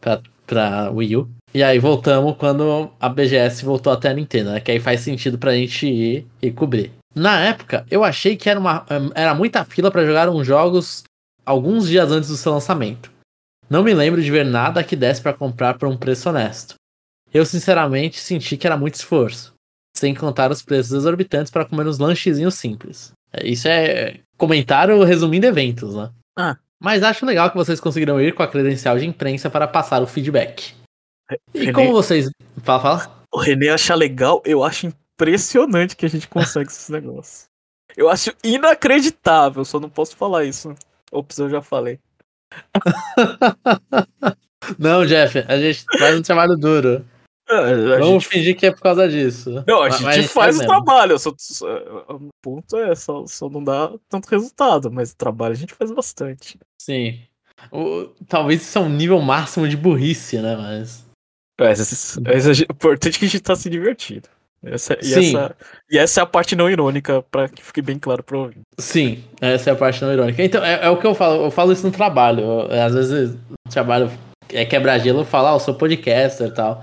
pra, 0.00 0.20
pra 0.46 0.90
Wii 0.90 1.16
U. 1.16 1.28
E 1.52 1.62
aí 1.62 1.78
voltamos 1.78 2.36
quando 2.36 2.90
a 3.00 3.08
BGS 3.08 3.64
voltou 3.64 3.92
até 3.92 4.08
a 4.08 4.14
Nintendo, 4.14 4.50
né? 4.50 4.60
Que 4.60 4.72
aí 4.72 4.80
faz 4.80 5.00
sentido 5.00 5.38
pra 5.38 5.54
gente 5.54 5.86
ir 5.86 6.26
e 6.40 6.50
cobrir. 6.50 6.92
Na 7.14 7.40
época, 7.40 7.86
eu 7.90 8.02
achei 8.02 8.36
que 8.36 8.50
era, 8.50 8.58
uma, 8.58 8.84
era 9.14 9.34
muita 9.34 9.64
fila 9.64 9.90
pra 9.90 10.04
jogar 10.04 10.28
uns 10.28 10.46
jogos 10.46 11.04
alguns 11.46 11.88
dias 11.88 12.10
antes 12.10 12.28
do 12.28 12.36
seu 12.36 12.52
lançamento. 12.52 13.10
Não 13.70 13.82
me 13.82 13.94
lembro 13.94 14.22
de 14.22 14.30
ver 14.30 14.44
nada 14.44 14.82
que 14.82 14.96
desse 14.96 15.20
pra 15.20 15.32
comprar 15.32 15.78
por 15.78 15.88
um 15.88 15.96
preço 15.96 16.28
honesto. 16.28 16.74
Eu 17.32 17.44
sinceramente 17.44 18.18
senti 18.18 18.56
que 18.56 18.66
era 18.66 18.76
muito 18.76 18.94
esforço, 18.94 19.53
sem 19.96 20.14
contar 20.14 20.50
os 20.50 20.62
preços 20.62 20.92
exorbitantes 20.92 21.50
para 21.50 21.64
comer 21.64 21.86
uns 21.86 21.98
lanchezinhos 21.98 22.54
simples. 22.54 23.12
É, 23.32 23.46
Isso 23.46 23.68
é 23.68 24.20
comentário 24.36 25.02
resumindo 25.04 25.46
eventos, 25.46 25.94
né? 25.94 26.10
Ah. 26.36 26.56
Mas 26.80 27.02
acho 27.02 27.24
legal 27.24 27.50
que 27.50 27.56
vocês 27.56 27.80
conseguiram 27.80 28.20
ir 28.20 28.34
com 28.34 28.42
a 28.42 28.48
credencial 28.48 28.98
de 28.98 29.06
imprensa 29.06 29.48
para 29.48 29.66
passar 29.68 30.02
o 30.02 30.06
feedback. 30.06 30.74
E 31.54 31.60
René- 31.60 31.72
como 31.72 31.92
vocês. 31.92 32.28
Fala, 32.62 32.80
fala. 32.80 33.22
O 33.32 33.38
René 33.38 33.70
acha 33.70 33.94
legal, 33.94 34.42
eu 34.44 34.62
acho 34.62 34.86
impressionante 34.86 35.96
que 35.96 36.04
a 36.04 36.10
gente 36.10 36.28
consegue 36.28 36.68
esses 36.68 36.88
negócios. 36.88 37.44
Eu 37.96 38.10
acho 38.10 38.32
inacreditável, 38.42 39.64
só 39.64 39.78
não 39.80 39.88
posso 39.88 40.16
falar 40.16 40.44
isso. 40.44 40.74
Ops, 41.12 41.38
eu 41.38 41.48
já 41.48 41.62
falei. 41.62 41.98
Não, 44.78 45.04
Jeff, 45.04 45.38
a 45.46 45.58
gente 45.58 45.84
faz 45.98 46.18
um 46.18 46.22
trabalho 46.22 46.56
duro. 46.56 47.04
É, 47.48 47.54
a 47.54 47.98
Vamos 47.98 48.22
gente- 48.24 48.28
fingir 48.28 48.56
que 48.56 48.66
é 48.66 48.70
por 48.70 48.80
causa 48.80 49.08
disso. 49.08 49.62
Não, 49.66 49.82
a 49.82 49.90
gente, 49.90 50.02
mas 50.02 50.32
faz 50.32 50.56
o 50.56 50.58
mesmo. 50.60 50.72
trabalho, 50.72 51.18
só, 51.18 51.32
só- 51.38 51.66
o 52.08 52.28
ponto 52.42 52.76
é, 52.76 52.94
só, 52.94 53.26
só 53.26 53.48
não 53.50 53.62
dá 53.62 53.92
tanto 54.08 54.26
resultado, 54.28 54.90
mas 54.90 55.10
o 55.12 55.16
trabalho 55.16 55.52
a 55.52 55.56
gente 55.56 55.74
faz 55.74 55.90
bastante. 55.92 56.58
Sim. 56.80 57.20
O- 57.70 58.08
talvez 58.28 58.62
isso 58.62 58.78
é 58.78 58.80
um 58.80 58.88
nível 58.88 59.20
máximo 59.20 59.68
de 59.68 59.76
burrice, 59.76 60.38
né? 60.38 60.56
Mas. 60.56 61.04
A 61.60 62.38
gente- 62.52 62.62
o 62.62 62.72
importante 62.72 63.16
é 63.16 63.18
que 63.20 63.24
a 63.26 63.28
gente 63.28 63.40
tá 63.42 63.54
se 63.54 63.68
divertindo. 63.70 64.28
Essa, 64.66 64.96
e, 64.98 65.04
Sim. 65.04 65.28
essa, 65.36 65.56
e 65.90 65.98
essa 65.98 66.20
é 66.20 66.22
a 66.22 66.26
parte 66.26 66.56
não 66.56 66.70
irônica, 66.70 67.22
pra 67.30 67.48
que 67.50 67.62
fique 67.62 67.82
bem 67.82 67.98
claro 67.98 68.22
pra 68.22 68.38
ouvir. 68.38 68.62
Sim, 68.78 69.22
essa 69.38 69.68
é 69.68 69.72
a 69.74 69.76
parte 69.76 70.00
não 70.02 70.10
irônica. 70.10 70.42
Então, 70.42 70.64
é, 70.64 70.86
é 70.86 70.88
o 70.88 70.96
que 70.96 71.06
eu 71.06 71.14
falo, 71.14 71.44
eu 71.44 71.50
falo 71.50 71.70
isso 71.70 71.86
no 71.86 71.92
trabalho. 71.92 72.40
Eu- 72.40 72.82
às 72.82 72.94
vezes 72.94 73.36
o 73.68 73.70
trabalho 73.70 74.10
é 74.50 74.64
quebrar-gelo, 74.64 75.20
eu 75.20 75.24
falo, 75.24 75.48
ah, 75.48 75.52
eu 75.52 75.60
sou 75.60 75.74
podcaster 75.74 76.46
e 76.48 76.50
tal. 76.50 76.82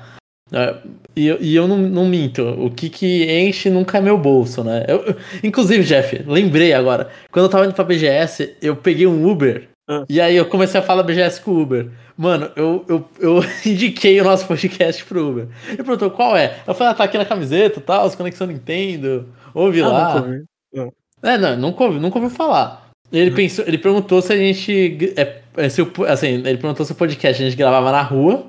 É, 0.52 0.76
E 1.16 1.28
eu, 1.28 1.38
e 1.42 1.56
eu 1.56 1.68
não, 1.68 1.78
não 1.78 2.06
minto. 2.06 2.42
O 2.44 2.70
que 2.70 2.90
que 2.90 3.26
enche 3.32 3.70
nunca 3.70 3.98
é 3.98 4.02
meu 4.02 4.18
bolso, 4.18 4.64
né? 4.64 4.86
Eu- 4.88 5.16
inclusive, 5.44 5.84
Jeff, 5.84 6.24
lembrei 6.28 6.74
agora. 6.74 7.10
Quando 7.32 7.46
eu 7.46 7.50
tava 7.50 7.66
indo 7.66 7.74
pra 7.74 7.84
BGS, 7.84 8.56
eu 8.62 8.76
peguei 8.76 9.08
um 9.08 9.30
Uber. 9.30 9.68
Ah. 9.90 10.04
E 10.10 10.22
aí 10.22 10.36
eu 10.36 10.46
comecei 10.46 10.80
a 10.80 10.84
falar 10.84 11.04
BGS 11.04 11.42
com 11.42 11.52
o 11.52 11.62
Uber. 11.62 11.90
Mano, 12.18 12.50
eu, 12.56 12.86
eu, 12.88 13.10
eu 13.20 13.40
indiquei 13.66 14.20
o 14.22 14.24
nosso 14.24 14.46
podcast 14.48 15.04
pro 15.06 15.30
Uber. 15.30 15.48
Ele 15.68 15.78
perguntou 15.78 16.12
qual 16.12 16.36
é. 16.38 16.58
Eu 16.68 16.74
falei, 16.74 16.94
ah, 16.94 16.96
tá 16.96 17.04
aqui 17.06 17.18
na 17.18 17.26
camiseta 17.26 17.80
e 17.80 17.84
tal, 17.84 18.06
as 18.06 18.16
Conexão 18.16 18.48
Nintendo. 18.48 19.28
Ouve 19.54 19.82
lá. 19.82 20.12
Ah, 20.14 20.16
nunca 20.20 20.28
ouvi. 20.28 20.92
É, 21.24 21.38
não, 21.38 21.58
nunca 21.58 21.84
ouvi, 21.84 22.00
nunca 22.00 22.20
ouvi 22.20 22.34
falar. 22.34 22.90
Ele 23.12 23.32
pensou, 23.32 23.66
ele 23.68 23.78
perguntou 23.78 24.22
se 24.22 24.32
a 24.32 24.38
gente. 24.38 25.14
É, 25.18 25.42
é, 25.58 25.70
se 25.70 25.82
o, 25.82 25.92
assim, 26.08 26.28
ele 26.28 26.58
perguntou 26.58 26.86
se 26.86 26.94
o 26.94 26.96
podcast 26.96 27.42
a 27.42 27.46
gente 27.46 27.58
gravava 27.58 27.92
na 27.92 28.02
rua, 28.02 28.46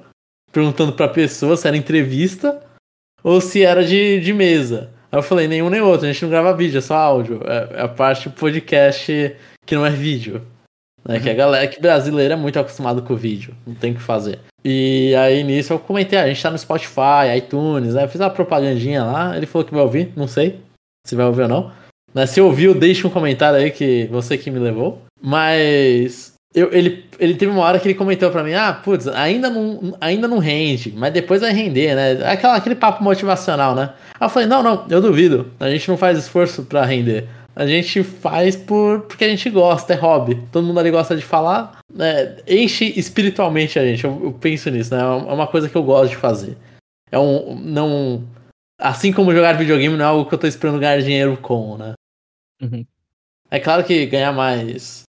perguntando 0.52 0.92
pra 0.92 1.08
pessoa 1.08 1.56
se 1.56 1.66
era 1.66 1.76
entrevista 1.76 2.62
ou 3.24 3.40
se 3.40 3.64
era 3.64 3.84
de, 3.84 4.20
de 4.20 4.32
mesa. 4.32 4.90
Aí 5.10 5.18
eu 5.18 5.22
falei, 5.22 5.48
nenhum 5.48 5.70
nem 5.70 5.80
outro, 5.80 6.06
a 6.06 6.12
gente 6.12 6.22
não 6.22 6.30
grava 6.30 6.56
vídeo, 6.56 6.78
é 6.78 6.80
só 6.80 6.94
áudio. 6.94 7.40
É, 7.44 7.80
é 7.80 7.82
a 7.82 7.88
parte 7.88 8.28
do 8.28 8.34
podcast 8.34 9.36
que 9.66 9.74
não 9.74 9.84
é 9.84 9.90
vídeo. 9.90 10.42
Né? 11.04 11.18
Que 11.18 11.30
a 11.30 11.34
galera 11.34 11.66
que 11.66 11.80
brasileira 11.80 12.34
é 12.34 12.36
muito 12.36 12.58
acostumado 12.58 13.02
com 13.02 13.14
vídeo, 13.16 13.54
não 13.66 13.74
tem 13.74 13.92
o 13.92 13.94
que 13.94 14.00
fazer. 14.00 14.38
E 14.64 15.14
aí 15.16 15.42
nisso 15.42 15.72
eu 15.72 15.78
comentei, 15.78 16.18
ah, 16.18 16.22
a 16.22 16.28
gente 16.28 16.42
tá 16.42 16.50
no 16.50 16.58
Spotify, 16.58 17.36
iTunes, 17.36 17.94
né? 17.94 18.04
Eu 18.04 18.08
fiz 18.08 18.20
uma 18.20 18.30
propagandinha 18.30 19.02
lá, 19.02 19.36
ele 19.36 19.46
falou 19.46 19.66
que 19.66 19.74
vai 19.74 19.82
ouvir, 19.82 20.12
não 20.14 20.28
sei 20.28 20.60
se 21.04 21.16
vai 21.16 21.26
ouvir 21.26 21.42
ou 21.42 21.48
não. 21.48 21.72
Né, 22.14 22.26
se 22.26 22.40
ouviu, 22.40 22.74
deixa 22.74 23.06
um 23.06 23.10
comentário 23.10 23.58
aí 23.58 23.70
que 23.70 24.06
você 24.10 24.36
que 24.38 24.50
me 24.50 24.58
levou. 24.58 25.02
Mas 25.20 26.31
eu, 26.54 26.72
ele, 26.72 27.04
ele 27.18 27.34
teve 27.34 27.50
uma 27.50 27.62
hora 27.62 27.78
que 27.78 27.88
ele 27.88 27.94
comentou 27.94 28.30
pra 28.30 28.44
mim: 28.44 28.52
ah, 28.52 28.72
putz, 28.72 29.08
ainda 29.08 29.48
não, 29.48 29.96
ainda 30.00 30.28
não 30.28 30.38
rende, 30.38 30.92
mas 30.96 31.12
depois 31.12 31.40
vai 31.40 31.52
render, 31.52 31.94
né? 31.94 32.30
Aquela, 32.30 32.56
aquele 32.56 32.74
papo 32.74 33.02
motivacional, 33.02 33.74
né? 33.74 33.92
Aí 34.20 34.26
eu 34.26 34.30
falei: 34.30 34.48
não, 34.48 34.62
não, 34.62 34.86
eu 34.90 35.00
duvido. 35.00 35.50
A 35.58 35.70
gente 35.70 35.88
não 35.88 35.96
faz 35.96 36.18
esforço 36.18 36.62
pra 36.64 36.84
render. 36.84 37.26
A 37.54 37.66
gente 37.66 38.02
faz 38.02 38.56
por 38.56 39.02
porque 39.02 39.24
a 39.24 39.28
gente 39.28 39.48
gosta, 39.50 39.94
é 39.94 39.96
hobby. 39.96 40.42
Todo 40.50 40.66
mundo 40.66 40.80
ali 40.80 40.90
gosta 40.90 41.16
de 41.16 41.22
falar. 41.22 41.80
né? 41.92 42.36
enche 42.46 42.92
espiritualmente 42.98 43.78
a 43.78 43.84
gente. 43.84 44.04
Eu, 44.04 44.20
eu 44.22 44.32
penso 44.32 44.70
nisso, 44.70 44.94
né? 44.94 45.00
É 45.00 45.32
uma 45.32 45.46
coisa 45.46 45.68
que 45.68 45.76
eu 45.76 45.82
gosto 45.82 46.10
de 46.10 46.16
fazer. 46.16 46.56
É 47.10 47.18
um. 47.18 47.54
Não. 47.56 48.24
Assim 48.78 49.12
como 49.12 49.32
jogar 49.32 49.56
videogame 49.56 49.96
não 49.96 50.04
é 50.04 50.08
algo 50.08 50.28
que 50.28 50.34
eu 50.34 50.38
tô 50.38 50.46
esperando 50.46 50.80
ganhar 50.80 51.00
dinheiro 51.00 51.36
com, 51.36 51.76
né? 51.78 51.92
Uhum. 52.60 52.84
É 53.50 53.60
claro 53.60 53.84
que 53.84 54.06
ganhar 54.06 54.32
mais. 54.32 55.04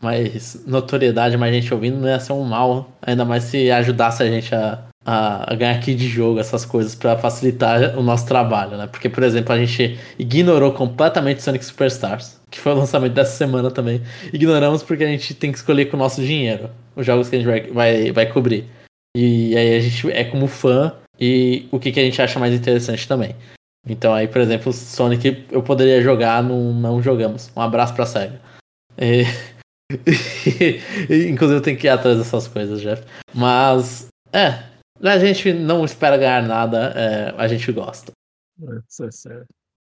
Mais 0.00 0.64
notoriedade, 0.66 1.36
mais 1.36 1.54
gente 1.54 1.72
ouvindo 1.74 1.98
não 1.98 2.08
ia 2.08 2.20
ser 2.20 2.32
um 2.32 2.44
mal. 2.44 2.92
Ainda 3.02 3.24
mais 3.24 3.44
se 3.44 3.70
ajudasse 3.70 4.22
a 4.22 4.26
gente 4.26 4.54
a, 4.54 4.84
a, 5.04 5.54
ganhar 5.54 5.74
aqui 5.74 5.94
de 5.94 6.06
jogo, 6.06 6.38
essas 6.38 6.64
coisas, 6.64 6.94
pra 6.94 7.16
facilitar 7.16 7.98
o 7.98 8.02
nosso 8.02 8.26
trabalho, 8.26 8.76
né? 8.76 8.86
Porque, 8.86 9.08
por 9.08 9.22
exemplo, 9.22 9.52
a 9.52 9.58
gente 9.58 9.98
ignorou 10.18 10.72
completamente 10.72 11.42
Sonic 11.42 11.64
Superstars, 11.64 12.40
que 12.50 12.60
foi 12.60 12.72
o 12.72 12.76
lançamento 12.76 13.14
dessa 13.14 13.36
semana 13.36 13.70
também. 13.70 14.00
Ignoramos 14.32 14.82
porque 14.82 15.04
a 15.04 15.08
gente 15.08 15.34
tem 15.34 15.50
que 15.50 15.58
escolher 15.58 15.86
com 15.86 15.96
o 15.96 16.00
nosso 16.00 16.22
dinheiro 16.22 16.70
os 16.98 17.06
jogos 17.06 17.28
que 17.28 17.36
a 17.36 17.38
gente 17.38 17.48
vai, 17.48 17.60
vai, 17.70 18.12
vai 18.12 18.26
cobrir. 18.26 18.64
E 19.16 19.56
aí 19.56 19.76
a 19.76 19.80
gente 19.80 20.10
é 20.10 20.24
como 20.24 20.48
fã 20.48 20.92
e 21.18 21.66
o 21.70 21.78
que, 21.78 21.92
que 21.92 22.00
a 22.00 22.02
gente 22.02 22.20
acha 22.20 22.38
mais 22.38 22.52
interessante 22.52 23.06
também. 23.06 23.34
Então 23.88 24.12
aí, 24.12 24.26
por 24.26 24.40
exemplo, 24.40 24.72
Sonic 24.72 25.46
eu 25.50 25.62
poderia 25.62 26.02
jogar 26.02 26.42
no 26.42 26.74
Não 26.74 27.00
Jogamos. 27.00 27.50
Um 27.56 27.60
abraço 27.60 27.94
pra 27.94 28.04
SEGA. 28.04 28.40
E... 29.00 29.24
e, 29.90 31.28
Inclusive 31.28 31.58
eu 31.58 31.62
tenho 31.62 31.78
que 31.78 31.86
ir 31.86 31.90
atrás 31.90 32.18
dessas 32.18 32.46
coisas, 32.46 32.80
Jeff. 32.80 33.04
Mas, 33.34 34.08
é, 34.32 34.64
a 35.02 35.18
gente 35.18 35.52
não 35.52 35.84
espera 35.84 36.16
ganhar 36.16 36.42
nada, 36.42 36.92
é, 36.94 37.34
a 37.36 37.48
gente 37.48 37.70
gosta. 37.72 38.12
Isso 38.88 39.04
é 39.04 39.10
sério. 39.10 39.46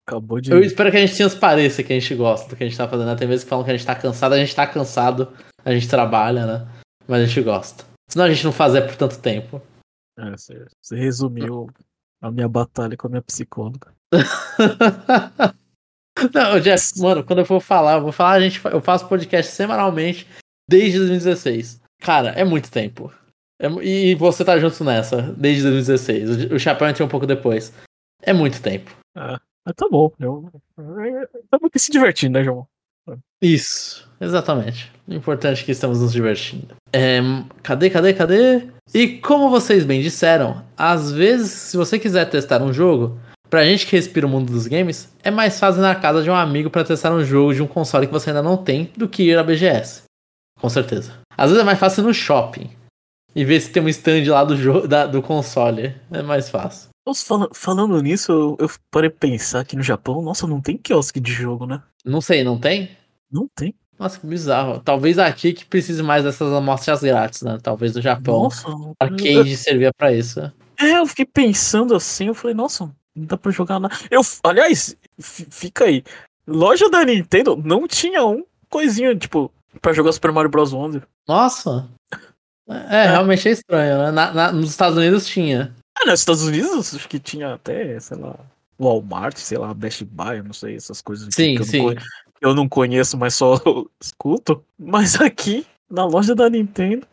Acabou 0.08 0.40
de. 0.40 0.52
Eu 0.52 0.62
espero 0.62 0.90
que 0.90 0.98
a 0.98 1.06
gente 1.06 1.18
transpareça 1.18 1.84
que 1.84 1.92
a 1.92 2.00
gente 2.00 2.16
gosta 2.16 2.50
do 2.50 2.56
que 2.56 2.64
a 2.64 2.68
gente 2.68 2.78
tá 2.78 2.88
fazendo. 2.88 3.18
Tem 3.18 3.28
vezes 3.28 3.44
que 3.44 3.50
falam 3.50 3.66
que 3.66 3.72
a 3.72 3.76
gente 3.76 3.86
tá 3.86 3.96
cansado, 3.96 4.34
a 4.34 4.40
gente 4.40 4.56
tá 4.56 4.66
cansado, 4.66 5.34
a 5.66 5.74
gente 5.74 5.90
trabalha, 5.90 6.46
né? 6.46 6.68
Mas 7.08 7.24
a 7.24 7.26
gente 7.26 7.42
gosta. 7.42 7.84
Senão 8.10 8.26
a 8.26 8.30
gente 8.30 8.46
não 8.46 8.54
fazia 8.54 8.86
por 8.86 8.96
tanto 8.96 9.20
tempo. 9.20 9.62
É, 10.18 10.32
você, 10.32 10.66
você 10.82 10.96
resumiu 10.96 11.70
a 12.22 12.32
minha 12.32 12.48
batalha 12.48 12.96
com 12.96 13.08
a 13.08 13.10
minha 13.10 13.22
psicóloga. 13.22 13.92
não, 16.34 16.60
Jeff, 16.60 17.00
mano, 17.00 17.24
quando 17.24 17.40
eu 17.40 17.46
for 17.46 17.62
falar, 17.62 17.96
eu 17.96 18.02
vou 18.02 18.12
falar, 18.12 18.34
a 18.34 18.40
gente, 18.40 18.62
eu 18.66 18.82
faço 18.82 19.08
podcast 19.08 19.52
semanalmente 19.52 20.28
desde 20.70 20.98
2016. 21.00 21.82
Cara, 22.00 22.30
é 22.32 22.44
muito 22.44 22.72
tempo. 22.72 23.12
É, 23.60 23.68
e 23.84 24.16
você 24.16 24.46
tá 24.46 24.58
junto 24.60 24.84
nessa, 24.84 25.22
desde 25.38 25.64
2016. 25.64 26.52
O, 26.52 26.56
o 26.56 26.60
Chapéu 26.60 26.88
entrou 26.88 27.08
um 27.08 27.12
pouco 27.12 27.26
depois. 27.26 27.74
É 28.22 28.34
muito 28.34 28.62
tempo. 28.62 28.92
Ah, 29.16 29.40
tá 29.76 29.88
bom. 29.90 30.12
Eu, 30.20 30.50
estamos 30.78 31.66
aqui 31.66 31.80
se 31.80 31.92
divertindo, 31.92 32.38
né, 32.38 32.44
João? 32.44 32.68
Isso, 33.42 34.10
exatamente. 34.20 34.92
O 35.08 35.14
importante 35.14 35.62
é 35.62 35.66
que 35.66 35.72
estamos 35.72 36.02
nos 36.02 36.12
divertindo. 36.12 36.76
É, 36.92 37.20
cadê, 37.64 37.90
cadê, 37.90 38.14
cadê? 38.14 38.68
E 38.94 39.20
como 39.20 39.50
vocês 39.50 39.86
bem 39.86 40.02
disseram, 40.02 40.64
às 40.76 41.12
vezes, 41.12 41.52
se 41.52 41.78
você 41.78 42.00
quiser 42.00 42.26
testar 42.30 42.62
um 42.62 42.74
jogo, 42.74 43.20
pra 43.50 43.66
gente 43.66 43.86
que 43.86 43.96
respira 43.96 44.26
o 44.26 44.30
mundo 44.30 44.52
dos 44.52 44.68
games, 44.68 45.10
é 45.24 45.32
mais 45.32 45.60
fácil 45.60 45.80
ir 45.80 45.84
na 45.84 45.96
casa 45.96 46.24
de 46.24 46.30
um 46.30 46.36
amigo 46.36 46.70
para 46.70 46.84
testar 46.84 47.14
um 47.14 47.24
jogo 47.24 47.54
de 47.54 47.62
um 47.62 47.68
console 47.68 48.08
que 48.08 48.14
você 48.14 48.30
ainda 48.30 48.42
não 48.42 48.58
tem 48.58 48.92
do 48.96 49.08
que 49.08 49.24
ir 49.24 49.38
à 49.38 49.44
BGS. 49.44 50.04
Com 50.60 50.70
certeza. 50.70 51.14
Às 51.38 51.50
vezes 51.50 51.62
é 51.62 51.66
mais 51.66 51.80
fácil 51.80 52.04
ir 52.04 52.08
no 52.08 52.14
shopping 52.14 52.70
e 53.36 53.46
ver 53.46 53.60
se 53.60 53.72
tem 53.72 53.84
um 53.84 53.90
stand 53.90 54.24
lá 54.28 54.44
do, 54.44 54.58
jogo, 54.58 54.88
da, 54.88 55.06
do 55.06 55.22
console. 55.22 55.96
É 56.12 56.22
mais 56.22 56.50
fácil. 56.50 56.90
Fala, 57.26 57.48
falando 57.54 58.02
nisso, 58.02 58.32
eu, 58.32 58.58
eu 58.60 58.70
parei 58.92 59.10
pensar 59.10 59.64
que 59.64 59.76
no 59.76 59.84
Japão, 59.84 60.22
nossa, 60.22 60.46
não 60.46 60.60
tem 60.60 60.76
quiosque 60.76 61.20
de 61.20 61.32
jogo, 61.32 61.66
né? 61.66 61.82
Não 62.04 62.20
sei, 62.20 62.44
não 62.44 62.60
tem? 62.60 62.90
Não 63.32 63.48
tem. 63.56 63.74
Nossa, 63.98 64.20
que 64.20 64.28
bizarro. 64.28 64.80
Talvez 64.80 65.18
aqui 65.18 65.54
que 65.54 65.66
precise 65.66 66.04
mais 66.04 66.24
dessas 66.24 66.52
amostras 66.54 67.02
grátis, 67.02 67.42
né? 67.42 67.58
Talvez 67.62 67.96
no 67.96 68.02
Japão. 68.02 68.44
Nossa, 68.44 68.68
arcade 69.00 69.52
eu... 69.52 69.58
servia 69.58 69.92
pra 69.96 70.14
isso. 70.14 70.40
É, 70.80 71.00
eu 71.00 71.08
fiquei 71.08 71.26
pensando 71.26 71.96
assim, 71.96 72.28
eu 72.28 72.36
falei, 72.36 72.56
nossa, 72.56 72.94
não 73.18 73.26
dá 73.26 73.38
pra 73.38 73.52
jogar 73.52 73.80
nada. 73.80 73.96
Eu, 74.12 74.22
aliás, 74.44 74.96
fica 75.20 75.86
aí. 75.86 76.04
Loja 76.48 76.90
da 76.90 77.04
Nintendo 77.04 77.56
não 77.58 77.88
tinha 77.88 78.24
um 78.26 78.46
coisinha, 78.70 79.16
tipo, 79.16 79.52
pra 79.82 79.94
jogar 79.94 80.12
Super 80.12 80.32
Mario 80.32 80.52
Bros. 80.52 80.72
Wonder. 80.72 81.04
Nossa. 81.28 81.90
É, 82.70 83.04
é, 83.04 83.08
realmente 83.08 83.48
é 83.48 83.52
estranho, 83.52 83.98
né? 83.98 84.12
Na, 84.12 84.34
na, 84.34 84.52
nos 84.52 84.70
Estados 84.70 84.98
Unidos 84.98 85.26
tinha. 85.26 85.74
Ah, 85.98 86.06
nos 86.06 86.20
Estados 86.20 86.44
Unidos 86.44 86.94
acho 86.94 87.08
que 87.08 87.20
tinha 87.20 87.54
até, 87.54 88.00
sei 88.00 88.18
lá, 88.18 88.36
Walmart, 88.80 89.38
sei 89.38 89.58
lá, 89.58 89.74
Best 89.74 90.04
Buy, 90.04 90.42
não 90.44 90.54
sei, 90.54 90.76
essas 90.76 91.02
coisas 91.02 91.34
sim, 91.34 91.56
que 91.56 91.62
eu, 91.62 91.66
sim. 91.66 91.78
Não 91.78 91.86
conheço, 91.86 92.08
eu 92.42 92.56
não 92.56 92.70
conheço, 92.70 93.18
mas 93.18 93.34
só 93.34 93.60
escuto. 94.00 94.64
Mas 94.78 95.20
aqui, 95.20 95.66
na 95.90 96.06
loja 96.06 96.36
da 96.36 96.50
Nintendo, 96.50 97.08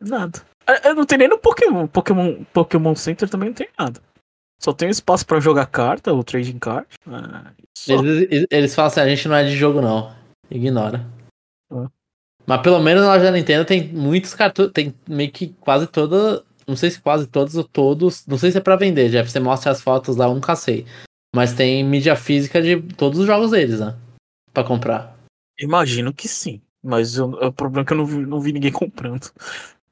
nada. 0.00 0.40
Eu 0.84 0.94
não 0.94 1.04
tem 1.04 1.18
nem 1.18 1.28
no 1.28 1.38
Pokémon. 1.38 1.86
Pokémon, 1.86 2.44
Pokémon 2.52 2.94
Center 2.94 3.28
também 3.28 3.48
não 3.48 3.54
tem 3.54 3.68
nada. 3.76 4.00
Só 4.60 4.74
tem 4.74 4.90
espaço 4.90 5.24
para 5.26 5.40
jogar 5.40 5.66
carta, 5.66 6.12
ou 6.12 6.22
trading 6.22 6.58
card. 6.58 6.86
Ah, 7.06 7.50
eles, 7.88 8.46
eles 8.50 8.74
falam 8.74 8.88
assim, 8.88 9.00
a 9.00 9.08
gente 9.08 9.26
não 9.26 9.34
é 9.34 9.44
de 9.44 9.56
jogo 9.56 9.80
não. 9.80 10.14
Ignora. 10.50 11.06
Ah. 11.72 11.88
Mas 12.46 12.60
pelo 12.60 12.78
menos 12.80 13.02
na 13.02 13.14
loja 13.14 13.24
da 13.24 13.30
Nintendo 13.30 13.64
tem 13.64 13.88
muitos 13.88 14.34
cartões. 14.34 14.70
Tem 14.72 14.94
meio 15.08 15.32
que 15.32 15.48
quase 15.60 15.86
toda. 15.86 16.44
Não 16.66 16.76
sei 16.76 16.90
se 16.90 17.00
quase 17.00 17.26
todos 17.26 17.56
ou 17.56 17.64
todos. 17.64 18.26
Não 18.26 18.36
sei 18.36 18.50
se 18.50 18.58
é 18.58 18.60
pra 18.60 18.76
vender, 18.76 19.08
Jeff. 19.08 19.30
Você 19.30 19.40
mostra 19.40 19.72
as 19.72 19.80
fotos 19.80 20.16
lá, 20.16 20.26
eu 20.26 20.34
nunca 20.34 20.54
sei. 20.54 20.84
Mas 21.34 21.54
tem 21.54 21.82
mídia 21.82 22.14
física 22.14 22.60
de 22.60 22.82
todos 22.94 23.18
os 23.18 23.26
jogos 23.26 23.52
deles, 23.52 23.80
né? 23.80 23.96
Pra 24.52 24.64
comprar. 24.64 25.16
Imagino 25.58 26.12
que 26.12 26.28
sim. 26.28 26.60
Mas 26.82 27.16
eu, 27.16 27.30
o 27.30 27.52
problema 27.52 27.82
é 27.82 27.86
que 27.86 27.92
eu 27.92 27.96
não 27.96 28.06
vi, 28.06 28.26
não 28.26 28.40
vi 28.40 28.52
ninguém 28.52 28.72
comprando. 28.72 29.30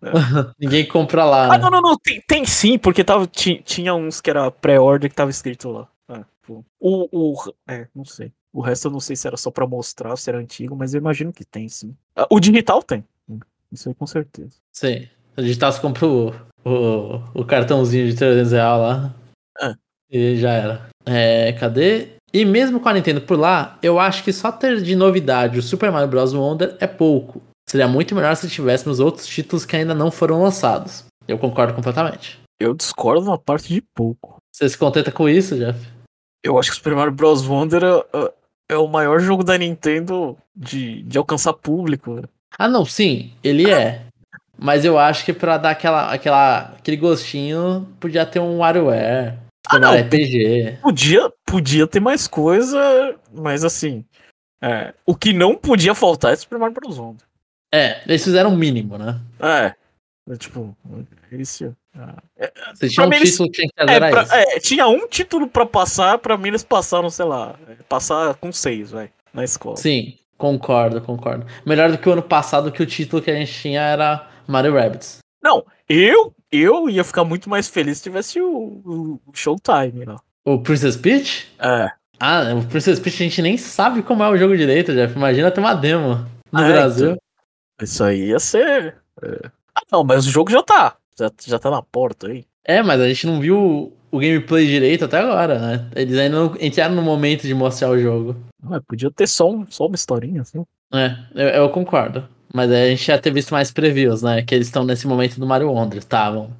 É. 0.02 0.10
ninguém 0.58 0.86
compra 0.86 1.24
lá. 1.24 1.46
Ah, 1.46 1.58
né? 1.58 1.58
não, 1.58 1.70
não, 1.70 1.80
não. 1.80 1.98
Tem, 1.98 2.22
tem 2.26 2.44
sim, 2.44 2.78
porque 2.78 3.02
tava, 3.04 3.26
tinha, 3.26 3.94
uns 3.94 4.20
que 4.20 4.30
era 4.30 4.50
pré-order 4.50 5.10
que 5.10 5.16
tava 5.16 5.30
escrito 5.30 5.70
lá. 5.70 5.88
É, 6.08 6.24
o, 6.48 6.62
o. 6.80 7.54
É, 7.66 7.88
não 7.94 8.04
sei. 8.04 8.32
O 8.52 8.60
resto 8.60 8.88
eu 8.88 8.92
não 8.92 9.00
sei 9.00 9.14
se 9.14 9.26
era 9.26 9.36
só 9.36 9.50
pra 9.50 9.66
mostrar, 9.66 10.16
se 10.16 10.30
era 10.30 10.38
antigo, 10.38 10.74
mas 10.74 10.94
eu 10.94 10.98
imagino 10.98 11.32
que 11.32 11.44
tem, 11.44 11.68
sim. 11.68 11.94
Ah, 12.16 12.26
o 12.30 12.40
digital 12.40 12.82
tem. 12.82 13.04
Isso 13.70 13.88
aí 13.88 13.94
com 13.94 14.06
certeza. 14.06 14.56
Sim. 14.72 15.06
O 15.36 15.42
digital 15.42 15.70
você 15.70 15.80
compra 15.80 16.06
o, 16.06 16.34
o, 16.64 17.22
o 17.34 17.44
cartãozinho 17.44 18.08
de 18.08 18.16
300 18.16 18.52
reais 18.52 18.80
lá. 18.80 19.14
É. 19.60 19.74
E 20.10 20.36
já 20.36 20.52
era. 20.52 20.88
É, 21.04 21.52
cadê? 21.52 22.08
E 22.32 22.44
mesmo 22.44 22.80
com 22.80 22.88
a 22.88 22.94
Nintendo 22.94 23.20
por 23.20 23.38
lá, 23.38 23.78
eu 23.82 23.98
acho 23.98 24.22
que 24.22 24.32
só 24.32 24.52
ter 24.52 24.82
de 24.82 24.94
novidade 24.94 25.58
o 25.58 25.62
Super 25.62 25.90
Mario 25.90 26.08
Bros. 26.08 26.34
Wonder 26.34 26.76
é 26.80 26.86
pouco. 26.86 27.42
Seria 27.68 27.86
muito 27.86 28.14
melhor 28.14 28.34
se 28.34 28.48
tivéssemos 28.48 28.98
outros 28.98 29.26
títulos 29.26 29.66
que 29.66 29.76
ainda 29.76 29.94
não 29.94 30.10
foram 30.10 30.42
lançados. 30.42 31.04
Eu 31.28 31.38
concordo 31.38 31.74
completamente. 31.74 32.40
Eu 32.58 32.72
discordo 32.72 33.26
uma 33.26 33.36
parte 33.36 33.68
de 33.74 33.82
pouco. 33.94 34.38
Você 34.50 34.66
se 34.66 34.78
contenta 34.78 35.12
com 35.12 35.28
isso, 35.28 35.54
Jeff? 35.54 35.78
Eu 36.42 36.58
acho 36.58 36.70
que 36.70 36.74
o 36.74 36.76
Super 36.76 36.94
Mario 36.94 37.12
Bros. 37.12 37.46
Wonder 37.46 37.84
é, 37.84 38.32
é 38.70 38.76
o 38.78 38.88
maior 38.88 39.20
jogo 39.20 39.44
da 39.44 39.58
Nintendo 39.58 40.34
de, 40.56 41.02
de 41.02 41.18
alcançar 41.18 41.52
público. 41.52 42.22
Ah, 42.58 42.68
não, 42.68 42.86
sim, 42.86 43.34
ele 43.44 43.70
é. 43.70 44.06
Mas 44.56 44.86
eu 44.86 44.98
acho 44.98 45.26
que 45.26 45.34
pra 45.34 45.58
dar 45.58 45.70
aquela, 45.70 46.10
aquela, 46.10 46.60
aquele 46.78 46.96
gostinho, 46.96 47.86
podia 48.00 48.24
ter 48.24 48.40
um 48.40 48.58
WarioWare. 48.58 49.38
Ah, 49.68 49.78
não, 49.78 49.94
RPG. 49.94 50.78
Podia, 50.80 51.30
podia 51.44 51.86
ter 51.86 52.00
mais 52.00 52.26
coisa, 52.26 53.14
mas 53.30 53.62
assim. 53.62 54.06
É, 54.60 54.94
o 55.04 55.14
que 55.14 55.34
não 55.34 55.54
podia 55.54 55.94
faltar 55.94 56.32
é 56.32 56.36
Super 56.36 56.58
Mario 56.58 56.74
Bros. 56.74 56.98
Wonder. 56.98 57.27
É, 57.72 58.00
eles 58.06 58.24
fizeram 58.24 58.50
o 58.52 58.56
mínimo, 58.56 58.96
né? 58.98 59.20
É. 59.40 59.74
é 60.32 60.36
tipo, 60.36 60.76
esse. 61.32 61.64
É, 62.38 62.52
Você 62.74 62.88
tinha 62.88 63.06
um 63.06 63.12
eles- 63.12 63.30
título 63.32 63.50
que 63.50 63.56
tinha 63.56 63.68
que 63.68 63.92
é, 63.92 64.10
pra- 64.10 64.26
é, 64.38 64.60
tinha 64.60 64.86
um 64.88 65.06
título 65.08 65.48
pra 65.48 65.66
passar, 65.66 66.18
pra 66.18 66.36
mim 66.36 66.48
eles 66.48 66.62
passaram, 66.62 67.10
sei 67.10 67.24
lá, 67.24 67.56
é, 67.68 67.74
passar 67.88 68.34
com 68.36 68.52
seis, 68.52 68.90
vai, 68.92 69.10
na 69.34 69.42
escola. 69.44 69.76
Sim, 69.76 70.16
concordo, 70.36 71.00
concordo. 71.00 71.44
Melhor 71.66 71.90
do 71.90 71.98
que 71.98 72.08
o 72.08 72.12
ano 72.12 72.22
passado, 72.22 72.70
que 72.72 72.82
o 72.82 72.86
título 72.86 73.20
que 73.20 73.30
a 73.30 73.34
gente 73.34 73.52
tinha 73.52 73.80
era 73.82 74.28
Mario 74.46 74.74
Rabbids. 74.74 75.18
Não, 75.42 75.64
eu, 75.88 76.32
eu 76.52 76.88
ia 76.88 77.02
ficar 77.04 77.24
muito 77.24 77.50
mais 77.50 77.68
feliz 77.68 77.98
se 77.98 78.04
tivesse 78.04 78.40
o, 78.40 79.20
o 79.26 79.32
Showtime 79.34 80.04
lá. 80.04 80.20
O 80.46 80.58
Princess 80.60 80.96
Peach? 80.96 81.48
É. 81.58 81.90
Ah, 82.20 82.54
o 82.54 82.64
Princess 82.66 82.98
Peach 82.98 83.16
a 83.16 83.26
gente 83.26 83.42
nem 83.42 83.56
sabe 83.58 84.02
como 84.02 84.22
é 84.22 84.28
o 84.28 84.36
jogo 84.36 84.56
direito, 84.56 84.92
Jeff. 84.94 85.14
Imagina 85.14 85.50
ter 85.50 85.60
uma 85.60 85.74
demo 85.74 86.14
no 86.50 86.58
Ah, 86.60 86.68
é, 86.68 86.72
Brasil. 86.72 87.06
então. 87.10 87.18
Isso 87.80 88.02
aí 88.04 88.28
ia 88.28 88.38
ser. 88.38 88.96
é. 89.22 89.50
Ah, 89.74 89.82
não, 89.92 90.02
mas 90.02 90.26
o 90.26 90.30
jogo 90.30 90.50
já 90.50 90.62
tá. 90.62 90.96
Já, 91.18 91.30
já 91.46 91.58
tá 91.58 91.70
na 91.70 91.82
porta 91.82 92.28
aí. 92.28 92.44
É, 92.64 92.82
mas 92.82 93.00
a 93.00 93.08
gente 93.08 93.26
não 93.26 93.40
viu 93.40 93.92
o, 94.10 94.18
gameplay 94.18 94.66
direito 94.66 95.04
até 95.04 95.18
agora, 95.18 95.58
né? 95.58 95.88
Eles 95.94 96.18
ainda 96.18 96.36
não 96.36 96.56
entraram 96.60 96.94
no 96.94 97.02
momento 97.02 97.42
de 97.42 97.54
mostrar 97.54 97.90
o 97.90 97.98
jogo. 97.98 98.36
Ah, 98.70 98.80
podia 98.80 99.10
ter 99.10 99.26
só, 99.26 99.50
um, 99.50 99.66
só 99.68 99.86
uma 99.86 99.94
historinha, 99.94 100.42
assim. 100.42 100.64
É, 100.92 101.16
eu, 101.34 101.48
eu 101.48 101.68
concordo. 101.70 102.26
Mas 102.52 102.70
aí 102.70 102.86
a 102.86 102.90
gente 102.90 103.04
já 103.04 103.18
ter 103.18 103.32
visto 103.32 103.52
mais 103.52 103.70
previews, 103.70 104.22
né? 104.22 104.42
Que 104.42 104.54
eles 104.54 104.66
estão 104.66 104.84
nesse 104.84 105.06
momento 105.06 105.38
do 105.38 105.46
Mario 105.46 105.70
Wonder, 105.70 105.98
estavam. 105.98 106.50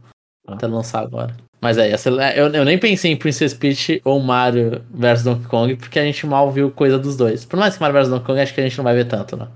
Ah. 0.47 0.55
Até 0.55 0.66
lançar 0.66 1.03
agora. 1.03 1.35
Mas 1.61 1.77
é, 1.77 1.91
essa, 1.91 2.09
eu, 2.09 2.49
eu 2.49 2.64
nem 2.64 2.79
pensei 2.79 3.11
em 3.11 3.16
Princess 3.16 3.53
Peach 3.53 4.01
ou 4.05 4.21
Mario 4.21 4.83
vs 4.91 5.25
Donkey 5.25 5.49
Kong, 5.49 5.77
porque 5.77 5.99
a 5.99 6.05
gente 6.05 6.25
mal 6.27 6.53
viu 6.53 6.71
coisa 6.71 6.99
dos 6.99 7.16
dois. 7.16 7.45
Por 7.45 7.59
mais 7.59 7.75
que 7.75 7.81
Mario 7.81 7.99
vs 7.99 8.09
Donkey 8.09 8.27
Kong, 8.27 8.41
acho 8.41 8.55
que 8.55 8.61
a 8.61 8.64
gente 8.64 8.77
não 8.77 8.85
vai 8.85 8.95
ver 8.95 9.07
tanto, 9.07 9.37
né? 9.37 9.49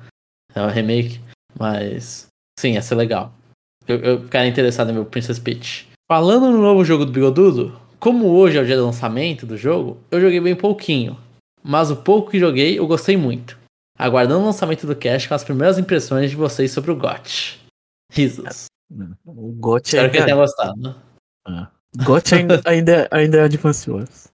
É 0.55 0.61
um 0.61 0.69
remake, 0.69 1.21
mas 1.59 2.27
sim, 2.59 2.73
ia 2.73 2.83
ser 2.83 2.95
legal. 2.95 3.33
Eu, 3.87 3.99
eu 3.99 4.21
ficaria 4.23 4.51
interessado 4.51 4.91
em 4.91 4.95
ver 4.95 5.01
o 5.01 5.07
Princess 5.07 5.39
Peach. 5.39 5.89
Falando 6.11 6.51
no 6.51 6.61
novo 6.61 6.85
jogo 6.85 7.05
do 7.05 7.13
Bigodudo, 7.13 7.79
como 7.99 8.29
hoje 8.29 8.59
é 8.59 8.61
o 8.61 8.67
dia 8.67 8.77
do 8.77 8.85
lançamento 8.85 9.47
do 9.47 9.57
jogo, 9.57 9.99
eu 10.11 10.21
joguei 10.21 10.41
bem 10.41 10.57
pouquinho. 10.57 11.17
Mas 11.63 11.91
o 11.91 11.97
pouco 11.97 12.31
que 12.31 12.39
joguei, 12.39 12.79
eu 12.79 12.87
gostei 12.87 13.17
muito. 13.17 13.59
Aguardando 13.97 14.41
o 14.41 14.47
lançamento 14.47 14.87
do 14.87 14.97
cast 14.97 15.29
com 15.29 15.35
as 15.35 15.45
primeiras 15.45 15.79
impressões 15.79 16.31
de 16.31 16.37
vocês 16.37 16.73
sobre 16.73 16.91
o 16.91 16.97
GOT. 16.97 17.61
Risos. 18.11 18.67
O 19.25 19.53
GOT 19.53 19.87
Espero 19.87 20.11
que 20.11 20.23
tenha 20.23 20.37
gostado. 20.37 20.81
Né? 20.81 20.95
Ah. 21.47 21.71
GOT 22.05 22.35
ainda, 22.35 22.61
ainda, 22.67 23.09
ainda 23.11 23.39
é 23.39 23.45
Advance 23.45 23.91
Wars. 23.91 24.29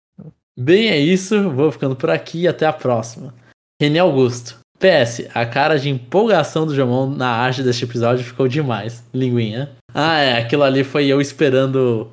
Bem, 0.59 0.89
é 0.89 0.99
isso. 0.99 1.51
Vou 1.51 1.71
ficando 1.71 1.95
por 1.95 2.11
aqui 2.11 2.43
e 2.43 2.49
até 2.49 2.67
a 2.67 2.73
próxima. 2.73 3.35
René 3.81 3.99
Augusto. 3.99 4.59
PS, 4.79 5.29
a 5.35 5.45
cara 5.45 5.79
de 5.79 5.89
empolgação 5.89 6.65
do 6.65 6.75
Jomon 6.75 7.11
na 7.11 7.29
arte 7.29 7.63
deste 7.63 7.85
episódio 7.85 8.25
ficou 8.25 8.47
demais. 8.47 9.05
Linguinha. 9.13 9.71
Ah, 9.93 10.19
é. 10.19 10.39
Aquilo 10.39 10.63
ali 10.63 10.85
foi 10.85 11.07
eu 11.07 11.21
esperando 11.21 12.11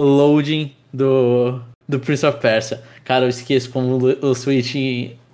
o 0.00 0.04
loading 0.04 0.74
do, 0.92 1.60
do 1.88 2.00
Prince 2.00 2.26
of 2.26 2.40
Persia. 2.40 2.82
Cara, 3.04 3.24
eu 3.24 3.28
esqueço 3.28 3.70
como 3.70 3.98
o 4.20 4.34
Switch 4.34 4.74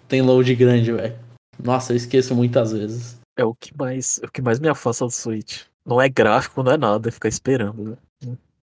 tem 0.09 0.23
load 0.23 0.55
grande, 0.55 0.93
velho. 0.93 1.17
Nossa, 1.63 1.93
eu 1.93 1.97
esqueço 1.97 2.35
muitas 2.35 2.73
vezes. 2.73 3.19
É 3.37 3.45
o 3.45 3.55
que 3.55 3.77
mais, 3.77 4.21
o 4.23 4.31
que 4.31 4.43
mais 4.43 4.61
me 4.61 4.69
afasta 4.69 5.05
do 5.05 5.11
Switch. 5.11 5.63
Não 5.85 6.01
é 6.01 6.09
gráfico, 6.09 6.63
não 6.63 6.73
é 6.73 6.77
nada, 6.77 7.09
é 7.09 7.13
ficar 7.13 7.29
esperando, 7.29 7.91
né? 7.91 7.97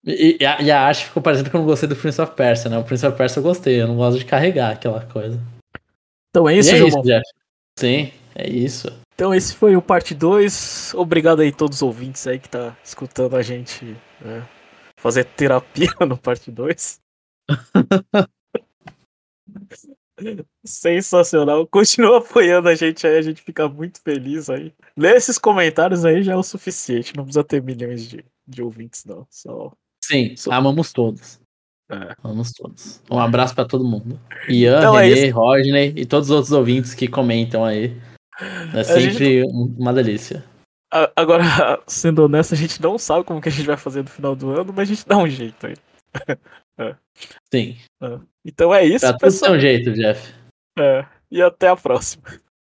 E, 0.05 0.39
e, 0.41 0.45
a, 0.45 0.61
e, 0.61 0.71
a, 0.71 0.81
arte 0.81 1.05
ficou 1.05 1.23
parecendo 1.23 1.49
que 1.49 1.55
eu 1.55 1.61
não 1.61 1.67
gostei 1.67 1.89
do 1.89 1.95
Prince 1.95 2.21
of 2.21 2.35
Persia, 2.35 2.69
né? 2.69 2.79
O 2.79 2.85
Prince 2.85 3.07
of 3.07 3.17
Persia 3.17 3.39
eu 3.39 3.45
gostei, 3.45 3.81
eu 3.81 3.87
não 3.87 3.97
gosto 3.97 4.19
de 4.19 4.25
carregar 4.25 4.73
aquela 4.73 5.01
coisa. 5.01 5.39
Então 6.31 6.49
é 6.49 6.57
isso, 6.57 6.71
e 6.71 6.75
é 6.75 6.89
isso, 6.89 7.03
Jeff. 7.03 7.23
Sim, 7.79 8.13
é 8.35 8.49
isso. 8.49 8.89
Então 9.15 9.35
esse 9.35 9.55
foi 9.55 9.77
o 9.77 9.83
parte 9.83 10.15
2. 10.15 10.95
Obrigado 10.95 11.41
aí 11.41 11.49
a 11.49 11.53
todos 11.53 11.79
os 11.79 11.83
ouvintes 11.83 12.27
aí 12.27 12.39
que 12.39 12.49
tá 12.49 12.77
escutando 12.83 13.37
a 13.37 13.43
gente 13.43 13.85
né, 14.21 14.49
fazer 14.97 15.25
terapia 15.25 15.91
no 16.07 16.17
parte 16.17 16.51
2. 16.51 17.01
Sensacional. 20.65 21.67
Continua 21.67 22.19
apoiando 22.19 22.69
a 22.69 22.75
gente 22.75 23.07
aí, 23.07 23.19
a 23.19 23.23
gente 23.23 23.43
fica 23.43 23.69
muito 23.69 24.01
feliz 24.01 24.49
aí. 24.49 24.73
Ler 24.97 25.17
esses 25.17 25.39
comentários 25.39 26.05
aí 26.05 26.23
já 26.23 26.33
é 26.33 26.37
o 26.37 26.43
suficiente, 26.43 27.17
não 27.17 27.25
precisa 27.25 27.45
ter 27.45 27.63
milhões 27.63 28.09
de, 28.09 28.25
de 28.47 28.63
ouvintes, 28.63 29.05
não. 29.05 29.27
Só. 29.31 29.73
Sim, 30.05 30.37
só... 30.37 30.53
amamos 30.53 30.93
todos. 30.93 31.42
É. 31.93 32.17
Amamos 32.25 32.53
todos. 32.53 33.03
Um 33.11 33.19
abraço 33.19 33.55
para 33.55 33.67
todo 33.67 33.85
mundo. 33.85 34.19
Ian, 34.49 34.79
então, 34.79 34.95
Renê, 34.95 35.27
é 35.27 35.31
Rodney 35.31 35.93
e 35.95 36.07
todos 36.07 36.31
os 36.31 36.35
outros 36.35 36.53
ouvintes 36.53 36.95
que 36.95 37.07
comentam 37.07 37.65
aí. 37.65 37.95
É 38.75 38.83
sempre 38.83 39.43
gente... 39.43 39.43
uma 39.79 39.93
delícia. 39.93 40.43
Agora, 41.15 41.45
sendo 41.87 42.25
honesto, 42.25 42.55
a 42.55 42.57
gente 42.57 42.81
não 42.81 42.99
sabe 42.99 43.25
como 43.25 43.41
que 43.41 43.49
a 43.49 43.53
gente 43.53 43.67
vai 43.67 43.77
fazer 43.77 44.03
no 44.03 44.09
final 44.09 44.35
do 44.35 44.51
ano, 44.51 44.73
mas 44.75 44.91
a 44.91 44.95
gente 44.95 45.07
dá 45.07 45.19
um 45.19 45.29
jeito 45.29 45.67
aí. 45.67 45.75
é. 46.79 46.97
Sim. 47.53 47.77
É. 48.03 48.19
Então 48.45 48.75
é 48.75 48.85
isso, 48.85 49.07
Pra 49.19 49.31
tudo 49.31 49.53
um 49.53 49.61
jeito, 49.61 49.93
Jeff. 49.93 50.33
É. 50.79 51.05
E 51.31 51.43
até 51.43 51.69
a 51.69 51.77
próxima. 51.77 52.25